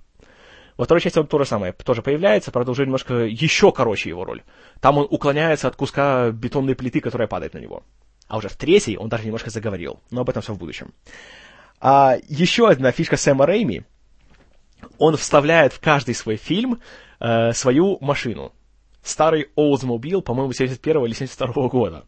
Во 0.77 0.85
второй 0.85 1.01
части 1.01 1.19
он 1.19 1.27
то 1.27 1.39
же 1.39 1.45
самое, 1.45 1.73
тоже 1.73 2.03
появляется, 2.03 2.51
правда, 2.51 2.73
уже 2.73 2.85
немножко 2.85 3.15
еще 3.15 3.71
короче 3.71 4.09
его 4.09 4.25
роль. 4.25 4.43
Там 4.81 4.99
он 4.99 5.07
уклоняется 5.09 5.69
от 5.69 5.77
куска 5.77 6.31
бетонной 6.31 6.75
плиты, 6.75 7.01
которая 7.01 7.29
падает 7.29 7.55
на 7.55 7.59
него. 7.59 7.85
А 8.27 8.39
уже 8.39 8.49
в 8.49 8.57
третьей 8.57 8.97
он 8.97 9.09
даже 9.09 9.25
немножко 9.25 9.51
заговорил, 9.51 10.01
но 10.11 10.23
об 10.23 10.31
этом 10.31 10.43
все 10.43 10.53
в 10.53 10.59
будущем. 10.59 10.93
А 11.87 12.17
еще 12.29 12.71
одна 12.71 12.93
фишка 12.93 13.19
Сэма 13.19 13.45
Рейми. 13.45 13.85
Он 14.97 15.19
вставляет 15.19 15.75
в 15.75 15.81
каждый 15.81 16.15
свой 16.15 16.37
фильм 16.37 16.81
э, 17.21 17.53
свою 17.53 17.99
машину. 18.01 18.53
Старый 19.03 19.49
Oldsmobile, 19.55 20.23
по-моему, 20.23 20.55
71 20.55 21.05
или 21.05 21.13
72 21.13 21.69
года. 21.69 22.07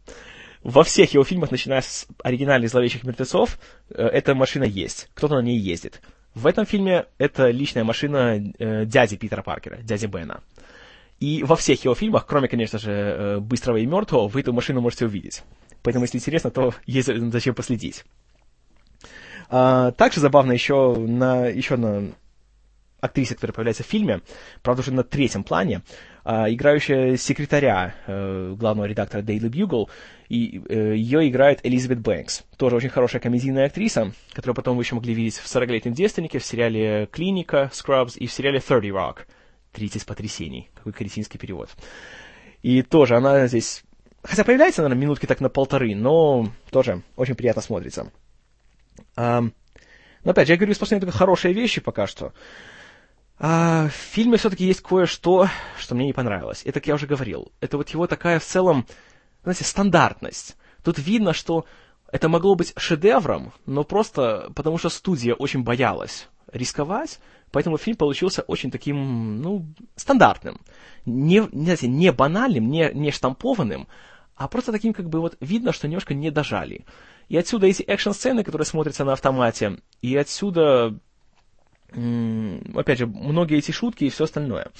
Во 0.63 0.83
всех 0.83 1.13
его 1.13 1.23
фильмах, 1.23 1.51
начиная 1.51 1.81
с 1.81 2.07
оригинальных 2.23 2.71
«Зловещих 2.71 3.03
мертвецов», 3.03 3.59
э, 3.91 4.01
эта 4.01 4.33
машина 4.33 4.63
есть. 4.63 5.11
Кто-то 5.13 5.35
на 5.35 5.41
ней 5.41 5.59
ездит. 5.59 6.01
В 6.33 6.47
этом 6.47 6.65
фильме 6.65 7.05
это 7.19 7.51
личная 7.51 7.83
машина 7.83 8.35
э, 8.57 8.85
дяди 8.85 9.15
Питера 9.15 9.43
Паркера, 9.43 9.77
дяди 9.83 10.07
Бена. 10.07 10.41
И 11.19 11.43
во 11.43 11.55
всех 11.55 11.83
его 11.83 11.93
фильмах, 11.93 12.25
кроме, 12.25 12.47
конечно 12.47 12.79
же, 12.79 12.91
э, 12.91 13.39
«Быстрого 13.39 13.77
и 13.77 13.85
мертвого», 13.85 14.27
вы 14.27 14.39
эту 14.39 14.53
машину 14.53 14.81
можете 14.81 15.05
увидеть. 15.05 15.43
Поэтому, 15.83 16.05
если 16.05 16.17
интересно, 16.17 16.49
то 16.49 16.73
есть 16.87 17.09
зачем 17.31 17.53
последить. 17.53 18.05
А, 19.49 19.91
также 19.91 20.19
забавно 20.19 20.51
еще 20.51 20.95
на 20.95 21.47
еще 21.47 21.75
одна 21.75 22.03
актриса, 22.99 23.35
которая 23.35 23.53
появляется 23.53 23.83
в 23.83 23.87
фильме, 23.87 24.21
правда 24.63 24.81
уже 24.81 24.91
на 24.91 25.03
третьем 25.03 25.43
плане, 25.43 25.81
а, 26.23 26.51
играющая 26.51 27.15
секретаря 27.15 27.95
э, 28.07 28.55
главного 28.57 28.85
редактора 28.85 29.21
Daily 29.21 29.49
Bugle, 29.49 29.87
и 30.29 30.61
э, 30.67 30.95
ее 30.95 31.29
играет 31.29 31.59
Элизабет 31.63 31.99
Бэнкс, 31.99 32.43
тоже 32.57 32.75
очень 32.75 32.89
хорошая 32.89 33.21
комедийная 33.21 33.67
актриса, 33.67 34.11
которую 34.33 34.55
потом 34.55 34.77
вы 34.77 34.83
еще 34.83 34.95
могли 34.95 35.13
видеть 35.13 35.37
в 35.37 35.45
«40-летнем 35.45 35.93
девственнике», 35.93 36.39
в 36.39 36.45
сериале 36.45 37.07
«Клиника», 37.11 37.69
«Scrubs» 37.71 38.17
и 38.17 38.27
в 38.27 38.33
сериале 38.33 38.59
«30 38.59 38.89
Rock», 38.89 39.17
«30 39.73 40.05
потрясений», 40.05 40.69
какой 40.73 40.91
кретинский 40.91 41.39
перевод. 41.39 41.69
И 42.63 42.81
тоже 42.81 43.15
она 43.15 43.47
здесь, 43.47 43.83
хотя 44.23 44.43
появляется, 44.43 44.81
наверное, 44.81 45.01
минутки 45.01 45.27
так 45.27 45.39
на 45.39 45.49
полторы, 45.49 45.95
но 45.95 46.49
тоже 46.71 47.03
очень 47.15 47.35
приятно 47.35 47.61
смотрится. 47.61 48.11
Но 49.15 50.31
опять 50.31 50.47
же, 50.47 50.53
я 50.53 50.57
говорю 50.57 50.73
сплошные 50.73 50.99
только 50.99 51.17
хорошие 51.17 51.53
вещи 51.53 51.79
пока 51.81 52.07
что. 52.07 52.33
А, 53.39 53.87
в 53.87 53.93
фильме 53.93 54.37
все-таки 54.37 54.65
есть 54.65 54.81
кое-что, 54.81 55.47
что 55.77 55.95
мне 55.95 56.07
не 56.07 56.13
понравилось. 56.13 56.63
Это, 56.63 56.79
как 56.79 56.87
я 56.87 56.95
уже 56.95 57.07
говорил, 57.07 57.51
это 57.61 57.77
вот 57.77 57.89
его 57.89 58.07
такая 58.07 58.39
в 58.39 58.43
целом, 58.43 58.87
знаете, 59.43 59.63
стандартность. 59.63 60.57
Тут 60.83 60.97
видно, 60.97 61.33
что 61.33 61.65
это 62.11 62.29
могло 62.29 62.55
быть 62.55 62.73
шедевром, 62.77 63.53
но 63.65 63.83
просто 63.83 64.51
потому 64.55 64.77
что 64.77 64.89
студия 64.89 65.33
очень 65.33 65.63
боялась 65.63 66.27
рисковать, 66.51 67.19
поэтому 67.51 67.77
фильм 67.77 67.97
получился 67.97 68.41
очень 68.41 68.71
таким, 68.71 69.41
ну, 69.41 69.65
стандартным. 69.95 70.59
Не, 71.05 71.41
знаете, 71.41 71.87
не 71.87 72.11
банальным, 72.11 72.69
не, 72.69 72.91
не 72.93 73.11
штампованным, 73.11 73.87
а 74.37 74.47
просто 74.47 74.71
таким, 74.71 74.93
как 74.93 75.09
бы, 75.09 75.19
вот 75.19 75.35
видно, 75.39 75.73
что 75.73 75.87
немножко 75.87 76.13
не 76.13 76.29
дожали. 76.29 76.85
И 77.27 77.35
отсюда 77.35 77.67
эти 77.67 77.81
экшн-сцены, 77.83 78.43
которые 78.43 78.65
смотрятся 78.65 79.03
на 79.03 79.13
автомате, 79.13 79.79
и 80.01 80.15
отсюда, 80.15 80.97
опять 81.89 82.99
же, 82.99 83.07
многие 83.07 83.57
эти 83.57 83.71
шутки 83.71 84.05
и 84.05 84.09
все 84.09 84.25
остальное. 84.25 84.71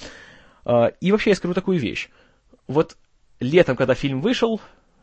А, 0.64 0.86
и 0.86 1.12
вообще 1.12 1.30
я 1.30 1.36
скажу 1.36 1.54
такую 1.54 1.78
вещь. 1.78 2.08
Вот 2.68 2.96
летом, 3.40 3.76
когда 3.76 3.94
фильм 3.94 4.20
вышел, 4.20 4.60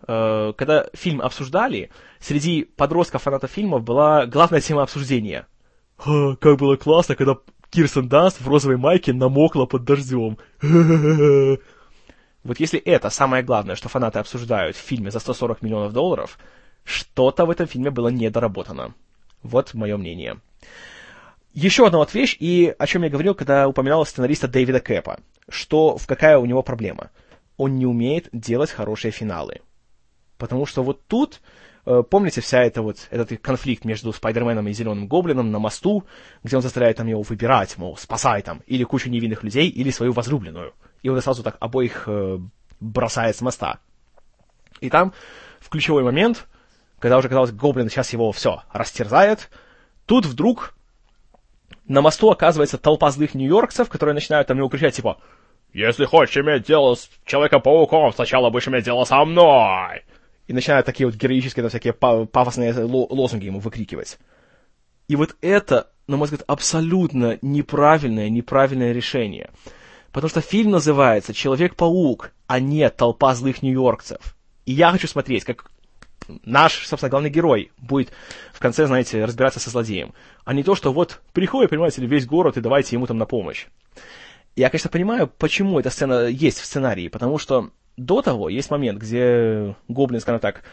а, 0.08 0.53
когда 0.53 0.88
фильм 0.93 1.22
обсуждали, 1.22 1.91
среди 2.20 2.64
подростков 2.64 3.24
фанатов 3.24 3.51
фильмов 3.51 3.84
была 3.84 4.26
главная 4.26 4.62
тема 4.62 4.84
обсуждения. 4.84 5.47
как 5.97 6.58
было 6.58 6.78
классно, 6.78 7.16
когда 7.16 7.38
Кирстен 7.70 8.08
Данст 8.08 8.39
в 8.39 8.47
розовой 8.47 8.78
майке 8.78 9.12
намокла 9.12 9.66
под 9.66 9.84
дождем. 9.84 10.38
Вот 12.45 12.59
если 12.59 12.79
это 12.79 13.09
самое 13.09 13.43
главное, 13.43 13.75
что 13.75 13.89
фанаты 13.89 14.19
обсуждают 14.19 14.77
в 14.77 14.79
фильме 14.79 15.09
за 15.09 15.19
140 15.19 15.63
миллионов 15.63 15.93
долларов, 15.93 16.37
что-то 16.83 17.45
в 17.45 17.49
этом 17.49 17.65
фильме 17.65 17.89
было 17.89 18.09
недоработано. 18.09 18.93
Вот 19.41 19.73
мое 19.73 19.97
мнение. 19.97 20.39
Еще 21.53 21.87
одна 21.87 21.97
вот 21.97 22.13
вещь, 22.13 22.37
и 22.39 22.73
о 22.77 22.85
чем 22.85 23.01
я 23.01 23.09
говорил, 23.09 23.33
когда 23.33 23.67
упоминал 23.67 24.05
сценариста 24.05 24.47
Дэвида 24.47 24.79
Кэпа, 24.79 25.19
что 25.49 25.97
в 25.97 26.05
какая 26.05 26.37
у 26.37 26.45
него 26.45 26.61
проблема. 26.61 27.09
Он 27.57 27.77
не 27.77 27.87
умеет 27.87 28.29
делать 28.31 28.69
хорошие 28.69 29.11
финалы. 29.11 29.61
Потому 30.37 30.67
что 30.67 30.83
вот 30.83 31.07
тут, 31.07 31.41
э, 31.87 32.03
помните, 32.07 32.41
вся 32.41 32.61
эта 32.61 32.83
вот, 32.83 33.07
этот 33.09 33.39
конфликт 33.41 33.85
между 33.85 34.13
Спайдерменом 34.13 34.67
и 34.67 34.73
Зеленым 34.73 35.07
Гоблином 35.07 35.49
на 35.49 35.57
мосту, 35.57 36.03
где 36.43 36.57
он 36.57 36.61
заставляет 36.61 36.97
там 36.97 37.07
его 37.07 37.23
выбирать, 37.23 37.75
мол, 37.77 37.97
спасай 37.97 38.43
там, 38.43 38.61
или 38.67 38.83
кучу 38.83 39.09
невинных 39.09 39.41
людей, 39.41 39.67
или 39.67 39.89
свою 39.89 40.11
возлюбленную. 40.11 40.73
И 41.06 41.10
он 41.10 41.22
сразу 41.22 41.43
так 41.43 41.58
обоих 41.60 42.06
э, 42.08 42.39
бросает 42.80 43.36
с 43.36 43.41
моста. 43.41 43.78
И 44.80 44.89
там, 44.89 45.14
в 45.60 45.70
ключевой 45.70 46.01
момент, 46.01 46.47
когда 46.97 47.20
уже 47.20 47.30
казалось, 47.30 47.51
Гоблин 47.51 47.89
сейчас 47.89 48.12
его 48.12 48.32
все 48.32 48.64
растерзает, 48.74 49.51
тут 50.08 50.26
вдруг 50.26 50.74
на 51.88 52.01
мосту 52.01 52.32
оказывается 52.32 52.80
толпа 52.80 53.12
злых 53.12 53.36
нью-йоркцев, 53.36 53.88
которые 53.88 54.16
начинают 54.16 54.47
там 54.47 54.58
его 54.58 54.68
кричать, 54.68 54.95
типа, 54.95 55.20
«Если 55.74 56.06
хочешь 56.06 56.38
иметь 56.38 56.66
дело 56.66 56.95
с 56.95 57.08
Человеком-пауком, 57.24 58.12
сначала 58.12 58.49
будешь 58.49 58.68
иметь 58.68 58.86
дело 58.86 59.03
со 59.03 59.24
мной!» 59.26 60.06
И 60.47 60.53
начинают 60.53 60.88
такие 60.88 61.06
вот 61.06 61.16
героические, 61.16 61.62
там, 61.62 61.70
всякие 61.70 61.93
пафосные 61.93 62.74
лозунги 62.74 63.45
ему 63.45 63.60
выкрикивать. 63.60 64.18
И 65.08 65.16
вот 65.16 65.36
это, 65.41 65.91
на 66.08 66.18
мой 66.18 66.26
взгляд, 66.26 66.45
абсолютно 66.47 67.38
неправильное, 67.43 68.30
неправильное 68.30 68.91
решение. 68.91 69.51
Потому 70.16 70.30
что 70.30 70.39
фильм 70.39 70.72
называется 70.72 71.34
«Человек-паук», 71.34 72.32
а 72.47 72.61
не 72.61 72.89
«Толпа 72.89 73.36
злых 73.36 73.61
нью-йоркцев». 73.61 74.38
И 74.66 74.72
я 74.72 74.89
хочу 74.93 75.09
смотреть, 75.09 75.43
как 75.43 75.70
наш, 76.45 76.88
собственно, 76.88 77.09
главный 77.09 77.30
герой 77.30 77.74
будет 77.78 78.13
в 78.53 78.59
конце, 78.59 78.88
знаете, 78.88 79.26
разбираться 79.26 79.59
со 79.59 79.70
злодеем. 79.70 80.13
А 80.45 80.53
не 80.53 80.63
то, 80.63 80.74
что 80.74 80.93
вот 80.93 81.20
приходит, 81.34 81.72
понимаете 81.72 81.99
ли, 81.99 82.07
весь 82.07 82.26
город, 82.26 82.55
и 82.55 82.61
давайте 82.61 82.95
ему 82.95 83.07
там 83.07 83.18
на 83.18 83.26
помощь. 83.26 83.66
Я, 84.55 84.70
конечно, 84.70 84.89
понимаю, 84.89 85.28
почему 85.28 85.82
эта 85.82 85.89
сцена 85.89 86.28
есть 86.28 86.61
в 86.61 86.66
сценарии, 86.66 87.09
потому 87.09 87.38
что 87.38 87.72
до 87.97 88.22
того 88.22 88.47
есть 88.47 88.72
момент, 88.72 89.01
где 89.01 89.76
Гоблин, 89.89 90.22
скажем 90.22 90.39
так, 90.39 90.63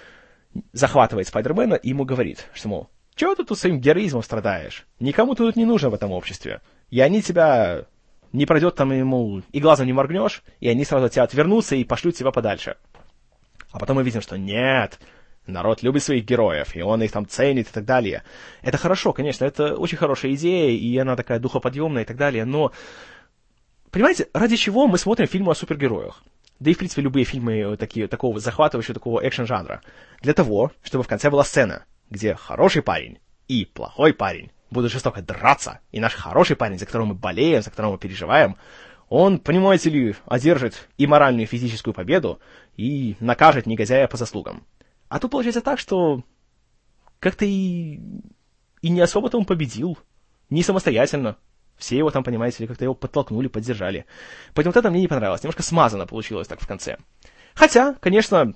захватывает 0.73 1.27
Спайдермена 1.27 1.75
и 1.75 1.89
ему 1.89 2.05
говорит, 2.05 2.47
что, 2.55 2.69
мол, 2.69 2.91
чего 3.17 3.35
ты 3.35 3.43
тут 3.43 3.59
своим 3.59 3.81
героизмом 3.81 4.23
страдаешь? 4.23 4.87
Никому 5.01 5.35
ты 5.35 5.43
тут 5.43 5.57
не 5.57 5.65
нужен 5.65 5.91
в 5.91 5.95
этом 5.95 6.13
обществе. 6.13 6.61
И 6.91 7.01
они 7.01 7.23
тебя 7.23 7.87
не 8.33 8.47
пройдет 8.47 8.75
там 8.75 8.93
ему, 8.93 9.43
и 9.53 9.61
глазом 9.61 9.87
не 9.87 9.93
моргнешь, 9.93 10.43
и 10.61 10.69
они 10.69 10.85
сразу 10.85 11.07
от 11.07 11.13
тебя 11.13 11.25
отвернутся 11.25 11.77
и 11.77 11.85
пошлют 11.85 12.17
тебя 12.17 12.31
подальше. 12.31 12.77
А 13.71 13.79
потом 13.79 13.97
мы 13.97 14.03
видим, 14.03 14.21
что 14.21 14.37
нет, 14.37 14.99
народ 15.47 15.83
любит 15.83 16.03
своих 16.03 16.25
героев, 16.25 16.75
и 16.75 16.83
он 16.83 17.03
их 17.03 17.13
там 17.13 17.27
ценит 17.27 17.69
и 17.69 17.73
так 17.73 17.85
далее. 17.85 18.23
Это 18.63 18.79
хорошо, 18.79 19.13
конечно, 19.13 19.45
это 19.45 19.77
очень 19.77 19.99
хорошая 19.99 20.33
идея, 20.35 20.71
и 20.71 20.97
она 20.97 21.17
такая 21.17 21.39
духоподъемная 21.39 22.03
и 22.03 22.07
так 22.07 22.17
далее, 22.17 22.45
но, 22.45 22.73
понимаете, 23.91 24.29
ради 24.33 24.57
чего 24.57 24.87
мы 24.87 24.99
смотрим 24.99 25.27
фильмы 25.27 25.53
о 25.53 25.55
супергероях? 25.55 26.23
Да 26.59 26.71
и, 26.71 26.75
в 26.75 26.79
принципе, 26.79 27.03
любые 27.03 27.25
фильмы 27.25 27.77
такие, 27.77 28.07
такого 28.07 28.39
захватывающего, 28.39 28.95
такого 28.95 29.27
экшен-жанра. 29.27 29.83
Для 30.21 30.33
того, 30.33 30.71
чтобы 30.85 31.03
в 31.03 31.09
конце 31.09 31.29
была 31.29 31.43
сцена, 31.43 31.87
где 32.09 32.35
хороший 32.35 32.83
парень 32.83 33.19
и 33.49 33.65
плохой 33.65 34.15
парень 34.15 34.53
будут 34.73 34.93
жестоко 34.93 35.23
драться, 35.23 35.81
и 35.91 36.01
наш 36.01 36.15
хороший 36.15 36.57
парень, 36.57 36.79
за 36.79 36.87
которого 36.87 37.07
мы 37.09 37.15
болеем, 37.15 37.63
за 37.63 37.71
которого 37.71 37.93
мы 37.93 37.99
переживаем, 37.99 38.57
он, 39.09 39.39
понимаете 39.39 39.91
ли, 39.91 40.17
одержит 40.27 40.89
и 40.97 41.07
моральную, 41.07 41.45
и 41.45 41.47
физическую 41.47 41.93
победу, 41.93 42.41
и 42.77 43.17
накажет 43.21 43.67
негодяя 43.67 44.09
по 44.09 44.17
заслугам. 44.17 44.67
А 45.09 45.19
тут 45.19 45.31
получается 45.31 45.61
так, 45.61 45.79
что 45.79 46.23
как-то 47.21 47.45
и, 47.45 48.01
и 48.81 48.89
не 48.89 49.01
особо-то 49.01 49.39
он 49.39 49.45
победил, 49.45 49.99
не 50.49 50.63
самостоятельно. 50.63 51.37
Все 51.77 51.99
его 51.99 52.11
там, 52.11 52.25
понимаете 52.25 52.63
ли, 52.63 52.67
как-то 52.67 52.85
его 52.85 52.95
подтолкнули, 52.95 53.49
поддержали. 53.49 54.07
Поэтому 54.55 54.73
вот 54.73 54.79
это 54.79 54.91
мне 54.91 55.01
не 55.01 55.09
понравилось. 55.09 55.43
Немножко 55.43 55.63
смазано 55.63 56.07
получилось 56.07 56.49
так 56.49 56.61
в 56.61 56.67
конце. 56.67 56.97
Хотя, 57.55 57.95
конечно, 57.95 58.55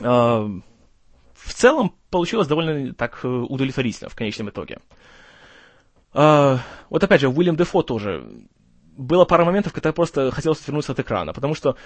э, 0.00 0.04
в 0.04 1.54
целом 1.54 1.94
получилось 2.10 2.48
довольно 2.48 2.94
так 2.94 3.20
э, 3.24 3.28
удовлетворительно 3.28 4.10
в 4.10 4.14
конечном 4.14 4.50
итоге. 4.50 4.80
Э, 6.14 6.58
вот 6.90 7.04
опять 7.04 7.20
же, 7.20 7.28
Уильям 7.28 7.56
Дефо 7.56 7.82
тоже. 7.82 8.24
Было 8.96 9.24
пара 9.24 9.44
моментов, 9.44 9.72
когда 9.72 9.92
просто 9.92 10.30
хотел 10.30 10.52
отвернуться 10.52 10.92
от 10.92 11.00
экрана, 11.00 11.32
потому 11.32 11.54
что 11.54 11.76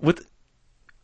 вот 0.00 0.20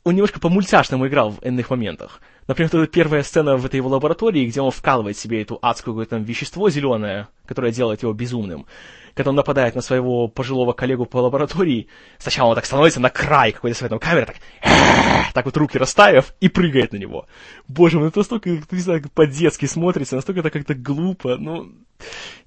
он 0.04 0.14
немножко 0.14 0.40
по-мультяшному 0.40 1.06
играл 1.06 1.30
в 1.30 1.42
иных 1.42 1.70
моментах. 1.70 2.20
Например, 2.50 2.68
эта 2.74 2.86
первая 2.88 3.22
сцена 3.22 3.56
в 3.56 3.64
этой 3.64 3.76
его 3.76 3.88
лаборатории, 3.88 4.44
где 4.44 4.60
он 4.60 4.72
вкалывает 4.72 5.16
себе 5.16 5.40
эту 5.40 5.60
адскую 5.62 5.94
какое-то 5.94 6.16
вещество 6.16 6.68
зеленое, 6.68 7.28
которое 7.46 7.70
делает 7.70 8.02
его 8.02 8.12
безумным. 8.12 8.66
Когда 9.14 9.30
он 9.30 9.36
нападает 9.36 9.76
на 9.76 9.82
своего 9.82 10.26
пожилого 10.26 10.72
коллегу 10.72 11.06
по 11.06 11.18
лаборатории, 11.18 11.86
сначала 12.18 12.48
он 12.48 12.56
так 12.56 12.66
становится 12.66 12.98
на 12.98 13.08
край 13.08 13.52
какой-то 13.52 13.78
своей 13.78 13.90
там 13.90 14.00
камеры, 14.00 14.26
так, 14.26 14.36
так 15.32 15.44
вот 15.44 15.56
руки 15.56 15.78
расставив 15.78 16.34
и 16.40 16.48
прыгает 16.48 16.92
на 16.92 16.96
него. 16.96 17.28
Боже 17.68 18.00
мой, 18.00 18.08
это 18.08 18.18
настолько, 18.18 18.50
не 18.50 18.80
знаю, 18.80 19.04
по-детски 19.14 19.66
смотрится, 19.66 20.16
настолько 20.16 20.40
это 20.40 20.50
как-то 20.50 20.74
глупо, 20.74 21.36
ну, 21.36 21.70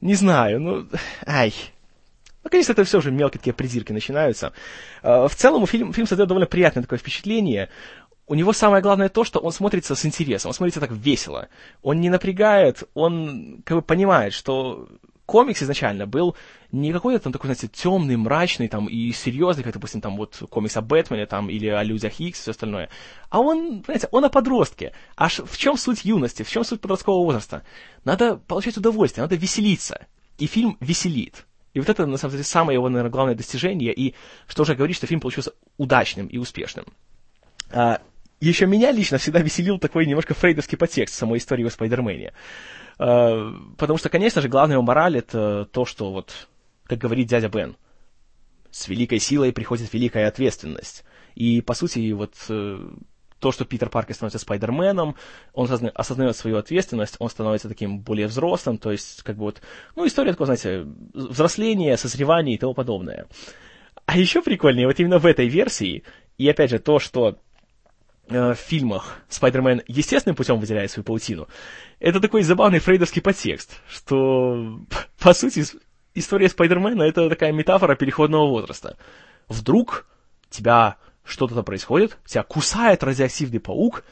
не 0.01 0.15
знаю, 0.15 0.59
ну, 0.59 0.85
ай, 1.25 1.53
ну, 2.43 2.49
конечно, 2.49 2.73
это 2.73 2.83
все 2.83 2.97
уже 2.97 3.09
мелкие 3.09 3.39
такие 3.39 3.53
придирки 3.53 3.93
начинаются. 3.93 4.51
А, 5.01 5.27
в 5.27 5.35
целом, 5.35 5.65
фильм, 5.65 5.93
фильм 5.93 6.07
создает 6.07 6.27
довольно 6.27 6.45
приятное 6.45 6.83
такое 6.83 6.99
впечатление. 6.99 7.69
У 8.25 8.35
него 8.35 8.53
самое 8.53 8.81
главное 8.81 9.09
то, 9.09 9.23
что 9.23 9.39
он 9.39 9.51
смотрится 9.51 9.95
с 9.95 10.05
интересом, 10.05 10.49
он 10.49 10.53
смотрится 10.53 10.79
так 10.79 10.91
весело. 10.91 11.49
Он 11.81 11.99
не 11.99 12.09
напрягает, 12.09 12.83
он 12.93 13.61
как 13.65 13.77
бы 13.77 13.81
понимает, 13.81 14.33
что 14.33 14.87
комикс 15.25 15.61
изначально 15.63 16.05
был 16.07 16.35
не 16.71 16.91
какой-то 16.91 17.23
там 17.23 17.33
такой, 17.33 17.47
знаете, 17.47 17.67
темный, 17.67 18.17
мрачный 18.17 18.67
там 18.67 18.87
и 18.87 19.11
серьезный, 19.11 19.63
как, 19.63 19.73
допустим, 19.73 20.01
там 20.01 20.15
вот 20.17 20.41
комикс 20.49 20.75
о 20.77 20.81
Бэтмене 20.81 21.25
там 21.25 21.49
или 21.49 21.67
о 21.67 21.83
Людях 21.83 22.19
Икс 22.19 22.39
и 22.39 22.41
все 22.41 22.51
остальное. 22.51 22.89
А 23.29 23.39
он, 23.39 23.83
знаете, 23.85 24.07
он 24.11 24.25
о 24.25 24.29
подростке. 24.29 24.93
А 25.15 25.27
в 25.29 25.57
чем 25.57 25.77
суть 25.77 26.05
юности, 26.05 26.43
в 26.43 26.49
чем 26.49 26.63
суть 26.63 26.81
подросткового 26.81 27.25
возраста? 27.25 27.63
Надо 28.05 28.37
получать 28.37 28.77
удовольствие, 28.77 29.23
надо 29.23 29.35
веселиться. 29.35 30.07
И 30.37 30.47
фильм 30.47 30.77
веселит. 30.79 31.45
И 31.73 31.79
вот 31.79 31.89
это, 31.89 32.05
на 32.05 32.17
самом 32.17 32.33
деле, 32.33 32.43
самое 32.43 32.75
его, 32.75 32.87
наверное, 32.89 33.11
главное 33.11 33.35
достижение, 33.35 33.93
и 33.93 34.13
что 34.47 34.63
уже 34.63 34.75
говорить, 34.75 34.95
что 34.95 35.07
фильм 35.07 35.19
получился 35.19 35.53
удачным 35.77 36.27
и 36.27 36.37
успешным. 36.37 36.85
Еще 38.43 38.65
меня 38.65 38.91
лично 38.91 39.19
всегда 39.19 39.39
веселил 39.39 39.79
такой 39.79 40.05
немножко 40.05 40.33
фрейдовский 40.33 40.77
подтекст 40.77 41.15
самой 41.15 41.37
истории 41.37 41.65
о 41.65 41.69
Спайдермене. 41.69 42.33
А, 42.99 43.53
потому 43.77 43.97
что, 43.97 44.09
конечно 44.09 44.41
же, 44.41 44.49
главная 44.49 44.75
его 44.75 44.83
мораль— 44.83 45.17
это 45.19 45.63
то, 45.71 45.85
что 45.85 46.11
вот, 46.11 46.49
как 46.83 46.99
говорит 46.99 47.29
дядя 47.29 47.47
Бен, 47.47 47.77
с 48.69 48.89
великой 48.89 49.19
силой 49.19 49.53
приходит 49.53 49.93
великая 49.93 50.27
ответственность. 50.27 51.05
И, 51.35 51.61
по 51.61 51.73
сути, 51.73 52.11
вот 52.11 52.33
э, 52.49 52.85
то, 53.39 53.53
что 53.53 53.63
Питер 53.63 53.87
Паркер 53.87 54.13
становится 54.13 54.39
Спайдерменом, 54.39 55.15
он 55.53 55.69
осознает 55.95 56.35
свою 56.35 56.57
ответственность, 56.57 57.15
он 57.19 57.29
становится 57.29 57.69
таким 57.69 57.99
более 57.99 58.27
взрослым, 58.27 58.77
то 58.77 58.91
есть, 58.91 59.23
как 59.23 59.37
бы 59.37 59.43
вот, 59.43 59.61
ну, 59.95 60.05
история 60.05 60.31
такого, 60.31 60.47
знаете, 60.47 60.85
взросления, 61.13 61.95
созревания 61.95 62.55
и 62.55 62.57
тому 62.57 62.73
подобное. 62.73 63.25
А 64.05 64.17
еще 64.17 64.41
прикольнее, 64.41 64.85
вот 64.85 64.99
именно 64.99 65.19
в 65.19 65.25
этой 65.25 65.47
версии, 65.47 66.03
и 66.37 66.49
опять 66.49 66.71
же 66.71 66.79
то, 66.79 66.99
что 66.99 67.29
э, 67.29 67.35
в 68.33 68.55
фильмах 68.55 69.17
Спайдермен 69.29 69.81
естественным 69.87 70.35
путем 70.35 70.59
выделяет 70.59 70.91
свою 70.91 71.03
паутину, 71.03 71.47
это 71.99 72.19
такой 72.19 72.43
забавный 72.43 72.79
фрейдовский 72.79 73.21
подтекст, 73.21 73.79
что, 73.89 74.79
по 75.19 75.33
сути, 75.33 75.63
история 76.13 76.49
Спайдермена— 76.49 77.03
это 77.03 77.29
такая 77.29 77.51
метафора 77.51 77.95
переходного 77.95 78.47
возраста. 78.47 78.97
Вдруг 79.47 80.05
тебя 80.49 80.97
что-то 81.23 81.63
происходит, 81.63 82.17
тебя 82.25 82.43
кусает 82.43 83.03
радиоактивный 83.03 83.59
паук, 83.59 84.03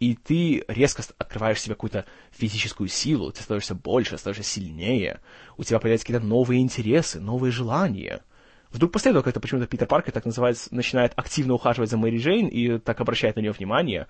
и 0.00 0.14
ты 0.14 0.64
резко 0.66 1.02
открываешь 1.18 1.60
себе 1.60 1.74
какую-то 1.74 2.06
физическую 2.30 2.88
силу, 2.88 3.30
ты 3.32 3.42
становишься 3.42 3.74
больше, 3.74 4.16
становишься 4.16 4.50
сильнее, 4.50 5.20
у 5.56 5.64
тебя 5.64 5.78
появляются 5.78 6.06
какие-то 6.06 6.26
новые 6.26 6.62
интересы, 6.62 7.20
новые 7.20 7.52
желания. 7.52 8.22
Вдруг 8.72 8.92
после 8.92 9.10
этого 9.10 9.22
как-то 9.22 9.40
почему-то 9.40 9.66
Питер 9.66 9.86
Паркер 9.86 10.12
так 10.12 10.24
называется, 10.24 10.72
начинает 10.74 11.12
активно 11.16 11.54
ухаживать 11.54 11.90
за 11.90 11.96
Мэри 11.96 12.18
Джейн 12.18 12.46
и 12.46 12.78
так 12.78 13.00
обращает 13.00 13.36
на 13.36 13.40
нее 13.40 13.52
внимание. 13.52 14.06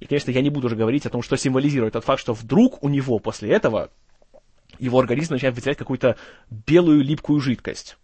И, 0.00 0.06
конечно, 0.06 0.30
я 0.30 0.42
не 0.42 0.50
буду 0.50 0.66
уже 0.66 0.76
говорить 0.76 1.06
о 1.06 1.10
том, 1.10 1.22
что 1.22 1.36
символизирует 1.36 1.94
тот 1.94 2.04
факт, 2.04 2.20
что 2.20 2.34
вдруг 2.34 2.82
у 2.82 2.88
него 2.88 3.18
после 3.18 3.50
этого 3.50 3.90
его 4.78 4.98
организм 4.98 5.34
начинает 5.34 5.56
выделять 5.56 5.78
какую-то 5.78 6.16
белую 6.50 7.02
липкую 7.02 7.40
жидкость. 7.40 7.96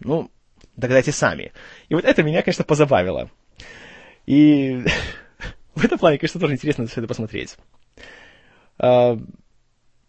Ну, 0.00 0.30
Догадайтесь 0.76 1.16
сами. 1.16 1.52
И 1.88 1.94
вот 1.94 2.04
это 2.04 2.22
меня, 2.22 2.42
конечно, 2.42 2.64
позабавило. 2.64 3.30
И 4.26 4.82
в 5.74 5.84
этом 5.84 5.98
плане, 5.98 6.18
конечно, 6.18 6.40
тоже 6.40 6.54
интересно 6.54 6.86
все 6.86 7.00
это 7.00 7.08
посмотреть. 7.08 7.56
А, 8.78 9.18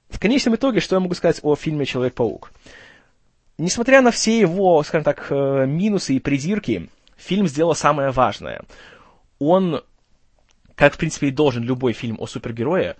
в 0.09 0.19
конечном 0.19 0.55
итоге, 0.55 0.79
что 0.79 0.95
я 0.95 0.99
могу 0.99 1.13
сказать 1.13 1.39
о 1.43 1.55
фильме 1.55 1.85
«Человек-паук»? 1.85 2.51
Несмотря 3.61 4.01
на 4.01 4.11
все 4.11 4.39
его, 4.39 4.81
скажем 4.83 5.03
так, 5.03 5.27
э, 5.29 5.65
минусы 5.67 6.15
и 6.15 6.19
придирки, 6.19 6.89
фильм 7.15 7.47
сделал 7.47 7.75
самое 7.75 8.09
важное. 8.09 8.63
Он, 9.39 9.83
как 10.75 10.95
в 10.95 10.97
принципе 10.97 11.27
и 11.27 11.31
должен 11.31 11.63
любой 11.63 11.93
фильм 11.93 12.17
о 12.19 12.25
супергерое, 12.25 12.97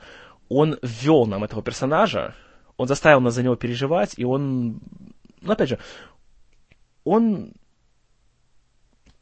он 0.50 0.78
ввел 0.82 1.26
нам 1.26 1.44
этого 1.44 1.64
персонажа, 1.64 2.36
он 2.78 2.88
заставил 2.88 3.22
нас 3.22 3.34
за 3.34 3.44
него 3.44 3.56
переживать, 3.56 4.14
и 4.18 4.24
он, 4.24 4.82
ну 5.42 5.52
опять 5.52 5.70
же, 5.70 5.80
он, 7.04 7.54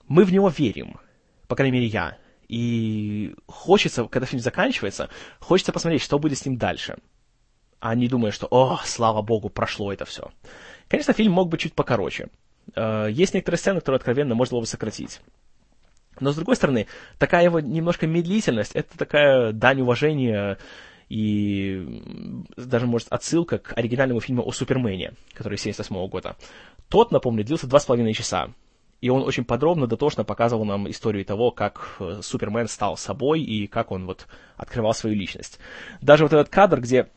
мы 0.07 0.25
в 0.25 0.33
него 0.33 0.49
верим, 0.49 0.99
по 1.47 1.55
крайней 1.55 1.79
мере 1.79 1.87
я, 1.87 2.17
и 2.49 3.33
хочется, 3.47 4.05
когда 4.05 4.25
фильм 4.25 4.41
заканчивается, 4.41 5.09
хочется 5.39 5.71
посмотреть, 5.71 6.01
что 6.01 6.19
будет 6.19 6.37
с 6.37 6.45
ним 6.45 6.57
дальше, 6.57 6.97
а 7.79 7.95
не 7.95 8.09
думая, 8.09 8.31
что, 8.31 8.47
о, 8.51 8.81
слава 8.83 9.21
богу, 9.21 9.49
прошло 9.49 9.93
это 9.93 10.03
все. 10.03 10.31
Конечно, 10.89 11.13
фильм 11.13 11.31
мог 11.31 11.49
быть 11.49 11.61
чуть 11.61 11.73
покороче. 11.73 12.27
Э, 12.75 13.07
есть 13.09 13.33
некоторые 13.33 13.59
сцены, 13.59 13.79
которые 13.79 13.97
откровенно 13.97 14.35
можно 14.35 14.55
было 14.55 14.61
бы 14.61 14.67
сократить. 14.67 15.21
Но, 16.19 16.31
с 16.31 16.35
другой 16.35 16.55
стороны, 16.55 16.87
такая 17.17 17.45
его 17.45 17.59
немножко 17.61 18.07
медлительность, 18.07 18.75
это 18.75 18.97
такая 18.97 19.53
дань 19.53 19.81
уважения 19.81 20.57
и 21.07 22.03
даже, 22.57 22.85
может, 22.85 23.07
отсылка 23.09 23.57
к 23.57 23.73
оригинальному 23.77 24.19
фильму 24.19 24.43
о 24.45 24.51
Супермене, 24.51 25.13
который 25.33 25.57
78 25.57 26.07
года. 26.07 26.35
Тот, 26.89 27.11
напомню, 27.11 27.43
длился 27.43 27.67
два 27.67 27.79
с 27.79 27.85
половиной 27.85 28.13
часа. 28.13 28.49
И 29.01 29.09
он 29.09 29.23
очень 29.23 29.45
подробно, 29.45 29.87
дотошно 29.87 30.25
показывал 30.25 30.65
нам 30.65 30.89
историю 30.89 31.23
того, 31.23 31.51
как 31.51 31.95
э, 31.99 32.19
Супермен 32.21 32.67
стал 32.67 32.97
собой 32.97 33.41
и 33.41 33.65
как 33.65 33.91
он 33.91 34.05
вот 34.05 34.27
открывал 34.57 34.93
свою 34.93 35.15
личность. 35.15 35.57
Даже 36.01 36.23
вот 36.25 36.33
этот 36.33 36.49
кадр, 36.49 36.81
где 36.81 37.07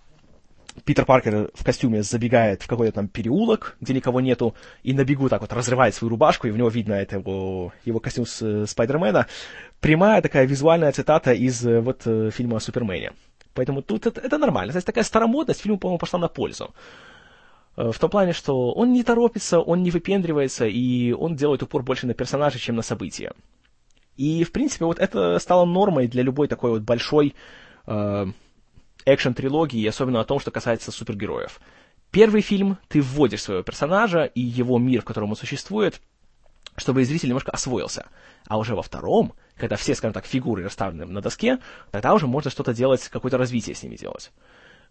Питер 0.85 1.05
Паркер 1.05 1.51
в 1.55 1.64
костюме 1.64 2.03
забегает 2.03 2.62
в 2.62 2.66
какой-то 2.66 2.95
там 2.95 3.09
переулок, 3.09 3.77
где 3.81 3.93
никого 3.93 4.20
нету, 4.20 4.55
и 4.83 4.95
на 4.95 5.05
бегу 5.05 5.29
так 5.29 5.43
вот 5.43 5.53
разрывает 5.53 5.95
свою 5.95 6.11
рубашку, 6.11 6.47
и 6.47 6.51
в 6.51 6.57
него 6.57 6.68
видно 6.68 6.95
это 6.95 7.16
его, 7.16 7.73
его 7.85 8.01
костюм 8.01 8.25
с 8.25 8.41
э, 8.43 8.66
Спайдермена. 8.66 9.27
Прямая 9.81 10.23
такая 10.23 10.47
визуальная 10.47 10.91
цитата 10.93 11.33
из 11.33 11.64
э, 11.66 11.81
вот 11.81 12.03
э, 12.07 12.31
фильма 12.31 12.57
о 12.57 12.61
Супермене. 12.61 13.12
Поэтому 13.55 13.83
тут 13.83 14.07
это, 14.07 14.20
это 14.20 14.39
нормально. 14.39 14.73
То 14.73 14.79
есть 14.79 14.87
такая 14.87 15.05
старомодность 15.05 15.61
фильму, 15.61 15.79
по-моему, 15.79 15.99
пошла 15.99 16.18
на 16.18 16.29
пользу. 16.29 16.75
В 17.77 17.99
том 17.99 18.11
плане, 18.11 18.33
что 18.33 18.73
он 18.73 18.93
не 18.93 19.03
торопится, 19.03 19.61
он 19.61 19.83
не 19.83 19.91
выпендривается, 19.91 20.66
и 20.66 21.12
он 21.12 21.37
делает 21.37 21.62
упор 21.62 21.83
больше 21.83 22.07
на 22.07 22.14
персонажа, 22.14 22.59
чем 22.59 22.77
на 22.77 22.83
события. 22.83 23.33
И, 24.16 24.45
в 24.45 24.53
принципе, 24.53 24.85
вот 24.85 24.99
это 24.99 25.39
стало 25.39 25.64
нормой 25.64 26.07
для 26.07 26.23
любой 26.23 26.49
такой 26.49 26.70
вот 26.70 26.83
большой 26.83 27.35
экшен-трилогии, 29.05 29.87
особенно 29.87 30.21
о 30.21 30.25
том, 30.25 30.41
что 30.41 30.51
касается 30.51 30.93
супергероев. 30.93 31.61
Первый 32.11 32.43
фильм 32.43 32.79
ты 32.89 33.01
вводишь 33.01 33.43
своего 33.43 33.63
персонажа 33.63 34.25
и 34.25 34.41
его 34.41 34.79
мир, 34.79 35.01
в 35.01 35.05
котором 35.05 35.31
он 35.31 35.37
существует, 35.37 36.01
чтобы 36.77 37.05
зритель 37.05 37.29
немножко 37.29 37.53
освоился. 37.53 38.07
А 38.47 38.59
уже 38.59 38.75
во 38.75 38.83
втором, 38.83 39.33
когда 39.57 39.77
все, 39.77 39.95
скажем 39.95 40.13
так, 40.13 40.27
фигуры 40.27 40.63
расставлены 40.63 41.07
на 41.07 41.21
доске, 41.21 41.59
тогда 41.91 42.13
уже 42.15 42.27
можно 42.27 42.51
что-то 42.51 42.75
делать, 42.75 43.09
какое-то 43.09 43.39
развитие 43.39 43.75
с 43.75 43.83
ними 43.83 43.97
делать. 43.97 44.31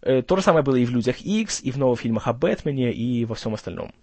Э, 0.00 0.22
то 0.22 0.36
же 0.36 0.42
самое 0.42 0.64
было 0.64 0.76
и 0.76 0.84
в 0.84 0.90
«Людях 0.90 1.20
X, 1.20 1.62
и 1.62 1.70
в 1.70 1.78
новых 1.78 2.00
фильмах 2.00 2.26
о 2.26 2.32
Бэтмене, 2.32 2.92
и 2.92 3.24
во 3.24 3.34
всем 3.34 3.54
остальном. 3.54 3.94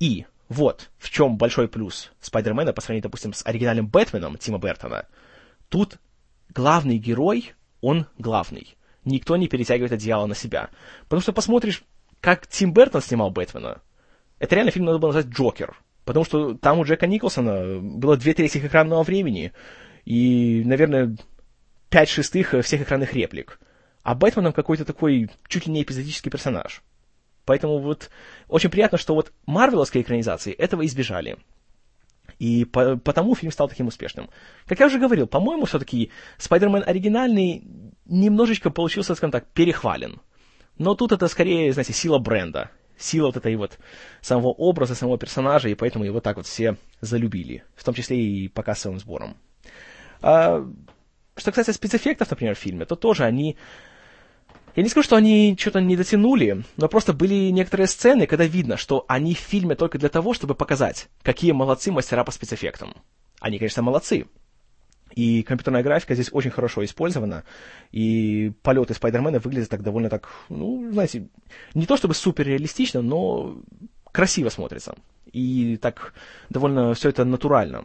И 0.00 0.24
вот 0.48 0.90
в 0.96 1.10
чем 1.10 1.36
большой 1.36 1.68
плюс 1.68 2.10
Спайдермена 2.20 2.72
по 2.72 2.80
сравнению, 2.80 3.02
допустим, 3.02 3.34
с 3.34 3.44
оригинальным 3.44 3.88
Бэтменом 3.88 4.38
Тима 4.38 4.58
Бертона. 4.58 5.06
Тут 5.68 5.98
главный 6.48 6.96
герой, 6.96 7.52
он 7.82 8.06
главный 8.16 8.77
никто 9.08 9.36
не 9.36 9.48
перетягивает 9.48 9.92
одеяло 9.92 10.26
на 10.26 10.34
себя. 10.34 10.70
Потому 11.04 11.22
что 11.22 11.32
посмотришь, 11.32 11.82
как 12.20 12.46
Тим 12.46 12.72
Бертон 12.72 13.02
снимал 13.02 13.30
Бэтмена. 13.30 13.82
Это 14.38 14.54
реально 14.54 14.70
фильм 14.70 14.86
надо 14.86 14.98
было 14.98 15.12
назвать 15.12 15.34
«Джокер». 15.34 15.76
Потому 16.04 16.24
что 16.24 16.54
там 16.54 16.78
у 16.78 16.84
Джека 16.84 17.06
Николсона 17.06 17.80
было 17.80 18.16
две 18.16 18.32
трети 18.32 18.58
экранного 18.58 19.02
времени 19.02 19.52
и, 20.06 20.62
наверное, 20.64 21.16
пять 21.90 22.08
шестых 22.08 22.54
всех 22.62 22.80
экранных 22.80 23.12
реплик. 23.12 23.60
А 24.02 24.14
Бэтменом 24.14 24.54
какой-то 24.54 24.86
такой 24.86 25.30
чуть 25.48 25.66
ли 25.66 25.72
не 25.72 25.82
эпизодический 25.82 26.30
персонаж. 26.30 26.82
Поэтому 27.44 27.78
вот 27.78 28.10
очень 28.48 28.70
приятно, 28.70 28.96
что 28.96 29.14
вот 29.14 29.32
марвеловской 29.44 30.02
экранизации 30.02 30.52
этого 30.52 30.86
избежали. 30.86 31.36
И 32.38 32.64
по, 32.64 32.96
потому 32.96 33.34
фильм 33.34 33.52
стал 33.52 33.68
таким 33.68 33.88
успешным. 33.88 34.30
Как 34.66 34.78
я 34.80 34.86
уже 34.86 34.98
говорил, 34.98 35.26
по-моему, 35.26 35.64
все-таки 35.64 36.10
Спайдермен 36.36 36.84
оригинальный 36.86 37.64
немножечко 38.06 38.70
получился, 38.70 39.14
скажем 39.14 39.32
так, 39.32 39.46
перехвален. 39.48 40.20
Но 40.78 40.94
тут 40.94 41.12
это 41.12 41.26
скорее, 41.28 41.72
знаете, 41.72 41.92
сила 41.92 42.18
бренда. 42.18 42.70
Сила 42.96 43.26
вот 43.26 43.36
этой 43.36 43.54
вот 43.56 43.78
самого 44.20 44.48
образа, 44.48 44.94
самого 44.94 45.18
персонажа, 45.18 45.68
и 45.68 45.74
поэтому 45.74 46.04
его 46.04 46.20
так 46.20 46.36
вот 46.36 46.46
все 46.46 46.76
залюбили. 47.00 47.64
В 47.74 47.84
том 47.84 47.94
числе 47.94 48.20
и 48.20 48.48
по 48.48 48.62
кассовым 48.62 48.98
сборам. 48.98 49.36
А, 50.20 50.64
что 51.36 51.50
касается 51.50 51.72
спецэффектов, 51.72 52.30
например, 52.30 52.54
в 52.54 52.58
фильме, 52.58 52.84
то 52.84 52.96
тоже 52.96 53.24
они 53.24 53.56
я 54.78 54.84
не 54.84 54.90
скажу, 54.90 55.02
что 55.02 55.16
они 55.16 55.56
что-то 55.58 55.80
не 55.80 55.96
дотянули, 55.96 56.62
но 56.76 56.88
просто 56.88 57.12
были 57.12 57.50
некоторые 57.50 57.88
сцены, 57.88 58.28
когда 58.28 58.44
видно, 58.44 58.76
что 58.76 59.04
они 59.08 59.34
в 59.34 59.38
фильме 59.38 59.74
только 59.74 59.98
для 59.98 60.08
того, 60.08 60.34
чтобы 60.34 60.54
показать, 60.54 61.08
какие 61.22 61.50
молодцы 61.50 61.90
мастера 61.90 62.22
по 62.22 62.30
спецэффектам. 62.30 62.94
Они, 63.40 63.58
конечно, 63.58 63.82
молодцы. 63.82 64.26
И 65.16 65.42
компьютерная 65.42 65.82
графика 65.82 66.14
здесь 66.14 66.28
очень 66.30 66.52
хорошо 66.52 66.84
использована, 66.84 67.42
и 67.90 68.52
полеты 68.62 68.94
Спайдермена 68.94 69.40
выглядят 69.40 69.68
так 69.68 69.82
довольно 69.82 70.10
так, 70.10 70.28
ну, 70.48 70.92
знаете, 70.92 71.26
не 71.74 71.86
то 71.86 71.96
чтобы 71.96 72.14
супер 72.14 72.46
реалистично, 72.46 73.02
но 73.02 73.60
красиво 74.12 74.48
смотрится. 74.48 74.94
И 75.32 75.76
так 75.78 76.14
довольно 76.50 76.94
все 76.94 77.08
это 77.08 77.24
натурально. 77.24 77.84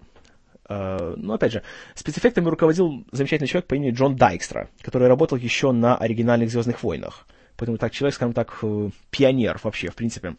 Э, 0.70 1.14
но, 1.18 1.34
опять 1.34 1.52
же, 1.52 1.64
спецэффектами 1.96 2.48
руководил 2.48 3.06
замечательный 3.12 3.48
человек 3.48 3.68
по 3.68 3.76
имени 3.76 3.92
Джон 3.92 4.16
Дайкстра, 4.16 4.70
который 4.82 5.08
работал 5.08 5.38
еще 5.38 5.72
на 5.72 5.98
оригинальных 5.98 6.50
«Звездных 6.50 6.84
войнах». 6.84 7.28
Поэтому 7.58 7.78
так 7.78 7.92
человек, 7.92 8.16
скажем 8.16 8.34
так, 8.34 8.58
э, 8.62 8.90
пионер 9.12 9.60
вообще, 9.64 9.90
в 9.90 9.96
принципе, 9.96 10.36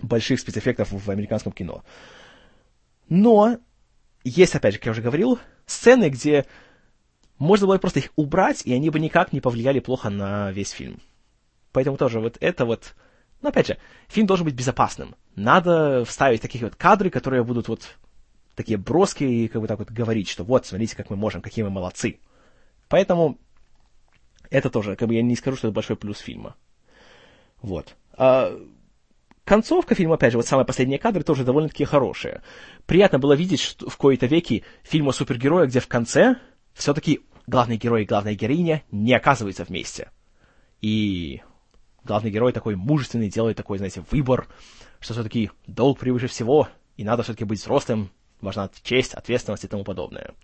больших 0.00 0.40
спецэффектов 0.40 0.88
в 0.90 1.10
американском 1.10 1.52
кино. 1.52 1.84
Но 3.08 3.58
есть, 4.24 4.54
опять 4.54 4.74
же, 4.74 4.78
как 4.78 4.86
я 4.86 4.92
уже 4.92 5.02
говорил, 5.02 5.38
сцены, 5.66 6.08
где 6.08 6.46
можно 7.38 7.66
было 7.66 7.78
просто 7.78 8.00
их 8.00 8.10
убрать, 8.16 8.62
и 8.64 8.72
они 8.72 8.90
бы 8.90 8.98
никак 8.98 9.32
не 9.32 9.40
повлияли 9.40 9.80
плохо 9.80 10.10
на 10.10 10.50
весь 10.52 10.70
фильм. 10.70 11.00
Поэтому 11.72 11.96
тоже 11.96 12.20
вот 12.20 12.38
это 12.40 12.64
вот... 12.64 12.94
Но 13.42 13.50
опять 13.50 13.66
же, 13.66 13.78
фильм 14.08 14.26
должен 14.26 14.46
быть 14.46 14.54
безопасным. 14.54 15.14
Надо 15.36 16.04
вставить 16.06 16.40
такие 16.40 16.64
вот 16.64 16.76
кадры, 16.76 17.10
которые 17.10 17.44
будут 17.44 17.68
вот 17.68 17.96
такие 18.54 18.78
броские 18.78 19.44
и 19.44 19.48
как 19.48 19.60
бы 19.60 19.68
так 19.68 19.78
вот 19.78 19.90
говорить, 19.90 20.28
что 20.28 20.44
вот, 20.44 20.66
смотрите, 20.66 20.96
как 20.96 21.10
мы 21.10 21.16
можем, 21.16 21.42
какие 21.42 21.64
мы 21.64 21.70
молодцы. 21.70 22.20
Поэтому 22.88 23.38
это 24.50 24.70
тоже, 24.70 24.96
как 24.96 25.08
бы 25.08 25.14
я 25.14 25.22
не 25.22 25.36
скажу, 25.36 25.56
что 25.56 25.68
это 25.68 25.74
большой 25.74 25.96
плюс 25.96 26.18
фильма. 26.18 26.56
Вот. 27.60 27.96
А, 28.12 28.52
концовка 29.44 29.94
фильма, 29.94 30.14
опять 30.14 30.32
же, 30.32 30.38
вот 30.38 30.46
самые 30.46 30.66
последние 30.66 30.98
кадры 30.98 31.22
тоже 31.22 31.44
довольно-таки 31.44 31.84
хорошие. 31.84 32.42
Приятно 32.86 33.18
было 33.18 33.32
видеть 33.32 33.60
что 33.60 33.88
в 33.88 33.96
кои-то 33.96 34.26
веки 34.26 34.64
фильм 34.82 35.08
о 35.08 35.12
супергерое, 35.12 35.66
где 35.66 35.80
в 35.80 35.88
конце 35.88 36.36
все-таки 36.74 37.20
главный 37.46 37.76
герой 37.76 38.02
и 38.02 38.06
главная 38.06 38.34
героиня 38.34 38.82
не 38.90 39.14
оказываются 39.14 39.64
вместе. 39.64 40.10
И 40.80 41.42
главный 42.04 42.30
герой 42.30 42.52
такой 42.52 42.76
мужественный 42.76 43.30
делает 43.30 43.56
такой, 43.56 43.78
знаете, 43.78 44.04
выбор, 44.10 44.46
что 45.00 45.14
все-таки 45.14 45.50
долг 45.66 45.98
превыше 45.98 46.26
всего, 46.26 46.68
и 46.96 47.04
надо 47.04 47.22
все-таки 47.22 47.44
быть 47.44 47.60
взрослым, 47.60 48.10
важна 48.40 48.70
честь, 48.82 49.14
ответственность 49.14 49.64
и 49.64 49.68
тому 49.68 49.84
подобное. 49.84 50.34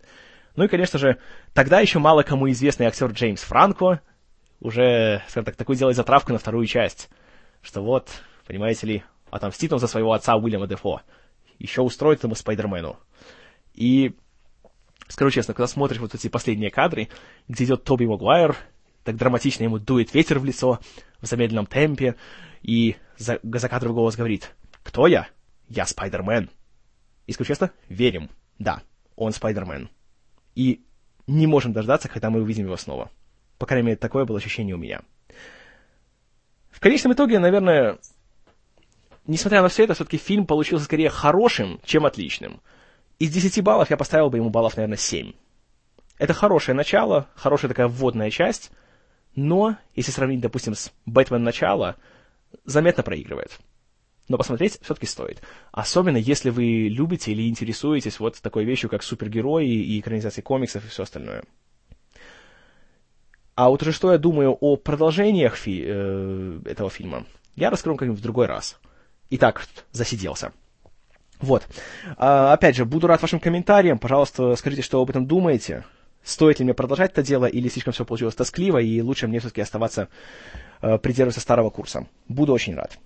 Ну 0.57 0.65
и, 0.65 0.69
конечно 0.69 0.99
же, 0.99 1.19
тогда 1.55 1.81
еще 1.81 1.99
мало 1.99 2.23
кому 2.23 2.51
известный 2.51 2.87
актер 2.87 3.11
Джеймс 3.13 3.43
Франко 3.43 4.01
уже, 4.61 5.23
скажем 5.29 5.45
так, 5.45 5.57
такую 5.57 5.77
делает 5.77 5.97
затравку 5.97 6.33
на 6.33 6.39
вторую 6.39 6.67
часть, 6.67 7.09
что 7.63 7.83
вот, 7.83 8.09
понимаете 8.47 8.87
ли, 8.87 9.03
отомстит 9.31 9.73
он 9.73 9.79
за 9.79 9.87
своего 9.87 10.13
отца 10.13 10.37
Уильяма 10.37 10.67
Дефо, 10.67 11.03
еще 11.59 11.83
устроит 11.83 12.23
ему 12.25 12.35
Спайдермену. 12.35 12.99
И, 13.75 14.15
скажу 15.09 15.31
честно, 15.31 15.55
когда 15.55 15.67
смотришь 15.67 16.01
вот 16.01 16.15
эти 16.15 16.29
последние 16.29 16.71
кадры, 16.71 17.09
где 17.49 17.65
идет 17.65 17.85
Тоби 17.85 18.05
Магуайр, 18.05 18.57
так 19.05 19.17
драматично 19.17 19.65
ему 19.65 19.79
дует 19.79 20.13
ветер 20.15 20.39
в 20.39 20.45
лицо 20.45 20.81
в 21.21 21.27
замедленном 21.27 21.67
темпе, 21.67 22.17
и 22.63 22.97
за, 23.17 23.41
за 23.43 23.69
кадровый 23.69 23.95
голос 23.95 24.17
говорит 24.17 24.55
«Кто 24.83 25.07
я? 25.07 25.29
Я 25.69 25.87
Спайдермен». 25.87 26.51
И, 27.31 27.33
скажу 27.33 27.47
честно, 27.47 27.71
верим. 27.89 28.29
Да, 28.59 28.83
он 29.15 29.31
Спайдермен. 29.31 29.89
И 30.57 30.85
не 31.29 31.47
можем 31.47 31.73
дождаться, 31.73 32.09
когда 32.09 32.29
мы 32.29 32.43
увидим 32.43 32.65
его 32.65 32.77
снова. 32.77 33.09
По 33.57 33.67
крайней 33.67 33.87
мере, 33.87 33.97
такое 33.97 34.25
было 34.25 34.39
ощущение 34.39 34.75
у 34.75 34.79
меня. 34.79 35.03
В 36.73 36.81
конечном 36.81 37.13
итоге, 37.13 37.39
наверное, 37.39 37.99
несмотря 39.29 39.63
на 39.63 39.69
все 39.69 39.85
это, 39.85 39.95
все-таки 39.95 40.17
фильм 40.17 40.45
получился 40.45 40.87
скорее 40.87 41.09
хорошим, 41.09 41.79
чем 41.85 42.05
отличным. 42.05 42.61
Из 43.21 43.31
10 43.31 43.63
баллов 43.63 43.91
я 43.91 43.97
поставил 43.97 44.29
бы 44.29 44.39
ему 44.39 44.51
баллов, 44.51 44.77
наверное, 44.77 44.99
7. 44.99 45.33
Это 46.19 46.35
хорошее 46.35 46.75
начало, 46.75 47.29
хорошая 47.37 47.69
такая 47.69 47.87
вводная 47.87 48.31
часть, 48.31 48.73
но, 49.37 49.77
если 49.95 50.11
сравнить, 50.11 50.41
допустим, 50.41 50.75
с 50.75 50.93
«Бэтмен. 51.07 51.45
Начало», 51.45 51.95
заметно 52.65 53.05
проигрывает. 53.05 53.61
Но 54.31 54.39
посмотреть 54.39 54.79
все-таки 54.81 55.07
стоит. 55.07 55.43
Особенно, 55.73 56.17
если 56.17 56.51
вы 56.51 56.87
любите 56.89 57.33
или 57.33 57.49
интересуетесь 57.49 58.21
вот 58.21 58.41
такой 58.41 58.65
вещью, 58.65 58.89
как 58.89 59.03
супергерои 59.03 59.67
и 59.67 59.99
экранизации 59.99 60.41
комиксов 60.41 60.85
и 60.85 60.89
все 60.89 61.03
остальное. 61.03 61.43
А 63.57 63.71
вот 63.71 63.83
уже 63.83 63.91
что 63.91 64.13
я 64.13 64.19
думаю 64.19 64.53
о 64.53 64.77
продолжениях 64.77 65.57
фи- 65.57 65.83
э, 65.85 66.61
этого 66.65 66.91
фильма, 66.91 67.27
я 67.57 67.71
расскажу 67.71 67.97
как-нибудь 67.97 68.21
в 68.21 68.23
другой 68.23 68.47
раз. 68.47 68.79
Итак, 69.31 69.67
засиделся. 69.91 70.53
Вот. 71.41 71.67
А, 72.17 72.53
опять 72.53 72.77
же, 72.77 72.85
буду 72.85 73.09
рад 73.09 73.21
вашим 73.21 73.41
комментариям. 73.41 73.99
Пожалуйста, 73.99 74.55
скажите, 74.55 74.83
что 74.83 74.99
вы 74.99 75.03
об 75.03 75.11
этом 75.11 75.27
думаете. 75.27 75.85
Стоит 76.23 76.61
ли 76.61 76.65
мне 76.65 76.75
продолжать 76.75 77.11
это 77.11 77.25
дело, 77.25 77.47
или 77.47 77.69
слишком 77.69 77.93
все 77.93 78.05
получилось 78.05 78.37
тоскливо, 78.37 78.79
и 78.79 79.01
лучше 79.01 79.27
мне 79.27 79.41
все-таки 79.41 79.61
оставаться, 79.61 80.07
э, 80.83 80.99
придерживаться 80.99 81.41
старого 81.41 81.71
курса. 81.71 82.07
Буду 82.29 82.53
очень 82.53 82.77
рад. 82.77 82.97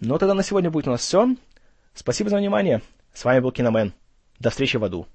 Ну, 0.00 0.18
тогда 0.18 0.34
на 0.34 0.42
сегодня 0.42 0.70
будет 0.70 0.88
у 0.88 0.90
нас 0.90 1.02
все. 1.02 1.36
Спасибо 1.92 2.30
за 2.30 2.38
внимание. 2.38 2.80
С 3.12 3.24
вами 3.24 3.40
был 3.40 3.52
Киномен. 3.52 3.92
До 4.38 4.48
встречи 4.48 4.78
в 4.78 4.84
аду. 4.84 5.06